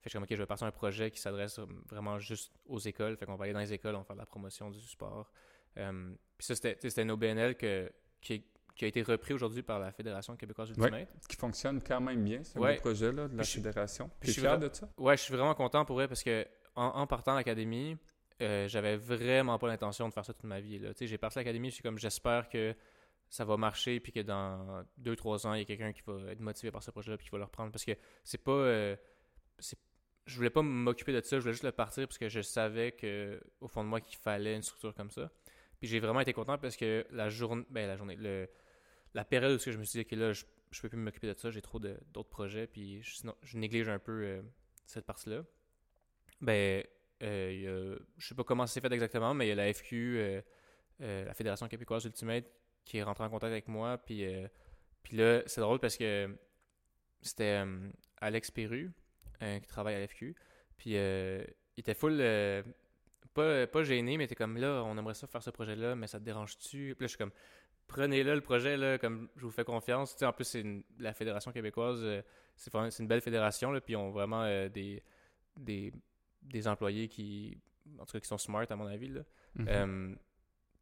Fait 0.00 0.04
que 0.04 0.04
je 0.04 0.08
suis 0.10 0.16
comme, 0.16 0.24
OK, 0.24 0.30
je 0.30 0.36
vais 0.36 0.46
partir 0.46 0.66
un 0.66 0.72
projet 0.72 1.10
qui 1.10 1.20
s'adresse 1.20 1.58
vraiment 1.88 2.18
juste 2.18 2.52
aux 2.66 2.78
écoles. 2.78 3.16
Fait 3.16 3.26
qu'on 3.26 3.36
va 3.36 3.44
aller 3.44 3.54
dans 3.54 3.60
les 3.60 3.72
écoles, 3.72 3.94
on 3.94 3.98
va 3.98 4.04
faire 4.04 4.16
de 4.16 4.20
la 4.20 4.26
promotion 4.26 4.70
du 4.70 4.80
sport. 4.80 5.30
Puis 5.74 5.82
ça, 6.46 6.54
c'était 6.54 7.02
une 7.02 7.10
OBNL 7.10 7.56
que, 7.56 7.90
qui, 8.20 8.44
qui 8.74 8.84
a 8.84 8.88
été 8.88 9.02
repris 9.02 9.34
aujourd'hui 9.34 9.62
par 9.62 9.78
la 9.78 9.92
Fédération 9.92 10.36
québécoise 10.36 10.70
Ultimate. 10.70 11.08
qui 11.28 11.36
fonctionne 11.36 11.80
quand 11.80 12.00
même 12.00 12.24
bien, 12.24 12.42
ce 12.42 12.58
projet-là 12.80 13.28
de 13.28 13.36
la 13.36 13.44
Fédération. 13.44 14.10
Tu 14.20 14.30
es 14.30 14.32
fier 14.32 14.58
de 14.58 14.68
ça? 14.72 14.88
Oui, 14.98 15.16
je 15.16 15.22
suis 15.22 15.34
vraiment 15.34 15.54
content 15.54 15.84
pour 15.84 16.00
elle 16.02 16.08
parce 16.08 16.22
que 16.22 16.46
en, 16.74 17.06
partant 17.06 17.32
de 17.32 17.38
l'académie, 17.38 17.96
euh, 18.42 18.68
j'avais 18.68 18.96
vraiment 18.96 19.58
pas 19.58 19.68
l'intention 19.68 20.08
de 20.08 20.12
faire 20.12 20.24
ça 20.24 20.32
toute 20.32 20.44
ma 20.44 20.60
vie. 20.60 20.80
J'ai 21.00 21.18
parti 21.18 21.36
de 21.36 21.40
l'académie, 21.40 21.70
je 21.70 21.74
suis 21.74 21.82
comme 21.82 21.98
j'espère 21.98 22.48
que 22.48 22.74
ça 23.28 23.44
va 23.44 23.56
marcher 23.56 24.00
puis 24.00 24.12
que 24.12 24.20
dans 24.20 24.84
deux, 24.96 25.16
trois 25.16 25.46
ans, 25.46 25.54
il 25.54 25.60
y 25.60 25.62
a 25.62 25.64
quelqu'un 25.64 25.92
qui 25.92 26.02
va 26.06 26.32
être 26.32 26.40
motivé 26.40 26.70
par 26.70 26.82
ce 26.82 26.90
projet-là 26.90 27.16
puis 27.16 27.26
qui 27.26 27.30
va 27.30 27.38
le 27.38 27.44
reprendre. 27.44 27.72
Parce 27.72 27.84
que 27.84 27.92
c'est 28.22 28.42
pas. 28.42 28.52
Euh, 28.52 28.96
je 30.26 30.36
voulais 30.36 30.50
pas 30.50 30.62
m'occuper 30.62 31.12
de 31.12 31.20
ça, 31.20 31.36
je 31.36 31.42
voulais 31.42 31.52
juste 31.52 31.64
le 31.64 31.72
partir 31.72 32.06
parce 32.08 32.18
que 32.18 32.28
je 32.28 32.40
savais 32.40 32.92
que 32.92 33.40
au 33.60 33.68
fond 33.68 33.84
de 33.84 33.88
moi 33.88 34.00
qu'il 34.00 34.16
fallait 34.16 34.56
une 34.56 34.62
structure 34.62 34.94
comme 34.94 35.10
ça. 35.10 35.30
Puis 35.78 35.88
j'ai 35.88 36.00
vraiment 36.00 36.20
été 36.20 36.32
content 36.32 36.56
parce 36.56 36.76
que 36.76 37.06
la 37.10 37.28
journée, 37.28 37.64
ben 37.68 37.86
la 37.86 37.96
journée, 37.96 38.16
le, 38.16 38.48
la 39.12 39.24
période 39.24 39.54
où 39.54 39.62
je 39.62 39.76
me 39.76 39.84
suis 39.84 40.00
dit, 40.00 40.06
que 40.06 40.16
là, 40.16 40.32
je, 40.32 40.44
je 40.70 40.80
peux 40.80 40.88
plus 40.88 40.98
m'occuper 40.98 41.26
de 41.32 41.38
ça, 41.38 41.50
j'ai 41.50 41.62
trop 41.62 41.78
d'autres 41.78 42.28
projets, 42.28 42.66
puis 42.66 43.00
sinon, 43.04 43.34
je 43.42 43.58
néglige 43.58 43.88
un 43.88 43.98
peu 43.98 44.22
euh, 44.22 44.42
cette 44.86 45.04
partie-là. 45.04 45.42
Ben, 46.40 46.84
je 47.20 47.98
sais 48.18 48.34
pas 48.34 48.44
comment 48.44 48.66
c'est 48.66 48.80
fait 48.80 48.92
exactement, 48.92 49.34
mais 49.34 49.46
il 49.46 49.48
y 49.50 49.52
a 49.52 49.54
la 49.54 49.72
FQ, 49.72 50.18
euh, 50.18 50.40
euh, 51.02 51.24
la 51.24 51.34
Fédération 51.34 51.68
québécoise 51.68 52.04
Ultimate, 52.04 52.44
qui 52.84 52.98
est 52.98 53.02
rentrée 53.02 53.24
en 53.24 53.30
contact 53.30 53.50
avec 53.50 53.68
moi, 53.68 53.98
puis, 53.98 54.26
puis 55.02 55.16
là, 55.16 55.42
c'est 55.46 55.60
drôle 55.60 55.78
parce 55.78 55.96
que 55.96 56.36
c'était 57.22 57.64
Alex 58.18 58.50
Perru, 58.50 58.92
qui 59.40 59.66
travaille 59.66 59.94
à 59.94 60.00
la 60.00 60.06
FQ, 60.06 60.34
puis 60.76 60.90
il 60.90 61.54
était 61.78 61.94
full 61.94 62.20
pas, 63.34 63.66
pas 63.66 63.82
gêné, 63.82 64.16
mais 64.16 64.26
t'es 64.26 64.34
comme 64.34 64.56
là, 64.56 64.82
on 64.84 64.96
aimerait 64.96 65.14
ça 65.14 65.26
faire 65.26 65.42
ce 65.42 65.50
projet-là, 65.50 65.96
mais 65.96 66.06
ça 66.06 66.18
te 66.18 66.24
dérange-tu? 66.24 66.94
Puis 66.94 67.04
là, 67.04 67.06
je 67.06 67.06
suis 67.08 67.18
comme, 67.18 67.32
prenez-le 67.86 68.34
le 68.34 68.40
projet, 68.40 68.76
là, 68.76 68.98
comme 68.98 69.28
je 69.36 69.42
vous 69.44 69.50
fais 69.50 69.64
confiance. 69.64 70.20
en 70.22 70.32
plus, 70.32 70.44
c'est 70.44 70.64
la 70.98 71.12
Fédération 71.12 71.52
québécoise, 71.52 72.00
euh, 72.02 72.22
c'est 72.56 72.72
une 73.00 73.08
belle 73.08 73.20
fédération, 73.20 73.72
là, 73.72 73.80
puis 73.80 73.94
ils 73.94 73.96
ont 73.96 74.10
vraiment 74.10 74.44
euh, 74.44 74.68
des, 74.68 75.02
des, 75.56 75.92
des, 76.44 76.68
employés 76.68 77.08
qui, 77.08 77.58
en 77.98 78.04
tout 78.04 78.12
cas, 78.12 78.20
qui 78.20 78.28
sont 78.28 78.38
smart, 78.38 78.66
à 78.68 78.76
mon 78.76 78.86
avis, 78.86 79.08
là. 79.08 79.20
Mm-hmm. 79.58 79.66
Euh, 79.68 80.14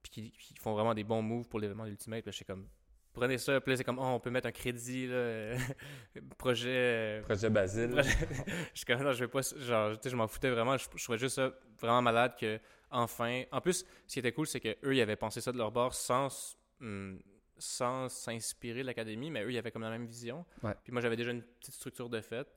puis 0.03 0.33
qui, 0.33 0.55
font 0.59 0.72
vraiment 0.72 0.94
des 0.94 1.05
bons 1.05 1.22
moves 1.22 1.48
pour 1.48 1.61
l'événement 1.61 1.85
d'Ultimate. 1.85 2.25
je 2.27 2.31
suis 2.33 2.44
comme, 2.44 2.66
prenez 3.12 3.38
ça, 3.38 3.61
puis 3.61 3.77
c'est 3.77 3.85
comme, 3.85 3.98
oh, 3.98 4.14
on 4.14 4.20
peut 4.20 4.31
mettre 4.31 4.48
un 4.48 4.53
crédit, 4.53 5.07
là, 5.07 5.57
projet... 6.38 7.20
Projet 7.25 7.51
Basile. 7.51 8.03
je 8.75 8.79
suis 8.79 8.87
comme, 8.87 9.03
non, 9.03 9.12
je 9.12 9.25
vais 9.25 9.31
pas, 9.31 9.42
genre, 9.42 9.92
tu 9.92 10.03
sais, 10.03 10.11
je 10.11 10.16
m'en 10.16 10.27
foutais 10.27 10.51
vraiment, 10.51 10.77
je, 10.77 10.87
je 10.96 11.03
trouvais 11.03 11.18
juste 11.18 11.37
ça 11.37 11.53
vraiment 11.81 12.03
malade 12.03 12.35
que, 12.38 12.59
enfin, 12.90 13.42
en 13.53 13.61
plus, 13.61 13.85
ce 14.07 14.12
qui 14.12 14.18
était 14.18 14.33
cool, 14.33 14.46
c'est 14.46 14.61
qu'eux, 14.61 14.94
ils 14.94 15.01
avaient 15.01 15.16
pensé 15.16 15.40
ça 15.40 15.53
de 15.53 15.59
leur 15.59 15.70
bord 15.70 15.94
sans 15.94 16.57
Hmm, 16.83 17.18
sans 17.59 18.09
s'inspirer 18.09 18.81
de 18.81 18.87
l'académie, 18.87 19.31
mais 19.31 19.44
eux, 19.44 19.53
ils 19.53 19.59
avaient 19.59 19.70
comme 19.70 19.83
la 19.83 19.90
même 19.90 20.07
vision. 20.07 20.44
Puis 20.83 20.92
moi, 20.92 21.01
j'avais 21.01 21.14
déjà 21.14 21.31
une 21.31 21.42
petite 21.42 21.75
structure 21.75 22.11
de 22.11 22.20
fête. 22.20 22.48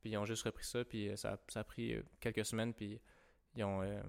Puis 0.00 0.10
ils 0.10 0.16
ont 0.16 0.24
juste 0.24 0.44
repris 0.44 0.64
ça, 0.64 0.84
puis 0.84 1.08
euh, 1.08 1.16
ça, 1.16 1.38
ça 1.48 1.60
a 1.60 1.64
pris 1.64 1.94
euh, 1.94 2.02
quelques 2.20 2.44
semaines, 2.44 2.72
puis 2.72 3.00
ils 3.56 3.64
ont... 3.64 3.82
Euh, 3.82 4.00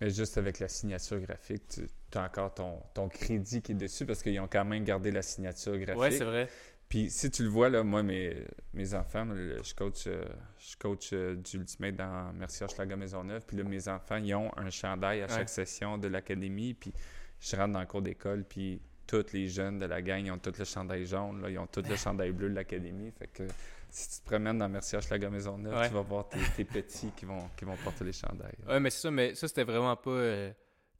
mais 0.00 0.10
juste 0.10 0.38
avec 0.38 0.60
la 0.60 0.68
signature 0.68 1.18
graphique, 1.20 1.62
tu 1.68 2.18
as 2.18 2.22
encore 2.22 2.54
ton, 2.54 2.80
ton 2.94 3.08
crédit 3.08 3.62
qui 3.62 3.72
est 3.72 3.74
dessus 3.74 4.06
parce 4.06 4.22
qu'ils 4.22 4.38
ont 4.38 4.46
quand 4.46 4.64
même 4.64 4.84
gardé 4.84 5.10
la 5.10 5.22
signature 5.22 5.76
graphique. 5.76 6.00
Oui, 6.00 6.12
c'est 6.12 6.24
vrai. 6.24 6.48
Puis 6.88 7.10
si 7.10 7.30
tu 7.30 7.42
le 7.42 7.48
vois, 7.48 7.68
là, 7.68 7.82
moi, 7.82 8.04
mes, 8.04 8.46
mes 8.74 8.94
enfants, 8.94 9.26
je 9.26 9.74
coach, 9.74 10.04
je 10.06 10.76
coach 10.78 11.12
du 11.12 11.56
Ultimate 11.56 11.96
dans 11.96 12.32
Merci 12.32 12.62
Maison 12.62 12.96
Maisonneuve. 12.96 13.44
Puis 13.44 13.56
là, 13.56 13.64
mes 13.64 13.88
enfants, 13.88 14.16
ils 14.16 14.34
ont 14.36 14.56
un 14.56 14.70
chandail 14.70 15.22
à 15.22 15.28
chaque 15.28 15.48
session 15.48 15.98
de 15.98 16.06
l'académie. 16.06 16.74
Puis 16.74 16.94
je 17.40 17.56
rentre 17.56 17.72
dans 17.72 17.80
le 17.80 17.86
cours 17.86 18.02
d'école, 18.02 18.44
puis 18.44 18.80
tous 19.08 19.32
les 19.32 19.48
jeunes 19.48 19.78
de 19.78 19.86
la 19.86 20.02
gang, 20.02 20.24
ils 20.24 20.30
ont 20.30 20.38
tous 20.38 20.58
le 20.58 20.64
chandail 20.64 21.06
jaune, 21.06 21.40
là, 21.42 21.50
ils 21.50 21.58
ont 21.58 21.66
tous 21.66 21.82
le 21.88 21.96
chandail 21.96 22.30
bleu 22.30 22.50
de 22.50 22.54
l'académie. 22.54 23.10
Fait 23.18 23.26
que 23.26 23.42
si 23.90 24.08
tu 24.10 24.20
te 24.20 24.24
promènes 24.26 24.58
dans 24.58 24.68
Merci 24.68 24.96
la 25.10 25.30
Maisonneuve, 25.30 25.74
Ouais. 25.74 25.88
tu 25.88 25.94
vas 25.94 26.02
voir 26.02 26.28
tes, 26.28 26.38
tes 26.56 26.64
petits 26.64 27.10
qui 27.12 27.24
vont, 27.24 27.48
qui 27.56 27.64
vont 27.64 27.76
porter 27.76 28.04
les 28.04 28.12
chandails. 28.12 28.56
Ouais, 28.66 28.80
mais 28.80 28.90
c'est 28.90 29.00
ça, 29.00 29.10
mais 29.10 29.34
ça, 29.34 29.48
c'était 29.48 29.64
vraiment 29.64 29.96
pas. 29.96 30.10
euh, 30.10 30.52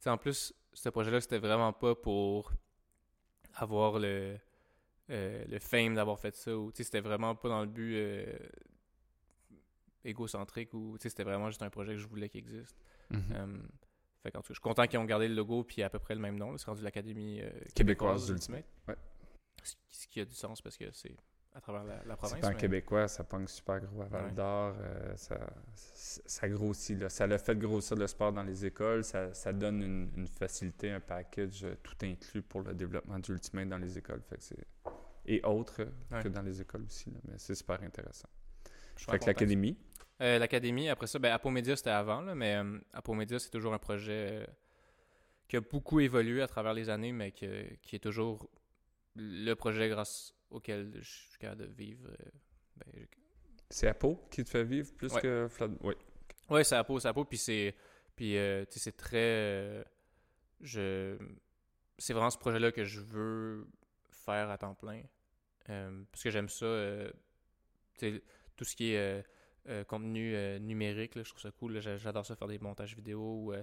en 0.05 0.17
plus, 0.17 0.53
ce 0.73 0.89
projet-là, 0.89 1.21
c'était 1.21 1.39
vraiment 1.39 1.73
pas 1.73 1.95
pour 1.95 2.51
avoir 3.55 3.99
le, 3.99 4.37
euh, 5.09 5.45
le 5.47 5.59
fame 5.59 5.95
d'avoir 5.95 6.19
fait 6.19 6.35
ça. 6.35 6.55
Ou, 6.57 6.71
c'était 6.73 7.01
vraiment 7.01 7.35
pas 7.35 7.49
dans 7.49 7.61
le 7.61 7.67
but 7.67 7.95
euh, 7.95 8.37
égocentrique 10.03 10.73
ou, 10.73 10.97
c'était 10.99 11.23
vraiment 11.23 11.47
juste 11.49 11.61
un 11.61 11.69
projet 11.69 11.93
que 11.93 11.99
je 11.99 12.07
voulais 12.07 12.29
qu'il 12.29 12.39
existe. 12.39 12.75
Mhm. 13.09 13.23
Euh, 13.33 13.57
fait 14.23 14.31
qu'en 14.31 14.39
tout 14.39 14.47
cas, 14.47 14.53
je 14.53 14.53
suis 14.53 14.61
content 14.61 14.85
qu'ils 14.87 14.99
ont 14.99 15.05
gardé 15.05 15.27
le 15.27 15.35
logo 15.35 15.63
puis 15.63 15.81
à 15.83 15.89
peu 15.89 15.99
près 15.99 16.15
le 16.15 16.21
même 16.21 16.37
nom. 16.37 16.57
C'est 16.57 16.65
rendu 16.65 16.81
l'Académie 16.83 17.37
Québécoise 17.37 17.73
québécoise 17.73 18.25
d'Ultimate. 18.27 18.65
Ouais. 18.87 18.95
Ce 19.89 20.07
qui 20.07 20.19
a 20.21 20.25
du 20.25 20.33
sens 20.33 20.61
parce 20.61 20.77
que 20.77 20.91
c'est 20.91 21.15
à 21.55 21.61
travers 21.61 21.83
la, 21.83 21.95
la 21.95 22.01
C'est 22.01 22.15
province. 22.15 22.39
pas 22.41 22.47
en 22.47 22.51
mais- 22.51 22.57
québécois, 22.57 23.07
ça 23.07 23.23
pogne 23.23 23.47
super 23.47 23.79
gros 23.81 24.01
à 24.03 24.05
Val 24.05 24.25
Ouais. 24.25 24.31
d'Or. 24.31 24.75
euh, 24.79 25.15
ça, 25.15 25.39
ça, 25.73 26.21
ça 26.25 26.49
grossit. 26.49 26.99
Là. 26.99 27.09
Ça 27.09 27.27
l'a 27.27 27.37
fait 27.37 27.57
grossir 27.57 27.97
le 27.97 28.07
sport 28.07 28.31
dans 28.31 28.43
les 28.43 28.65
écoles. 28.65 29.03
Ça, 29.03 29.33
ça 29.33 29.51
donne 29.51 29.81
une, 29.81 30.11
une 30.15 30.27
facilité, 30.27 30.91
un 30.91 30.99
package 30.99 31.63
euh, 31.63 31.75
tout 31.83 31.95
inclus 32.03 32.41
pour 32.43 32.61
le 32.61 32.73
développement 32.73 33.19
du 33.19 33.31
Ultimate 33.31 33.67
dans 33.67 33.77
les 33.77 33.97
écoles. 33.97 34.21
Fait 34.29 34.37
que 34.37 34.43
c'est- 34.43 34.65
et 35.25 35.41
autres 35.43 35.85
Ouais. 36.11 36.23
que 36.23 36.27
dans 36.29 36.41
les 36.41 36.61
écoles 36.61 36.83
aussi. 36.85 37.11
là. 37.11 37.19
Mais 37.25 37.33
c'est 37.37 37.55
super 37.55 37.81
intéressant. 37.83 38.29
je 38.95 39.05
Fait 39.05 39.19
que 39.19 39.25
l'académie, 39.25 39.77
Euh, 40.21 40.37
L'académie, 40.37 40.89
après 40.89 41.07
ça, 41.07 41.17
ben, 41.17 41.31
Apomédia, 41.31 41.77
c'était 41.77 41.91
avant, 41.91 42.19
là, 42.19 42.35
mais 42.35 42.55
euh, 42.57 42.77
Apomédia, 42.91 43.39
c'est 43.39 43.49
toujours 43.49 43.73
un 43.73 43.77
projet 43.79 44.45
qui 45.47 45.55
a 45.55 45.61
beaucoup 45.61 46.01
évolué 46.01 46.41
à 46.41 46.47
travers 46.47 46.73
les 46.73 46.89
années, 46.89 47.13
mais 47.13 47.31
que- 47.31 47.73
qui 47.81 47.95
est 47.95 47.99
toujours 47.99 48.49
le 49.15 49.53
projet 49.53 49.87
grâce 49.87 50.33
auquel 50.49 50.91
je 50.95 51.01
suis 51.09 51.37
capable 51.39 51.61
de 51.67 51.71
vivre. 51.73 52.07
euh, 52.09 52.29
ben, 52.77 53.05
c'est 53.69 53.87
Apo 53.87 54.15
qui 54.31 54.43
te 54.43 54.49
fait 54.49 54.63
vivre 54.63 54.91
plus 54.95 55.11
Ouais. 55.13 55.21
que 55.21 55.47
Flood. 55.49 55.77
Oui. 55.81 55.93
Ouais, 56.49 56.63
c'est 56.63 56.75
Apo, 56.75 56.99
c'est 56.99 57.07
Apo, 57.07 57.25
puis 57.25 57.37
c'est. 57.37 57.75
Puis, 58.15 58.37
euh, 58.37 58.65
c'est 58.69 58.97
très. 58.97 59.17
euh, 59.17 59.83
je. 60.61 61.17
C'est 61.97 62.13
vraiment 62.13 62.29
ce 62.31 62.37
projet-là 62.37 62.71
que 62.71 62.83
je 62.83 62.99
veux 63.01 63.67
faire 64.09 64.49
à 64.49 64.57
temps 64.57 64.73
plein. 64.73 65.03
Euh, 65.69 66.03
parce 66.11 66.23
que 66.23 66.29
j'aime 66.31 66.49
ça. 66.49 66.65
tout 68.55 68.65
ce 68.65 68.75
qui 68.75 68.93
est 68.93 69.23
contenu 69.87 70.33
numérique, 70.61 71.15
là, 71.15 71.23
je 71.23 71.29
trouve 71.29 71.41
ça 71.41 71.51
cool. 71.51 71.79
J'adore 71.79 72.25
ça 72.25 72.35
faire 72.35 72.47
des 72.47 72.57
montages 72.59 72.95
vidéo. 72.95 73.53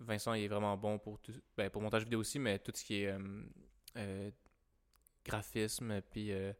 Vincent, 0.00 0.34
il 0.34 0.42
est 0.44 0.48
vraiment 0.48 0.76
bon 0.76 0.98
pour 0.98 1.20
tout. 1.20 1.32
Ben, 1.56 1.70
pour 1.70 1.80
montage 1.80 2.02
vidéo 2.02 2.18
aussi, 2.20 2.38
mais 2.40 2.58
tout 2.58 2.72
ce 2.74 2.84
qui 2.84 3.02
est 3.02 3.14
graphisme, 5.24 6.00
puis 6.10 6.32
euh, 6.32 6.52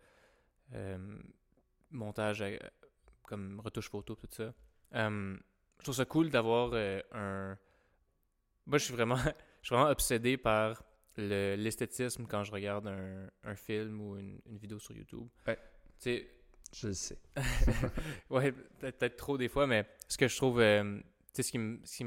euh, 0.74 1.18
montage 1.90 2.42
euh, 2.42 2.56
comme 3.24 3.60
retouche 3.60 3.88
photo, 3.90 4.14
tout 4.14 4.28
ça. 4.30 4.54
Euh, 4.94 5.36
je 5.78 5.84
trouve 5.84 5.94
ça 5.94 6.04
cool 6.04 6.30
d'avoir 6.30 6.70
euh, 6.74 7.00
un. 7.12 7.58
Moi, 8.66 8.78
je 8.78 8.84
suis 8.84 8.94
vraiment, 8.94 9.16
je 9.62 9.66
suis 9.66 9.74
vraiment 9.74 9.90
obsédé 9.90 10.36
par 10.36 10.82
le- 11.16 11.56
l'esthétisme 11.56 12.26
quand 12.26 12.44
je 12.44 12.52
regarde 12.52 12.86
un, 12.86 13.28
un 13.44 13.54
film 13.54 14.00
ou 14.00 14.16
une, 14.16 14.40
une 14.46 14.58
vidéo 14.58 14.78
sur 14.78 14.94
YouTube. 14.96 15.28
Ouais. 15.46 15.56
Tu 15.56 15.60
sais, 15.98 16.30
Je 16.72 16.88
le 16.88 16.94
sais. 16.94 17.18
ouais, 18.30 18.52
peut-être 18.52 19.16
trop 19.16 19.38
des 19.38 19.48
fois, 19.48 19.66
mais 19.66 19.86
ce 20.08 20.16
que 20.16 20.28
je 20.28 20.36
trouve, 20.36 20.60
euh, 20.60 20.98
tu 21.32 21.42
sais, 21.42 21.42
ce 21.42 21.96
qui 21.96 22.04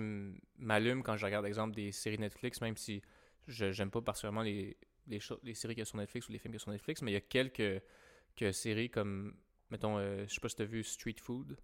m'allume 0.58 1.04
quand 1.04 1.16
je 1.18 1.26
regarde, 1.26 1.46
exemple, 1.46 1.76
des 1.76 1.92
séries 1.92 2.18
Netflix, 2.20 2.62
même 2.62 2.78
si 2.78 3.02
je 3.48 3.72
j'aime 3.72 3.92
pas 3.92 4.02
particulièrement 4.02 4.42
les, 4.42 4.78
les, 5.08 5.20
séries 5.54 5.74
qu'il 5.74 5.80
y 5.80 5.82
a 5.82 5.86
sur 5.86 5.98
Netflix 5.98 6.28
ou 6.30 6.32
les 6.32 6.40
films 6.40 6.52
qu'il 6.52 6.60
y 6.60 6.62
a 6.62 6.64
sur 6.64 6.72
Netflix, 6.72 7.02
mais 7.02 7.12
il 7.12 7.16
y 7.16 7.18
a 7.18 7.22
quelques, 7.22 7.82
que 8.36 8.52
séries 8.52 8.90
comme, 8.90 9.36
mettons, 9.70 9.98
euh, 9.98 10.26
je 10.28 10.34
sais 10.34 10.40
pas 10.40 10.50
si 10.50 10.56
tu 10.56 10.62
as 10.62 10.66
vu 10.66 10.84
Street 10.84 11.16
Food. 11.20 11.58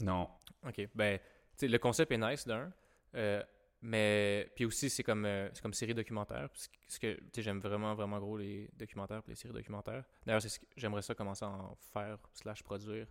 Non. 0.00 0.28
Ok, 0.66 0.88
ben, 0.94 1.18
le 1.62 1.78
concept 1.78 2.12
est 2.12 2.18
nice 2.18 2.46
d'un, 2.46 2.72
euh, 3.14 3.42
mais 3.80 4.50
puis 4.56 4.64
aussi 4.64 4.90
c'est 4.90 5.04
comme 5.04 5.24
euh, 5.24 5.48
comme 5.62 5.72
série 5.72 5.94
documentaire, 5.94 6.48
parce 6.50 6.98
que 6.98 7.18
j'aime 7.36 7.60
vraiment 7.60 7.94
vraiment 7.94 8.18
gros 8.18 8.36
les 8.36 8.68
documentaires, 8.76 9.22
les 9.28 9.36
séries 9.36 9.54
documentaires. 9.54 10.04
D'ailleurs, 10.26 10.42
j'aimerais 10.76 11.02
ça 11.02 11.14
commencer 11.14 11.44
à 11.44 11.48
en 11.48 11.76
faire 11.92 12.18
slash 12.34 12.62
produire, 12.62 13.06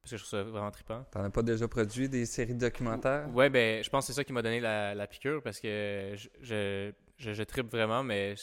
parce 0.00 0.12
que 0.12 0.16
je 0.16 0.22
trouve 0.22 0.38
ça 0.38 0.42
vraiment 0.42 0.70
trippant. 0.70 1.04
T'en 1.10 1.24
as 1.24 1.30
pas 1.30 1.42
déjà 1.42 1.68
produit 1.68 2.08
des 2.08 2.26
séries 2.26 2.54
documentaires? 2.54 3.28
Ouais, 3.34 3.50
ben, 3.50 3.82
je 3.82 3.90
pense 3.90 4.06
que 4.06 4.12
c'est 4.12 4.16
ça 4.16 4.24
qui 4.24 4.32
m'a 4.32 4.42
donné 4.42 4.60
la, 4.60 4.94
la 4.94 5.06
piqûre 5.06 5.42
parce 5.42 5.60
que 5.60 6.14
je, 6.14 6.28
je, 6.40 6.92
je, 7.16 7.32
je 7.32 7.42
trippe 7.42 7.70
vraiment, 7.70 8.02
mais 8.02 8.34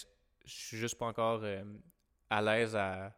je, 0.46 0.54
suis 0.54 0.78
juste 0.78 0.98
pas 0.98 1.06
encore 1.06 1.42
euh, 1.44 1.64
à 2.30 2.42
l'aise 2.42 2.76
à, 2.76 3.14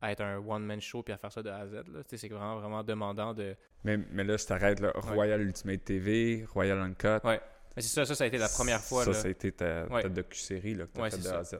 à 0.00 0.12
être 0.12 0.20
un 0.22 0.38
one-man 0.38 0.80
show 0.80 1.02
puis 1.02 1.12
à 1.12 1.18
faire 1.18 1.32
ça 1.32 1.42
de 1.42 1.50
A 1.50 1.58
à 1.58 1.66
Z. 1.66 1.82
Tu 2.08 2.16
C'est 2.18 2.28
vraiment, 2.28 2.58
vraiment 2.58 2.82
demandant 2.84 3.34
de. 3.34 3.56
Mais, 3.84 3.96
mais 3.96 4.24
là, 4.24 4.36
je 4.36 4.46
t'arrête. 4.46 4.80
Royal 4.94 5.40
Ultimate 5.40 5.84
TV, 5.84 6.44
Royal 6.52 6.78
Uncut. 6.78 7.24
Ouais. 7.24 7.40
Mais 7.76 7.82
c'est 7.82 7.88
ça, 7.94 8.04
ça, 8.04 8.14
ça 8.14 8.24
a 8.24 8.26
été 8.26 8.38
la 8.38 8.48
première 8.48 8.80
fois 8.80 9.04
Ça, 9.04 9.10
là, 9.10 9.16
ça 9.16 9.28
a 9.28 9.30
été 9.30 9.52
ta, 9.52 9.86
Ouais. 9.86 10.02
ta 10.02 10.08
docu-série 10.08 10.74
que 10.76 10.82
t'as 10.84 11.02
Ouais, 11.02 11.10
fait 11.10 11.18
de 11.18 11.28
A 11.28 11.38
à 11.38 11.44
Z. 11.44 11.58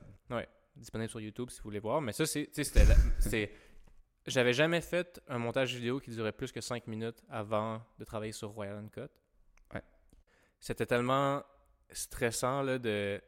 disponible 0.74 1.10
sur 1.10 1.20
YouTube 1.20 1.50
si 1.50 1.58
vous 1.58 1.64
voulez 1.64 1.78
voir. 1.80 2.00
Mais 2.00 2.12
ça, 2.12 2.24
tu 2.26 2.48
c'était. 2.52 2.84
c'est- 3.20 3.50
J'avais 4.26 4.52
jamais 4.52 4.80
fait 4.82 5.22
un 5.28 5.38
montage 5.38 5.74
vidéo 5.74 6.00
qui 6.00 6.10
durait 6.10 6.32
plus 6.32 6.52
que 6.52 6.60
5 6.60 6.86
minutes 6.86 7.22
avant 7.30 7.80
de 7.98 8.04
travailler 8.04 8.32
sur 8.32 8.50
Royal 8.50 8.76
Uncut. 8.76 9.08
Ouais. 9.72 9.82
C'était 10.60 10.84
tellement 10.86 11.42
stressant 11.90 12.62
là, 12.62 12.78
de. 12.78 13.20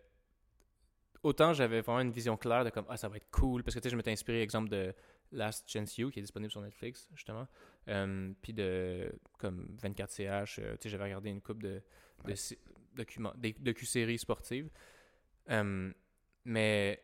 Autant 1.23 1.53
j'avais 1.53 1.81
vraiment 1.83 2.01
une 2.01 2.13
vision 2.13 2.37
claire 2.37 2.65
de 2.65 2.71
comme 2.71 2.87
ah 2.89 2.97
ça 2.97 3.09
va 3.09 3.17
être 3.17 3.31
cool 3.31 3.63
parce 3.63 3.75
que 3.75 3.81
tu 3.81 3.85
sais 3.85 3.91
je 3.91 3.97
m'étais 3.97 4.11
inspiré 4.13 4.41
exemple 4.43 4.71
de 4.71 4.95
Last 5.33 5.71
Chance 5.71 5.99
You 5.99 6.11
qui 6.11 6.19
est 6.19 6.23
disponible 6.23 6.51
sur 6.51 6.63
Netflix 6.63 7.09
justement 7.15 7.47
Euh, 7.89 8.33
puis 8.43 8.53
de 8.55 9.13
comme 9.39 9.77
24ch 9.83 10.59
euh, 10.61 10.73
tu 10.73 10.79
sais 10.85 10.89
j'avais 10.89 11.05
regardé 11.05 11.29
une 11.31 11.41
coupe 11.43 11.63
de, 11.63 11.83
de 12.25 12.31
Ouais. 12.33 12.35
documents 12.95 13.33
des 13.37 13.53
docu-séries 13.53 14.19
sportives 14.19 14.71
Euh, 15.51 15.93
mais 16.45 17.03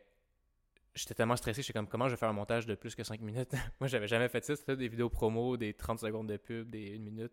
j'étais 0.94 1.14
tellement 1.14 1.36
stressé, 1.36 1.60
j'étais 1.62 1.74
comme 1.74 1.88
comment 1.88 2.08
je 2.08 2.14
vais 2.14 2.18
faire 2.18 2.30
un 2.30 2.32
montage 2.32 2.64
de 2.66 2.74
plus 2.74 2.94
que 2.94 3.04
5 3.04 3.20
minutes? 3.20 3.52
Moi, 3.80 3.88
j'avais 3.88 4.06
jamais 4.08 4.28
fait 4.28 4.42
ça, 4.44 4.56
c'était 4.56 4.76
des 4.76 4.88
vidéos 4.88 5.10
promo, 5.10 5.56
des 5.58 5.74
30 5.74 5.98
secondes 5.98 6.28
de 6.28 6.38
pub, 6.38 6.70
des 6.70 6.94
1 6.96 7.00
minute. 7.00 7.32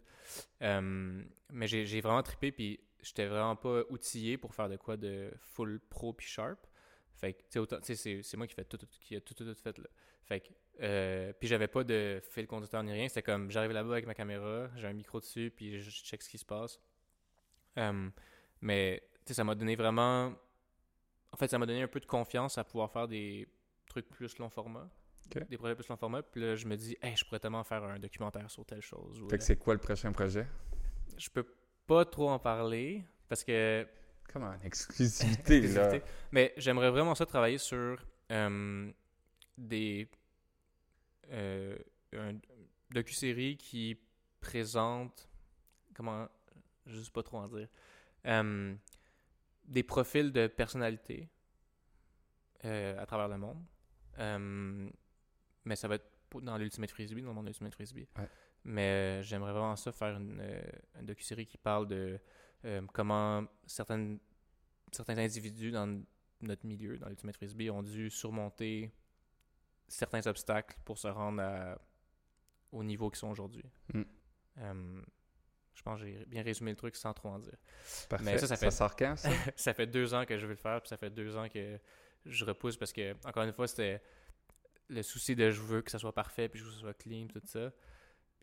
Mais 0.61 1.67
j'ai 1.67 1.85
j'ai 1.85 2.01
vraiment 2.01 2.23
trippé 2.23 2.51
puis 2.51 2.79
j'étais 3.01 3.25
vraiment 3.27 3.55
pas 3.55 3.83
outillé 3.89 4.37
pour 4.37 4.53
faire 4.53 4.69
de 4.69 4.75
quoi 4.77 4.97
de 4.97 5.31
full 5.39 5.79
pro 5.89 6.11
puis 6.13 6.27
sharp. 6.27 6.59
Fait 7.15 7.33
que 7.33 7.43
tu 7.49 7.95
sais 7.95 8.21
c'est 8.23 8.37
moi 8.37 8.47
qui 8.47 8.53
fait 8.53 8.65
tout, 8.65 8.77
tout 8.77 8.87
qui 9.01 9.15
a 9.15 9.21
tout 9.21 9.33
tout, 9.33 9.45
tout 9.45 9.61
fait 9.61 9.77
là. 9.77 9.87
Fait 10.23 10.39
que 10.39 10.49
euh, 10.81 11.33
puis 11.39 11.47
j'avais 11.47 11.67
pas 11.67 11.83
de 11.83 12.21
fil 12.29 12.47
conducteur 12.47 12.83
ni 12.83 12.91
rien, 12.91 13.07
c'était 13.07 13.21
comme 13.21 13.51
j'arrive 13.51 13.71
là-bas 13.71 13.93
avec 13.93 14.05
ma 14.05 14.13
caméra, 14.13 14.69
j'ai 14.75 14.87
un 14.87 14.93
micro 14.93 15.19
dessus 15.19 15.51
puis 15.55 15.79
je 15.79 15.89
check 15.89 16.21
ce 16.21 16.29
qui 16.29 16.37
se 16.37 16.45
passe. 16.45 16.79
Euh, 17.77 18.09
mais 18.61 19.03
tu 19.25 19.27
sais 19.27 19.33
ça 19.35 19.43
m'a 19.43 19.55
donné 19.55 19.75
vraiment 19.75 20.33
en 21.33 21.37
fait, 21.37 21.47
ça 21.47 21.57
m'a 21.57 21.65
donné 21.65 21.81
un 21.81 21.87
peu 21.87 21.99
de 21.99 22.05
confiance 22.05 22.59
à 22.59 22.63
pouvoir 22.63 22.91
faire 22.91 23.07
des 23.07 23.47
trucs 23.87 24.07
plus 24.07 24.37
long 24.37 24.49
format. 24.49 24.87
Des 25.49 25.57
projets 25.57 25.73
plus 25.73 25.87
long 25.87 25.97
format. 25.97 26.21
Puis 26.21 26.41
là, 26.41 26.55
je 26.55 26.67
me 26.67 26.77
dis, 26.77 26.95
hey, 27.01 27.15
je 27.15 27.25
pourrais 27.25 27.39
tellement 27.39 27.63
faire 27.63 27.83
un 27.83 27.97
documentaire 27.97 28.51
sur 28.51 28.63
telle 28.65 28.81
chose. 28.81 29.19
ou, 29.19 29.27
Fait 29.29 29.39
que 29.39 29.43
c'est 29.43 29.55
quoi 29.55 29.73
le 29.73 29.79
prochain 29.79 30.11
projet? 30.11 30.45
je 31.17 31.29
peux 31.29 31.45
pas 31.87 32.05
trop 32.05 32.29
en 32.29 32.39
parler 32.39 33.03
parce 33.27 33.43
que. 33.43 33.87
Comment? 34.33 34.47
En 34.47 34.59
exclusivité, 34.63 35.61
là. 35.61 35.99
Mais 36.31 36.53
j'aimerais 36.57 36.89
vraiment 36.89 37.13
ça 37.13 37.25
travailler 37.27 37.59
sur 37.59 38.03
euh, 38.31 38.91
des. 39.57 40.09
Euh, 41.31 41.77
un 42.13 42.33
docu-série 42.91 43.57
qui 43.57 43.95
présente. 44.41 45.29
Comment. 45.93 46.27
Je 46.87 46.99
sais 46.99 47.11
pas 47.11 47.21
trop 47.21 47.37
en 47.37 47.47
dire. 47.47 47.67
Euh, 48.25 48.73
des 49.65 49.83
profils 49.83 50.31
de 50.31 50.47
personnalité 50.47 51.29
euh, 52.65 52.99
à 52.99 53.05
travers 53.05 53.27
le 53.27 53.37
monde. 53.37 53.63
Mais 55.65 55.75
ça 55.75 55.87
va 55.87 55.95
être 55.95 56.09
dans 56.41 56.57
l'Ultimate 56.57 56.89
Frisbee, 56.89 57.21
dans 57.21 57.29
le 57.29 57.35
monde 57.35 57.45
de 57.45 57.49
l'Ultimate 57.49 57.73
Frisbee. 57.73 58.07
Ouais. 58.17 58.27
Mais 58.65 59.21
j'aimerais 59.21 59.51
vraiment 59.51 59.75
ça 59.75 59.91
faire 59.91 60.17
une, 60.17 60.41
une 60.99 61.05
docu-série 61.05 61.45
qui 61.45 61.57
parle 61.57 61.87
de 61.87 62.19
euh, 62.65 62.81
comment 62.93 63.43
certaines, 63.65 64.19
certains 64.95 65.17
individus 65.17 65.71
dans 65.71 66.01
notre 66.41 66.65
milieu, 66.65 66.97
dans 66.97 67.07
l'Ultimate 67.07 67.35
Frisbee, 67.35 67.69
ont 67.69 67.83
dû 67.83 68.09
surmonter 68.09 68.91
certains 69.87 70.25
obstacles 70.27 70.77
pour 70.85 70.97
se 70.97 71.07
rendre 71.07 71.41
à- 71.41 71.77
au 72.71 72.83
niveau 72.83 73.09
qu'ils 73.09 73.19
sont 73.19 73.29
aujourd'hui. 73.29 73.63
Mm. 73.93 74.01
Euh, 74.59 75.01
je 75.73 75.81
pense 75.81 75.99
que 76.01 76.05
j'ai 76.05 76.25
bien 76.25 76.43
résumé 76.43 76.71
le 76.71 76.77
truc 76.77 76.95
sans 76.95 77.13
trop 77.13 77.29
en 77.29 77.39
dire. 77.39 77.55
Parfait. 78.09 78.25
Mais 78.25 78.37
ça, 78.37 78.47
ça 78.47 78.57
fait- 78.57 78.71
sort 78.71 78.95
quand, 78.95 79.15
ça? 79.15 79.29
ça 79.55 79.73
fait 79.73 79.87
deux 79.87 80.13
ans 80.13 80.25
que 80.25 80.37
je 80.37 80.45
veux 80.45 80.53
le 80.53 80.57
faire, 80.57 80.79
puis 80.81 80.89
ça 80.89 80.97
fait 80.97 81.09
deux 81.09 81.35
ans 81.35 81.47
que 81.49 81.79
je 82.25 82.45
repousse 82.45 82.77
parce 82.77 82.93
que, 82.93 83.13
encore 83.27 83.43
une 83.43 83.53
fois, 83.53 83.67
c'était 83.67 84.01
le 84.89 85.01
souci 85.01 85.35
de 85.35 85.49
je 85.49 85.61
veux 85.61 85.81
que 85.81 85.89
ça 85.91 85.99
soit 85.99 86.13
parfait, 86.13 86.49
puis 86.49 86.59
je 86.59 86.65
veux 86.65 86.69
que 86.71 86.75
ça 86.75 86.81
soit 86.81 86.93
clean, 86.93 87.27
tout 87.27 87.41
ça. 87.45 87.71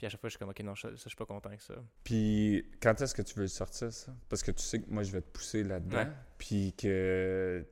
Puis 0.00 0.06
à 0.06 0.08
chaque 0.08 0.22
fois, 0.22 0.30
je 0.30 0.32
suis 0.32 0.38
comme, 0.38 0.48
ok, 0.48 0.60
non, 0.60 0.74
ça, 0.74 0.88
ça, 0.88 0.94
je 0.96 1.08
suis 1.10 1.16
pas 1.16 1.26
content 1.26 1.50
avec 1.50 1.60
ça. 1.60 1.74
Puis 2.04 2.64
quand 2.80 2.98
est-ce 3.02 3.14
que 3.14 3.20
tu 3.20 3.34
veux 3.34 3.42
le 3.42 3.48
sortir, 3.48 3.92
ça? 3.92 4.10
Parce 4.30 4.42
que 4.42 4.50
tu 4.50 4.62
sais 4.62 4.80
que 4.80 4.90
moi, 4.90 5.02
je 5.02 5.12
vais 5.12 5.20
te 5.20 5.28
pousser 5.28 5.62
là-dedans. 5.62 5.98
Ouais. 5.98 6.08
Puis 6.38 6.72
que 6.72 7.62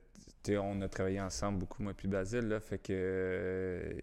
on 0.49 0.79
a 0.81 0.87
travaillé 0.87 1.19
ensemble 1.19 1.57
beaucoup, 1.57 1.81
moi 1.81 1.95
puis 1.95 2.07
Basile, 2.07 2.47
là, 2.47 2.59
fait 2.59 2.77
que 2.77 3.95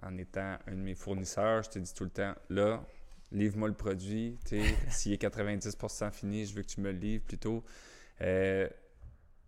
en 0.00 0.16
étant 0.16 0.58
un 0.68 0.76
de 0.76 0.80
mes 0.80 0.94
fournisseurs, 0.94 1.64
je 1.64 1.70
te 1.70 1.78
dis 1.80 1.92
tout 1.92 2.04
le 2.04 2.10
temps, 2.10 2.36
là, 2.50 2.86
livre-moi 3.32 3.66
le 3.66 3.74
produit, 3.74 4.38
s'il 4.88 5.12
est 5.12 5.20
90% 5.20 6.12
fini, 6.12 6.46
je 6.46 6.54
veux 6.54 6.62
que 6.62 6.68
tu 6.68 6.80
me 6.80 6.92
le 6.92 6.98
livres 6.98 7.24
plutôt. 7.24 7.64
Euh, 8.20 8.68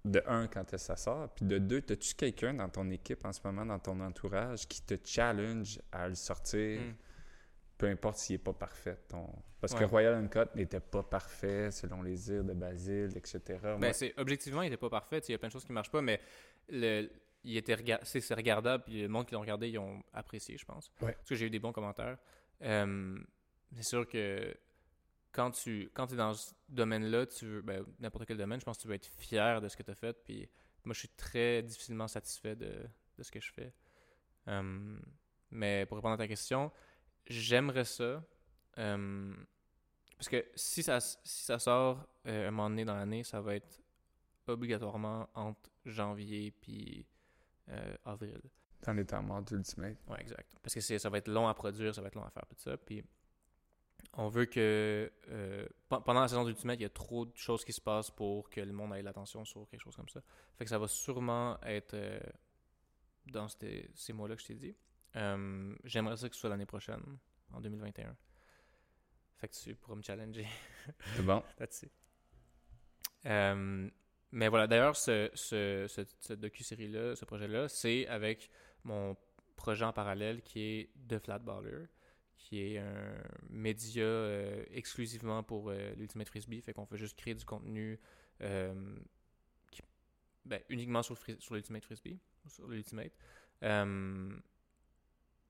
de 0.04 0.24
un, 0.26 0.48
quand 0.48 0.76
ça 0.76 0.96
sort, 0.96 1.28
puis 1.36 1.44
de 1.44 1.58
deux, 1.58 1.84
as-tu 1.88 2.14
quelqu'un 2.16 2.54
dans 2.54 2.68
ton 2.68 2.90
équipe 2.90 3.24
en 3.24 3.32
ce 3.32 3.40
moment, 3.44 3.64
dans 3.64 3.78
ton 3.78 4.00
entourage, 4.00 4.66
qui 4.66 4.82
te 4.82 4.94
challenge 5.04 5.80
à 5.92 6.08
le 6.08 6.16
sortir, 6.16 6.80
hmm. 6.80 6.94
Peu 7.78 7.86
importe 7.86 8.18
s'il 8.18 8.34
n'est 8.34 8.42
pas 8.42 8.52
parfait. 8.52 8.98
Ton... 9.08 9.26
Parce 9.60 9.74
que 9.74 9.84
Royal 9.84 10.14
Uncut 10.14 10.54
n'était 10.56 10.80
pas 10.80 11.02
parfait 11.02 11.70
selon 11.70 12.02
les 12.02 12.14
dires 12.14 12.44
de 12.44 12.52
Basile, 12.52 13.16
etc. 13.16 13.40
Ben, 13.78 13.92
c'est, 13.92 14.12
objectivement, 14.18 14.62
il 14.62 14.66
n'était 14.66 14.76
pas 14.76 14.90
parfait. 14.90 15.20
Il 15.28 15.32
y 15.32 15.34
a 15.34 15.38
plein 15.38 15.48
de 15.48 15.52
choses 15.52 15.64
qui 15.64 15.70
ne 15.70 15.74
marchent 15.74 15.90
pas, 15.90 16.02
mais 16.02 16.20
le, 16.68 17.08
il 17.44 17.56
était 17.56 17.76
c'est, 18.02 18.34
regardable. 18.34 18.84
Puis 18.84 19.02
le 19.02 19.08
monde 19.08 19.26
qui 19.26 19.34
l'ont 19.34 19.40
regardé, 19.40 19.68
ils 19.70 19.78
ont 19.78 20.02
apprécié, 20.12 20.58
je 20.58 20.64
pense. 20.64 20.90
Parce 20.98 21.16
que 21.28 21.34
j'ai 21.36 21.46
eu 21.46 21.50
des 21.50 21.60
bons 21.60 21.72
commentaires. 21.72 22.18
Euh, 22.62 23.18
c'est 23.74 23.82
sûr 23.82 24.08
que 24.08 24.54
quand 25.30 25.52
tu 25.52 25.90
quand 25.94 26.12
es 26.12 26.16
dans 26.16 26.34
ce 26.34 26.52
domaine-là, 26.68 27.26
tu 27.26 27.46
veux, 27.46 27.62
ben, 27.62 27.84
n'importe 28.00 28.26
quel 28.26 28.38
domaine, 28.38 28.58
je 28.58 28.64
pense 28.64 28.76
que 28.76 28.82
tu 28.82 28.88
veux 28.88 28.94
être 28.94 29.06
fier 29.06 29.60
de 29.60 29.68
ce 29.68 29.76
que 29.76 29.84
tu 29.84 29.90
as 29.90 29.94
fait. 29.94 30.16
Puis 30.24 30.48
moi, 30.84 30.94
je 30.94 31.00
suis 31.00 31.10
très 31.10 31.62
difficilement 31.62 32.08
satisfait 32.08 32.56
de, 32.56 32.72
de 33.16 33.22
ce 33.22 33.30
que 33.30 33.40
je 33.40 33.52
fais. 33.52 33.72
Euh, 34.48 34.98
mais 35.50 35.86
pour 35.86 35.96
répondre 35.96 36.14
à 36.14 36.18
ta 36.18 36.28
question, 36.28 36.70
j'aimerais 37.28 37.84
ça. 37.84 38.22
Euh, 38.78 39.34
parce 40.16 40.28
que 40.28 40.44
si 40.54 40.82
ça, 40.82 41.00
si 41.00 41.44
ça 41.44 41.58
sort 41.58 42.06
euh, 42.26 42.48
un 42.48 42.50
moment 42.50 42.70
donné 42.70 42.84
dans 42.84 42.96
l'année, 42.96 43.22
ça 43.22 43.40
va 43.40 43.54
être 43.54 43.80
obligatoirement 44.46 45.28
entre 45.34 45.70
janvier 45.84 46.50
puis 46.50 47.06
euh, 47.68 47.96
avril. 48.04 48.40
Dans 48.82 48.92
les 48.92 49.04
temps 49.04 49.22
morts 49.22 49.42
d'Ultimate. 49.42 49.98
Oui, 50.08 50.16
exact. 50.20 50.56
Parce 50.62 50.74
que 50.74 50.80
ça 50.80 51.10
va 51.10 51.18
être 51.18 51.28
long 51.28 51.48
à 51.48 51.54
produire, 51.54 51.94
ça 51.94 52.00
va 52.00 52.08
être 52.08 52.14
long 52.14 52.24
à 52.24 52.30
faire, 52.30 52.46
tout 52.46 52.56
ça. 52.58 52.76
Puis 52.76 53.04
on 54.14 54.28
veut 54.28 54.46
que 54.46 55.12
pendant 55.88 56.20
la 56.20 56.28
saison 56.28 56.44
d'Ultimate, 56.44 56.78
il 56.78 56.82
y 56.82 56.86
a 56.86 56.90
trop 56.90 57.26
de 57.26 57.36
choses 57.36 57.64
qui 57.64 57.72
se 57.72 57.80
passent 57.80 58.10
pour 58.10 58.48
que 58.48 58.60
le 58.60 58.72
monde 58.72 58.94
ait 58.94 59.02
l'attention 59.02 59.44
sur 59.44 59.68
quelque 59.68 59.82
chose 59.82 59.96
comme 59.96 60.08
ça. 60.08 60.20
Fait 60.56 60.64
que 60.64 60.70
ça 60.70 60.78
va 60.78 60.88
sûrement 60.88 61.60
être 61.62 61.96
dans 63.26 63.48
ces, 63.48 63.90
ces 63.94 64.12
mois-là 64.12 64.36
que 64.36 64.42
je 64.42 64.46
t'ai 64.46 64.54
dit. 64.54 64.74
J'aimerais 65.14 66.16
ça 66.16 66.28
que 66.28 66.34
ce 66.34 66.40
soit 66.40 66.50
l'année 66.50 66.66
prochaine, 66.66 67.02
en 67.52 67.60
2021. 67.60 68.16
Fait 69.38 69.48
que 69.48 69.54
tu 69.54 69.74
pourras 69.76 69.94
me 69.94 70.02
challenger. 70.02 70.46
C'est 71.16 71.24
bon. 71.24 71.42
Euh, 73.26 73.88
mais 74.32 74.48
voilà, 74.48 74.66
d'ailleurs, 74.66 74.96
ce, 74.96 75.30
ce, 75.34 75.86
ce, 76.20 76.32
docu-série-là, 76.32 77.14
ce 77.14 77.24
projet-là, 77.24 77.68
c'est 77.68 78.06
avec 78.08 78.50
mon 78.84 79.16
projet 79.56 79.84
en 79.84 79.92
parallèle 79.92 80.42
qui 80.42 80.60
est 80.60 80.90
The 81.08 81.18
Flatballer, 81.18 81.86
qui 82.36 82.60
est 82.60 82.78
un 82.78 83.14
média 83.48 84.04
euh, 84.04 84.64
exclusivement 84.70 85.42
pour 85.42 85.70
euh, 85.70 85.94
l'Ultimate 85.96 86.28
Frisbee. 86.28 86.60
Fait 86.60 86.72
qu'on 86.72 86.86
fait 86.86 86.98
juste 86.98 87.16
créer 87.16 87.34
du 87.34 87.44
contenu 87.44 87.98
qui, 89.70 89.82
ben, 90.44 90.60
uniquement 90.68 91.02
sur, 91.02 91.16
sur 91.38 91.54
l'Ultimate 91.54 91.84
Frisbee, 91.84 92.18
sur 92.46 92.68
l'Ultimate. 92.68 93.12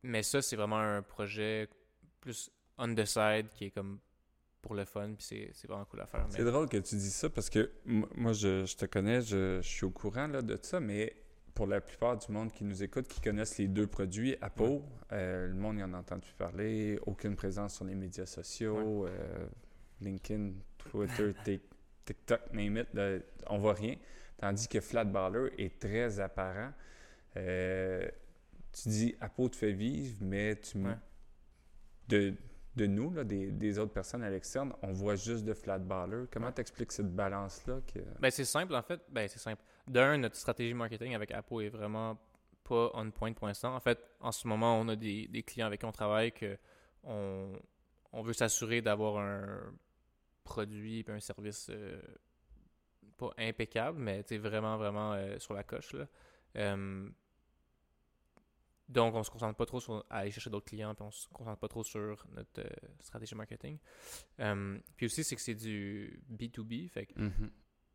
Mais 0.03 0.23
ça, 0.23 0.43
c'est 0.43 0.57
vraiment 0.57 0.79
un 0.79 1.03
projet 1.03 1.69
plus 2.21 2.51
on 2.79 2.95
the 2.95 3.05
side 3.05 3.49
qui 3.55 3.67
est 3.67 3.71
comme 3.71 3.99
pour 4.63 4.75
le 4.75 4.85
fun, 4.85 5.15
puis 5.17 5.53
c'est 5.53 5.67
vraiment 5.67 5.85
cool 5.85 6.01
à 6.01 6.07
faire. 6.07 6.27
C'est 6.31 6.45
drôle 6.45 6.69
que 6.69 6.77
tu 6.79 6.97
dis 6.97 7.11
ça 7.11 7.31
parce 7.31 7.49
que 7.49 7.71
moi, 7.85 8.33
je, 8.33 8.65
je 8.65 8.77
te 8.77 8.87
connais, 8.87 9.21
je, 9.21 9.61
je, 9.63 9.69
suis 9.69 9.85
au 9.85 9.91
courant 9.91 10.27
là, 10.27 10.43
de 10.43 10.59
ça, 10.61 10.81
mais 10.81 11.15
pour 11.55 11.67
la 11.67 11.81
plupart 11.81 12.17
du 12.17 12.31
monde 12.31 12.53
qui 12.53 12.65
nous 12.65 12.83
écoute, 12.83 13.09
qui 13.09 13.21
connaissent 13.21 13.59
les 13.59 13.69
deux 13.69 13.87
produits, 13.87 14.37
Apple, 14.41 14.81
euh, 15.13 15.49
le 15.49 15.55
monde 15.55 15.79
y 15.79 15.83
en 15.83 15.93
a 15.95 15.99
entendu 15.99 16.29
parler, 16.37 16.99
aucune 17.07 17.35
présence 17.35 17.77
sur 17.77 17.85
les 17.85 17.95
médias 17.95 18.27
sociaux, 18.27 19.07
euh, 19.07 19.47
LinkedIn, 20.01 20.53
Twitter, 20.91 21.35
TikTok, 22.05 22.53
name 22.53 22.79
it, 22.79 22.89
on 23.49 23.59
voit 23.59 23.75
rien. 23.75 23.97
Tandis 24.39 24.69
que 24.69 24.81
Flatballer 24.81 25.51
est 25.59 25.81
très 25.81 26.21
apparent. 26.21 26.73
Euh, 27.37 28.09
tu 28.73 28.89
dis 28.89 29.17
Apple 29.21 29.51
te 29.51 29.57
fait 29.57 29.73
vivre, 29.73 30.17
mais 30.21 30.57
tu 30.57 30.79
de, 32.09 32.35
de 32.77 32.87
nous, 32.87 33.13
là, 33.13 33.25
des, 33.25 33.51
des, 33.51 33.79
autres 33.79 33.93
personnes 33.93 34.23
à 34.23 34.31
l'externe, 34.31 34.73
on 34.83 34.93
voit 34.93 35.17
juste 35.17 35.45
de 35.45 35.53
flat 35.53 35.79
baller. 35.79 36.25
Comment 36.31 36.51
tu 36.53 36.61
expliques 36.61 36.93
cette 36.93 37.15
balance-là? 37.15 37.81
Que... 37.93 37.99
Ben, 38.19 38.31
c'est 38.31 38.47
simple, 38.47 38.75
en 38.75 38.83
fait. 38.83 39.03
Ben, 39.11 39.29
c'est 39.29 39.39
simple. 39.39 39.63
D'un, 39.87 40.17
notre 40.17 40.37
stratégie 40.37 40.75
marketing 40.75 41.15
avec 41.15 41.31
Apple 41.33 41.63
est 41.63 41.69
vraiment 41.69 42.19
pas 42.65 42.91
on 42.95 43.11
point 43.11 43.33
pour 43.33 43.47
l'instant. 43.47 43.75
En 43.75 43.81
fait, 43.81 43.99
en 44.21 44.33
ce 44.33 44.47
moment, 44.47 44.79
on 44.79 44.89
a 44.89 44.97
des, 44.97 45.29
des 45.29 45.43
clients 45.43 45.67
avec 45.67 45.81
qui 45.81 45.87
on 45.87 45.93
travaille 45.93 46.33
que 46.33 46.57
on, 47.05 47.53
on 48.13 48.23
veut 48.23 48.33
s'assurer 48.33 48.81
d'avoir 48.81 49.19
un 49.19 49.61
produit 50.45 51.01
et 51.01 51.11
un 51.11 51.21
service 51.21 51.69
euh, 51.71 52.01
pas 53.17 53.33
impeccable, 53.39 53.99
mais 53.99 54.23
vraiment, 54.39 54.77
vraiment 54.77 55.13
euh, 55.13 55.39
sur 55.39 55.55
la 55.55 55.63
coche. 55.63 55.93
Là. 55.93 56.07
Euh, 56.57 57.09
donc, 58.89 59.15
on 59.15 59.23
se 59.23 59.31
concentre 59.31 59.57
pas 59.57 59.67
trop 59.67 59.81
sur 59.81 60.05
aller 60.09 60.31
chercher 60.31 60.51
d'autres 60.51 60.67
clients, 60.67 60.95
puis 60.95 61.05
on 61.05 61.11
se 61.11 61.29
concentre 61.29 61.59
pas 61.59 61.69
trop 61.69 61.85
sur 61.85 62.27
notre 62.35 62.61
euh, 62.61 62.89
stratégie 63.01 63.35
marketing. 63.35 63.79
Puis 64.97 65.07
aussi, 65.07 65.25
c'est 65.25 65.37
que 65.37 65.43
c'est 65.43 65.55
du 65.55 66.23
B2B. 66.31 66.89
Fait 66.89 67.07
que, 67.07 67.15
mm-hmm. 67.15 67.51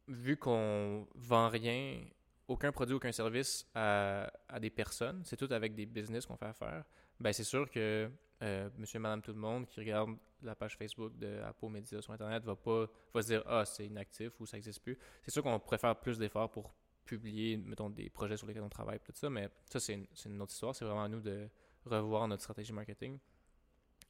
vu 0.10 0.38
qu'on 0.38 1.08
vend 1.16 1.50
rien, 1.50 2.04
aucun 2.48 2.72
produit, 2.72 2.96
aucun 2.96 3.12
service 3.12 3.68
à, 3.74 4.32
à 4.48 4.60
des 4.60 4.70
personnes, 4.70 5.22
c'est 5.26 5.38
tout 5.38 5.52
avec 5.52 5.74
des 5.74 5.86
business 5.86 6.26
qu'on 6.26 6.38
fait 6.38 6.46
affaire, 6.46 6.84
ben 7.20 7.32
c'est 7.32 7.44
sûr 7.44 7.70
que 7.70 8.10
euh, 8.42 8.70
monsieur 8.78 8.98
et 8.98 9.00
madame 9.00 9.22
tout 9.22 9.32
le 9.32 9.40
monde 9.40 9.66
qui 9.68 9.80
regarde 9.80 10.18
la 10.42 10.56
page 10.56 10.76
Facebook 10.76 11.18
de 11.18 11.40
Apple 11.44 11.70
Media 11.70 12.02
sur 12.02 12.12
Internet 12.12 12.44
va 12.44 12.56
pas 12.56 12.88
va 13.14 13.22
se 13.22 13.28
dire 13.28 13.44
Ah, 13.46 13.64
c'est 13.66 13.86
inactif 13.86 14.40
ou 14.40 14.46
ça 14.46 14.58
n'existe 14.58 14.82
plus. 14.82 14.98
C'est 15.22 15.32
sûr 15.32 15.42
qu'on 15.42 15.60
faire 15.78 15.96
plus 15.96 16.18
d'efforts 16.18 16.52
pour 16.52 16.74
publier, 17.06 17.58
mettons, 17.58 17.90
des 17.90 18.10
projets 18.10 18.38
sur 18.38 18.48
lesquels 18.48 18.64
on 18.64 18.70
travaille, 18.70 19.00
tout 19.00 19.12
ça, 19.16 19.30
mais 19.30 19.50
ça, 19.70 19.80
c'est 19.80 19.94
une, 20.26 20.42
autre 20.42 20.52
histoire. 20.52 20.76
C'est 20.76 20.86
vraiment 20.86 21.04
à 21.04 21.10
nous 21.10 21.22
de 21.22 21.50
revoir 21.86 22.28
notre 22.28 22.44
stratégie 22.44 22.74
marketing. 22.74 23.20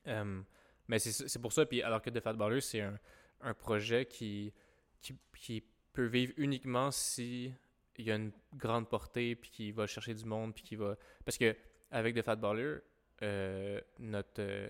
Euh, 0.08 0.42
mais 0.88 1.00
c'est 1.00 1.40
pour 1.40 1.54
ça, 1.54 1.66
puis 1.66 1.82
alors 1.82 2.02
que 2.02 2.10
The 2.10 2.20
Fat 2.20 2.34
Baller, 2.34 2.62
c'est 2.62 2.82
un, 2.82 3.54
projet 3.54 4.06
qui, 4.06 4.54
qui, 5.02 5.64
peut 5.94 6.06
vivre 6.06 6.34
uniquement 6.38 6.90
si 6.90 7.54
il 7.98 8.06
y 8.06 8.12
a 8.12 8.16
une 8.16 8.32
grande 8.56 8.90
portée, 8.90 9.36
puis 9.36 9.52
qui 9.52 9.72
va 9.72 9.86
chercher 9.86 10.16
du 10.16 10.26
monde, 10.26 10.54
puis 10.56 10.64
qui 10.64 10.76
va... 10.76 10.98
Parce 11.24 11.38
que 11.38 11.56
avec 11.92 12.16
The 12.16 12.24
Fat 12.24 12.36
Baller, 12.38 12.80
euh, 13.22 13.80
notre, 14.00 14.40
euh, 14.40 14.68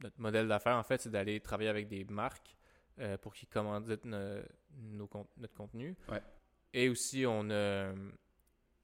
notre 0.00 0.18
modèle 0.18 0.48
d'affaires, 0.48 0.76
en 0.76 0.82
fait, 0.82 1.02
c'est 1.02 1.10
d'aller 1.10 1.40
travailler 1.40 1.68
avec 1.68 1.88
des 1.88 2.04
marques 2.04 2.54
pour 3.22 3.32
qu'ils 3.32 3.48
commanditent 3.48 4.06
nos, 4.06 5.08
notre 5.36 5.54
contenu. 5.54 5.96
Et 6.72 6.88
aussi, 6.88 7.24
on 7.26 7.50
a, 7.50 7.92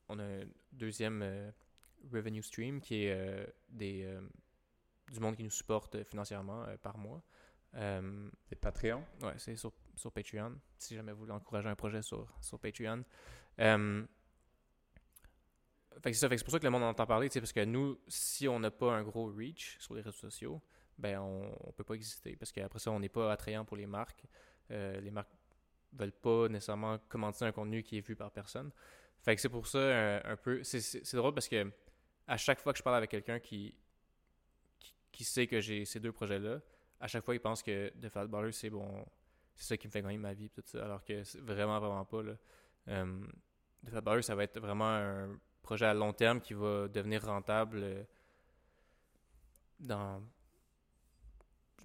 on 0.09 0.19
a 0.19 0.25
un 0.25 0.45
deuxième 0.73 1.23
euh, 1.23 1.51
revenue 2.13 2.43
stream 2.43 2.81
qui 2.81 3.05
est 3.05 3.13
euh, 3.13 3.47
des, 3.69 4.05
euh, 4.05 4.21
du 5.13 5.21
monde 5.21 5.37
qui 5.37 5.45
nous 5.45 5.51
supporte 5.51 6.03
financièrement 6.05 6.65
par 6.83 6.97
mois. 6.99 7.23
c'est 7.75 8.57
Patreon? 8.61 9.05
Oui, 9.23 9.33
c'est 9.37 9.57
sur, 9.57 9.73
sur, 9.97 10.13
Patreon. 10.13 10.59
Si 10.79 10.95
jamais 10.95 11.13
vous 11.13 11.21
voulez 11.21 11.33
encourager 11.33 11.69
un 11.69 11.77
projet 11.77 12.03
sur, 12.03 12.27
sur 12.41 12.59
Patreon. 12.59 13.05
c'est 13.59 14.09
pour 16.45 16.53
ça 16.53 16.59
que 16.59 16.65
le 16.65 16.71
monde 16.71 16.85
en 16.85 16.89
entend 16.89 17.07
parler, 17.07 17.29
parce 17.29 17.53
que 17.53 17.65
nous, 17.65 18.01
si 18.09 18.49
on 18.49 18.61
n'a 18.61 18.71
pas 18.71 18.95
un 18.95 19.03
gros 19.03 19.27
reach 19.27 19.77
sur 19.79 19.95
les 19.95 20.01
réseaux 20.01 20.17
sociaux, 20.17 20.63
ben 20.97 21.19
on 21.19 21.51
ne 21.67 21.73
peut 21.73 21.85
pas 21.85 21.95
exister. 21.95 22.37
Parce 22.37 22.53
qu'après 22.53 22.79
ça, 22.79 22.91
on 22.93 23.01
n'est 23.01 23.09
pas 23.09 23.33
attrayant 23.33 23.65
pour 23.65 23.77
les 23.77 23.87
marques. 23.87 24.25
les 24.71 25.11
marques 25.11 25.33
veulent 25.95 26.13
pas 26.13 26.49
nécessairement 26.49 26.99
commenter 27.09 27.45
un 27.45 27.53
contenu 27.53 27.83
qui 27.83 27.99
est 27.99 28.07
vu 28.07 28.17
par 28.17 28.31
personne. 28.31 28.71
Fait 29.23 29.35
que 29.35 29.41
c'est 29.41 29.49
pour 29.49 29.67
ça 29.67 29.79
euh, 29.79 30.21
un, 30.25 30.37
peu. 30.37 30.63
C'est 30.63 31.15
drôle 31.15 31.35
parce 31.35 31.49
que 31.49 31.71
à 32.27 32.37
chaque 32.37 32.61
fois 32.61 32.73
que 32.73 32.79
je 32.79 32.83
parle 32.83 32.97
avec 32.97 33.11
quelqu'un 33.11 33.39
qui, 33.39 33.75
qui, 35.13 35.25
sait 35.25 35.47
que 35.47 35.61
j'ai 35.61 35.85
ces 35.85 36.01
deux 36.01 36.13
projets-là, 36.13 36.61
à 37.01 37.07
chaque 37.07 37.25
fois 37.25 37.35
il 37.35 37.41
pense 37.41 37.63
que 37.63 37.89
The 38.01 38.09
Fat 38.09 38.27
Baller 38.27 38.53
c'est 38.53 38.71
bon, 38.71 39.05
c'est 39.55 39.69
ça 39.69 39.77
qui 39.77 39.87
me 39.87 39.93
fait 39.93 40.03
gagner 40.03 40.19
ma 40.19 40.35
vie 40.35 40.51
tout 40.51 40.63
ça, 40.65 40.85
alors 40.85 41.05
que 41.05 41.23
c'est 41.25 41.41
vraiment 41.41 41.79
vraiment 41.81 42.05
pas 42.05 42.23
là. 42.23 42.33
Euh, 42.89 43.27
The 43.87 43.91
Fat 43.91 44.01
Baller 44.01 44.23
ça 44.23 44.35
va 44.35 44.45
être 44.45 44.59
vraiment 44.59 44.89
un 44.89 45.39
projet 45.63 45.87
à 45.87 45.95
long 45.95 46.13
terme 46.13 46.41
qui 46.41 46.55
va 46.55 46.89
devenir 46.89 47.25
rentable 47.25 47.81
euh, 47.83 48.05
dans 49.81 50.23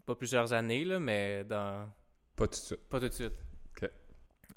pas 0.05 0.15
plusieurs 0.15 0.51
années 0.53 0.83
là, 0.83 0.99
mais 0.99 1.43
dans 1.43 1.89
pas 2.35 2.47
tout 2.47 2.51
de 2.51 2.55
suite. 2.55 2.89
Pas 2.89 2.99
tout 2.99 3.09
de 3.09 3.13
suite. 3.13 3.48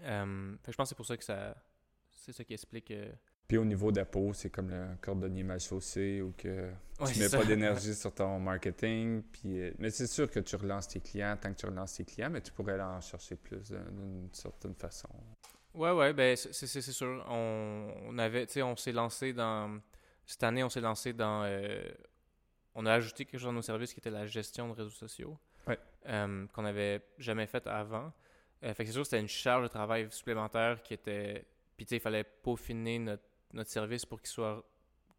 Euh, 0.03 0.55
je 0.67 0.73
pense 0.73 0.87
que 0.87 0.89
c'est 0.91 0.95
pour 0.95 1.07
ça 1.07 1.17
que 1.17 1.25
ça. 1.25 1.55
C'est 2.11 2.33
ça 2.33 2.45
qui 2.45 2.53
explique. 2.55 2.91
Euh, 2.91 3.11
Puis 3.49 3.59
au 3.59 3.65
niveau 3.65 3.91
de 3.91 3.99
la 3.99 4.05
peau, 4.05 4.33
c'est 4.33 4.51
comme 4.51 4.71
le 4.71 4.87
cordonnier 5.01 5.43
mal 5.43 5.59
chaussé 5.61 6.21
ou 6.23 6.33
que 6.37 6.71
tu 7.07 7.19
mets 7.19 7.29
pas 7.29 7.45
d'énergie 7.45 7.95
sur 7.95 8.15
ton 8.15 8.39
marketing. 8.39 9.23
Puis, 9.33 9.61
euh, 9.61 9.73
mais 9.79 9.91
c'est 9.91 10.07
sûr 10.07 10.31
que 10.31 10.41
tu 10.41 10.55
relances 10.57 10.89
tes 10.89 11.01
clients 11.01 11.37
tant 11.41 11.53
que 11.53 11.59
tu 11.59 11.67
relances 11.67 11.95
tes 11.95 12.05
clients, 12.05 12.31
mais 12.31 12.41
tu 12.41 12.53
pourrais 12.53 12.81
en 12.81 13.01
chercher 13.01 13.37
plus 13.37 13.71
d'une 13.71 14.29
certaine 14.33 14.75
façon. 14.75 15.09
Ouais, 15.75 15.91
ouais, 15.93 16.13
ben 16.13 16.37
c'est 16.37 16.67
sûr. 16.83 17.25
On, 17.29 17.95
on 18.05 18.19
avait, 18.19 18.47
tu 18.47 18.55
sais, 18.55 18.63
on 18.63 18.77
s'est 18.77 18.93
lancé 18.93 19.33
dans. 19.33 19.81
Cette 20.27 20.43
année, 20.45 20.63
on 20.63 20.69
s'est 20.69 20.81
lancé 20.81 21.13
dans. 21.13 21.45
Euh, 21.45 21.83
on 22.75 22.87
a 22.87 22.93
ajouté 22.93 23.25
quelque 23.25 23.41
chose 23.41 23.47
dans 23.49 23.53
nos 23.55 23.63
services 23.63 23.93
qui 23.93 24.01
était 24.01 24.11
la 24.11 24.27
gestion 24.27 24.69
de 24.69 24.75
réseaux 24.75 24.91
sociaux. 24.91 25.39
Ouais. 25.67 25.79
Euh, 26.07 26.47
qu'on 26.53 26.63
n'avait 26.63 27.01
jamais 27.19 27.47
fait 27.47 27.67
avant. 27.67 28.13
Euh, 28.65 28.75
fait 28.75 28.85
que 28.85 28.89
c'est 28.89 28.93
sûr 28.93 29.03
que 29.03 29.09
c'était 29.09 29.21
une 29.21 29.29
charge 29.29 29.65
de 29.65 29.69
travail 29.69 30.11
supplémentaire 30.11 30.83
qui 30.83 30.95
était. 30.95 31.45
Puis, 31.77 31.87
tu 31.87 31.91
sais, 31.91 31.97
il 31.97 32.01
fallait 32.01 32.25
peaufiner 32.25 32.99
notre, 32.99 33.25
notre 33.53 33.71
service 33.71 34.07
pour 34.07 34.21
qu'il 34.21 34.31
soit, 34.31 34.65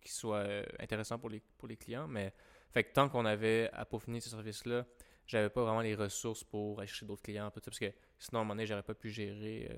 qu'il 0.02 0.12
soit 0.12 0.46
intéressant 0.80 1.20
pour 1.20 1.30
les, 1.30 1.42
pour 1.58 1.68
les 1.68 1.78
clients. 1.78 2.08
Mais, 2.08 2.34
fait 2.72 2.84
que 2.84 2.94
tant 2.94 3.10
qu'on 3.10 3.26
avait 3.26 3.70
à 3.74 3.86
peaufiner 3.86 4.20
ce 4.20 4.30
service-là, 4.30 4.86
j'avais 5.28 5.50
pas 5.50 5.64
vraiment 5.64 5.82
les 5.82 5.96
ressources 5.96 6.44
pour 6.44 6.80
aller 6.80 6.88
chercher 6.88 7.06
d'autres 7.06 7.22
clients, 7.22 7.50
tout 7.50 7.60
ça, 7.60 7.72
parce 7.72 7.80
que 7.80 7.92
sinon, 8.18 8.40
à 8.40 8.42
un 8.42 8.46
moment 8.46 8.56
donné, 8.56 8.66
j'aurais 8.66 8.84
pas 8.84 8.94
pu 8.94 9.10
gérer 9.10 9.70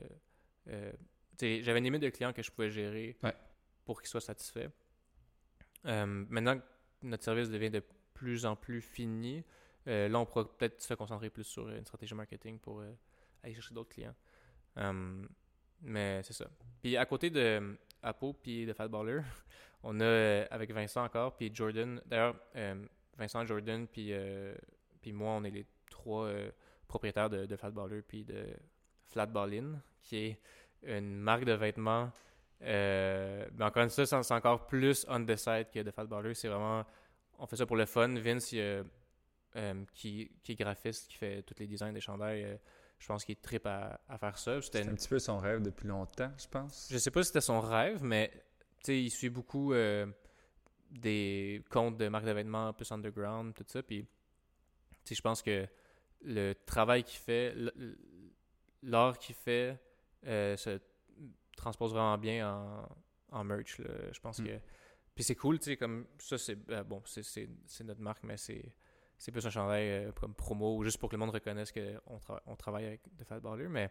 euh, 0.67 0.91
j'avais 1.39 1.79
une 1.79 1.85
limite 1.85 2.01
de 2.01 2.09
clients 2.09 2.33
que 2.33 2.41
je 2.41 2.51
pouvais 2.51 2.69
gérer 2.69 3.17
pour 3.83 4.01
qu'ils 4.01 4.09
soient 4.09 4.21
satisfaits. 4.21 4.69
Euh, 5.85 6.05
maintenant 6.05 6.57
que 6.57 6.63
notre 7.03 7.23
service 7.23 7.49
devient 7.49 7.69
de 7.69 7.83
plus 8.13 8.45
en 8.45 8.55
plus 8.55 8.81
fini, 8.81 9.43
euh, 9.87 10.07
là, 10.07 10.19
on 10.19 10.25
pourra 10.25 10.45
peut-être 10.57 10.81
se 10.81 10.93
concentrer 10.93 11.29
plus 11.29 11.43
sur 11.43 11.69
une 11.69 11.85
stratégie 11.85 12.15
marketing 12.15 12.59
pour 12.59 12.83
aller 13.45 13.53
chercher 13.53 13.73
d'autres 13.73 13.89
clients. 13.89 14.15
mais 15.81 16.23
c'est 16.23 16.33
ça. 16.33 16.47
Puis 16.81 16.97
à 16.97 17.05
côté 17.05 17.29
de 17.29 17.77
Apo 18.01 18.33
puis 18.33 18.65
de 18.65 18.73
Fatballer, 18.73 19.21
on 19.83 19.99
a 19.99 20.43
avec 20.51 20.71
Vincent 20.71 21.03
encore, 21.03 21.35
puis 21.35 21.51
Jordan. 21.53 22.01
D'ailleurs, 22.05 22.35
Vincent, 23.17 23.45
Jordan, 23.45 23.87
puis, 23.87 24.13
puis 25.01 25.13
moi, 25.13 25.33
on 25.33 25.43
est 25.43 25.51
les 25.51 25.65
trois 25.89 26.29
propriétaires 26.87 27.29
de, 27.29 27.45
de 27.45 27.55
Fatballer 27.55 28.01
puis 28.01 28.25
de 28.25 28.47
Flatballin, 29.07 29.81
qui 30.01 30.17
est 30.17 30.39
une 30.83 31.15
marque 31.15 31.45
de 31.45 31.53
vêtements. 31.53 32.11
Euh, 32.61 33.45
mais 33.53 33.65
encore 33.65 33.83
une 33.83 33.89
fois, 33.89 34.05
c'est 34.05 34.33
encore 34.33 34.67
plus 34.67 35.05
on 35.09 35.23
the 35.25 35.35
side 35.35 35.67
que 35.73 35.81
de 35.81 35.91
Fat 35.91 36.05
Baller. 36.05 36.33
C'est 36.33 36.47
vraiment. 36.47 36.85
On 37.37 37.45
fait 37.47 37.57
ça 37.57 37.65
pour 37.65 37.75
le 37.75 37.85
fun. 37.85 38.07
Vince, 38.19 38.51
euh, 38.53 38.83
qui, 39.93 40.31
qui, 40.43 40.51
est 40.53 40.55
graphiste, 40.55 41.09
qui 41.09 41.17
fait 41.17 41.43
tous 41.43 41.55
les 41.59 41.67
designs 41.67 41.93
des 41.93 42.01
chandails, 42.01 42.43
euh, 42.43 42.55
je 42.99 43.07
pense 43.07 43.25
qu'il 43.25 43.35
tripe 43.37 43.65
à, 43.65 43.99
à 44.07 44.17
faire 44.17 44.37
ça. 44.37 44.61
C'était 44.61 44.87
un 44.87 44.93
petit 44.93 45.09
peu 45.09 45.19
son 45.19 45.37
rêve 45.37 45.61
depuis 45.61 45.87
longtemps, 45.87 46.31
je 46.37 46.47
pense. 46.47 46.87
Je 46.91 46.97
sais 46.97 47.11
pas 47.11 47.23
si 47.23 47.27
c'était 47.27 47.41
son 47.41 47.59
rêve, 47.59 48.03
mais 48.03 48.31
il 48.87 49.11
suit 49.11 49.29
beaucoup 49.29 49.73
des 50.91 51.63
comptes 51.69 51.97
de 51.97 52.07
marques 52.07 52.25
de 52.25 52.31
vêtements 52.31 52.73
plus 52.73 52.91
underground, 52.91 53.53
tout 53.53 53.65
ça. 53.67 53.83
Puis, 53.83 54.07
je 55.09 55.21
pense 55.21 55.41
que 55.41 55.67
le 56.21 56.53
travail 56.53 57.03
qu'il 57.03 57.19
fait, 57.19 57.55
l'art 58.81 59.17
qu'il 59.17 59.35
fait 59.35 59.77
euh, 60.25 60.57
se 60.57 60.79
transpose 61.55 61.91
vraiment 61.91 62.17
bien 62.17 62.49
en, 62.49 62.89
en 63.31 63.43
merch. 63.43 63.81
Je 64.11 64.19
pense 64.19 64.39
mm. 64.39 64.45
que. 64.45 64.59
Puis 65.13 65.23
c'est 65.23 65.35
cool, 65.35 65.59
tu 65.59 65.65
sais, 65.65 65.77
comme 65.77 66.07
ça, 66.17 66.37
c'est. 66.37 66.57
Euh, 66.69 66.83
bon, 66.83 67.01
c'est 67.05 67.83
notre 67.83 68.01
marque, 68.01 68.23
mais 68.23 68.37
c'est. 68.37 68.75
C'est 69.17 69.31
plus 69.31 69.45
un 69.45 69.49
chandail 69.49 69.89
euh, 69.89 70.11
comme 70.11 70.33
promo, 70.33 70.83
juste 70.83 70.97
pour 70.97 71.09
que 71.09 71.15
le 71.15 71.19
monde 71.19 71.31
reconnaisse 71.31 71.71
qu'on 71.71 72.19
on 72.45 72.55
travaille 72.55 72.85
avec 72.85 73.03
The 73.17 73.23
Fat 73.23 73.39
Baller, 73.39 73.67
mais 73.67 73.89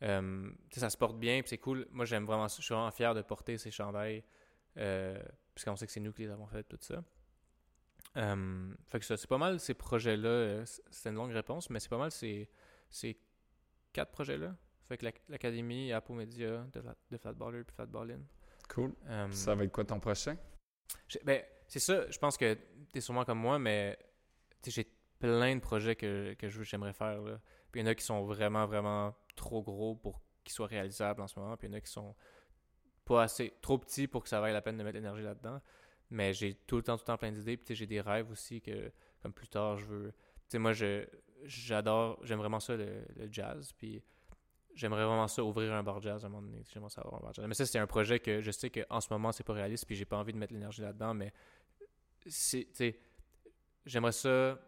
ça 0.00 0.90
se 0.90 0.96
porte 0.96 1.18
bien, 1.18 1.40
puis 1.40 1.48
c'est 1.48 1.58
cool. 1.58 1.86
Moi, 1.90 2.04
j'aime 2.04 2.24
vraiment 2.24 2.48
Je 2.48 2.60
suis 2.60 2.74
vraiment 2.74 2.90
fier 2.90 3.14
de 3.14 3.22
porter 3.22 3.58
ces 3.58 3.70
chandails, 3.70 4.22
puisqu'on 5.54 5.76
sait 5.76 5.86
que 5.86 5.92
c'est 5.92 6.00
nous 6.00 6.12
qui 6.12 6.22
les 6.22 6.30
avons 6.30 6.46
fait, 6.46 6.64
tout 6.64 6.78
ça. 6.80 7.02
fait 8.14 8.98
que 8.98 9.04
ça, 9.04 9.16
c'est 9.16 9.28
pas 9.28 9.38
mal 9.38 9.58
ces 9.60 9.74
projets-là. 9.74 10.64
c'est 10.66 11.08
une 11.08 11.16
longue 11.16 11.32
réponse, 11.32 11.70
mais 11.70 11.80
c'est 11.80 11.88
pas 11.88 11.98
mal 11.98 12.10
ces, 12.10 12.48
ces 12.90 13.18
quatre 13.92 14.12
projets-là. 14.12 14.54
Fait 14.86 14.98
que 14.98 15.06
l'Académie, 15.28 15.92
Apple 15.92 16.12
Media, 16.12 16.66
de, 16.72 16.82
de 17.10 17.16
Flatballer 17.16 17.64
puis 17.64 17.74
Flatballin. 17.74 18.20
Cool. 18.68 18.94
Euh, 19.06 19.30
ça 19.30 19.54
va 19.54 19.64
être 19.64 19.72
quoi 19.72 19.84
ton 19.84 20.00
prochain? 20.00 20.36
Ben, 21.24 21.42
c'est 21.66 21.80
ça. 21.80 22.10
Je 22.10 22.18
pense 22.18 22.36
que 22.36 22.54
tu 22.92 22.98
es 22.98 23.00
sûrement 23.00 23.24
comme 23.24 23.38
moi, 23.38 23.58
mais 23.58 23.98
j'ai 24.70 24.86
plein 25.18 25.54
de 25.56 25.60
projets 25.60 25.96
que, 25.96 26.34
que 26.34 26.48
j'aimerais 26.48 26.92
faire. 26.92 27.20
Là. 27.22 27.40
Puis 27.70 27.80
il 27.80 27.84
y 27.84 27.86
en 27.86 27.90
a 27.90 27.94
qui 27.94 28.04
sont 28.04 28.24
vraiment, 28.24 28.66
vraiment 28.66 29.14
trop 29.36 29.62
gros 29.62 29.94
pour 29.94 30.20
qu'ils 30.44 30.52
soient 30.54 30.66
réalisables 30.66 31.20
en 31.20 31.26
ce 31.26 31.38
moment. 31.38 31.56
Puis 31.56 31.68
il 31.68 31.70
y 31.70 31.74
en 31.74 31.78
a 31.78 31.80
qui 31.80 31.90
sont 31.90 32.14
pas 33.04 33.22
assez, 33.22 33.54
trop 33.60 33.78
petits 33.78 34.06
pour 34.06 34.22
que 34.22 34.28
ça 34.28 34.40
vaille 34.40 34.52
la 34.52 34.62
peine 34.62 34.76
de 34.76 34.82
mettre 34.82 34.96
l'énergie 34.96 35.22
là-dedans. 35.22 35.60
Mais 36.10 36.32
j'ai 36.32 36.54
tout 36.54 36.76
le 36.76 36.82
temps, 36.82 36.96
tout 36.96 37.02
le 37.02 37.06
temps 37.06 37.16
plein 37.16 37.32
d'idées. 37.32 37.56
Puis 37.56 37.74
j'ai 37.74 37.86
des 37.86 38.00
rêves 38.00 38.30
aussi 38.30 38.60
que, 38.60 38.92
comme 39.22 39.32
plus 39.32 39.48
tard, 39.48 39.78
je 39.78 39.86
veux. 39.86 40.12
Tu 40.12 40.16
sais, 40.48 40.58
moi, 40.58 40.72
je, 40.72 41.06
j'adore, 41.44 42.18
j'aime 42.22 42.38
vraiment 42.38 42.60
ça, 42.60 42.76
le, 42.76 43.04
jazz. 43.30 43.72
Puis 43.72 44.02
j'aimerais 44.74 45.04
vraiment 45.04 45.28
ça 45.28 45.42
ouvrir 45.42 45.72
un 45.72 45.82
bar 45.82 46.00
jazz 46.00 46.24
à 46.24 46.26
un 46.26 46.30
moment 46.30 46.46
donné. 46.46 46.62
J'aimerais 46.72 46.90
ça 46.90 47.02
un 47.04 47.18
bar 47.18 47.32
jazz. 47.32 47.44
Mais 47.46 47.54
ça, 47.54 47.66
c'est 47.66 47.78
un 47.78 47.86
projet 47.86 48.20
que 48.20 48.40
je 48.40 48.50
sais 48.50 48.70
qu'en 48.70 49.00
ce 49.00 49.12
moment, 49.12 49.32
c'est 49.32 49.44
pas 49.44 49.54
réaliste, 49.54 49.86
puis 49.86 49.96
j'ai 49.96 50.04
pas 50.04 50.16
envie 50.16 50.32
de 50.32 50.38
mettre 50.38 50.52
l'énergie 50.52 50.82
là-dedans, 50.82 51.14
mais 51.14 51.32
c'est, 52.26 52.98
j'aimerais 53.86 54.12
ça, 54.12 54.58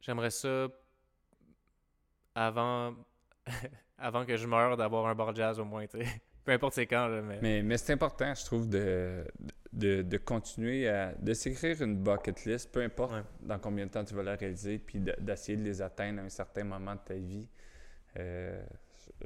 j'aimerais 0.00 0.30
ça 0.30 0.68
avant, 2.34 2.94
avant 3.98 4.24
que 4.24 4.36
je 4.36 4.46
meure 4.46 4.76
d'avoir 4.76 5.06
un 5.06 5.14
bar 5.14 5.34
jazz 5.34 5.58
au 5.58 5.64
moins, 5.64 5.86
tu 5.86 5.98
Peu 6.44 6.52
importe 6.52 6.74
c'est 6.74 6.86
quand, 6.86 7.06
là, 7.06 7.22
mais... 7.22 7.62
Mais, 7.62 7.78
c'est 7.78 7.92
important, 7.92 8.34
je 8.34 8.44
trouve, 8.44 8.68
de, 8.68 9.24
de, 9.72 10.02
de, 10.02 10.16
continuer 10.16 10.88
à... 10.88 11.14
de 11.14 11.34
s'écrire 11.34 11.80
une 11.82 11.96
bucket 11.96 12.44
list, 12.44 12.72
peu 12.72 12.82
importe 12.82 13.14
dans 13.40 13.58
combien 13.58 13.86
de 13.86 13.90
temps 13.92 14.04
tu 14.04 14.14
vas 14.14 14.24
la 14.24 14.34
réaliser, 14.34 14.78
puis 14.78 14.98
d'essayer 14.98 15.56
de 15.56 15.62
les 15.62 15.80
atteindre 15.80 16.20
à 16.20 16.24
un 16.24 16.28
certain 16.28 16.64
moment 16.64 16.94
de 16.94 17.00
ta 17.00 17.14
vie. 17.14 17.46
Euh, 18.18 18.60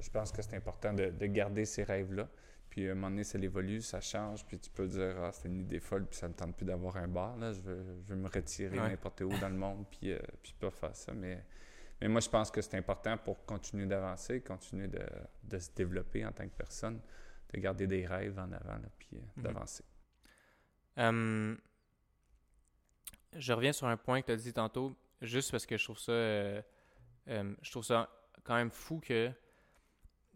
je 0.01 0.11
pense 0.11 0.33
que 0.33 0.43
c'est 0.43 0.57
important 0.57 0.93
de, 0.93 1.27
garder 1.27 1.65
ces 1.65 1.83
rêves-là. 1.83 2.29
Puis 2.77 2.87
à 2.87 2.93
un 2.93 2.95
moment 2.95 3.09
donné, 3.09 3.25
ça 3.25 3.39
évolue, 3.39 3.81
ça 3.81 4.03
change, 4.03 4.45
puis 4.45 4.59
tu 4.59 4.69
peux 4.69 4.87
dire 4.87 5.17
Ah, 5.23 5.33
c'est 5.33 5.49
une 5.49 5.61
idée 5.61 5.81
folle, 5.81 6.05
puis 6.05 6.19
ça 6.19 6.29
ne 6.29 6.35
me 6.35 6.37
tente 6.37 6.55
plus 6.55 6.67
d'avoir 6.67 6.99
un 6.99 7.09
bar. 7.09 7.35
Là. 7.39 7.51
Je, 7.55 7.63
veux, 7.63 8.17
me 8.17 8.29
retirer 8.29 8.77
n'importe 8.77 9.23
où 9.23 9.31
dans 9.41 9.49
le 9.49 9.57
monde, 9.57 9.87
puis, 9.91 10.13
euh, 10.13 10.19
puis 10.43 10.55
pas 10.61 10.71
faire 10.71 10.95
ça. 10.95 11.15
Mais, 11.15 11.43
mais 12.03 12.09
moi, 12.09 12.21
je 12.21 12.29
pense 12.29 12.51
que 12.51 12.61
c'est 12.61 12.77
important 12.77 13.17
pour 13.17 13.47
continuer 13.47 13.87
d'avancer, 13.87 14.43
continuer 14.43 14.89
de, 14.89 15.59
se 15.59 15.71
développer 15.75 16.27
en 16.27 16.33
tant 16.33 16.45
que 16.45 16.55
personne, 16.55 17.01
de 17.55 17.59
garder 17.59 17.87
des 17.87 18.07
rêves 18.07 18.39
en 18.39 18.53
avant, 18.53 18.79
puis 18.99 19.09
euh, 19.15 19.21
mhm. 19.37 19.43
d'avancer. 19.43 19.85
Je 23.33 23.53
reviens 23.55 23.73
sur 23.73 23.87
un 23.87 23.97
point 23.97 24.21
que 24.21 24.27
tu 24.27 24.33
as 24.33 24.37
dit 24.37 24.53
tantôt, 24.53 24.95
juste 25.23 25.51
parce 25.51 25.65
que 25.65 25.79
je 25.79 25.85
trouve 25.85 25.99
ça, 25.99 26.13
euh, 26.13 26.61
je 27.27 27.71
trouve 27.71 27.85
ça 27.85 28.11
quand 28.45 28.57
même 28.57 28.71
fou 28.71 29.01
que 29.01 29.33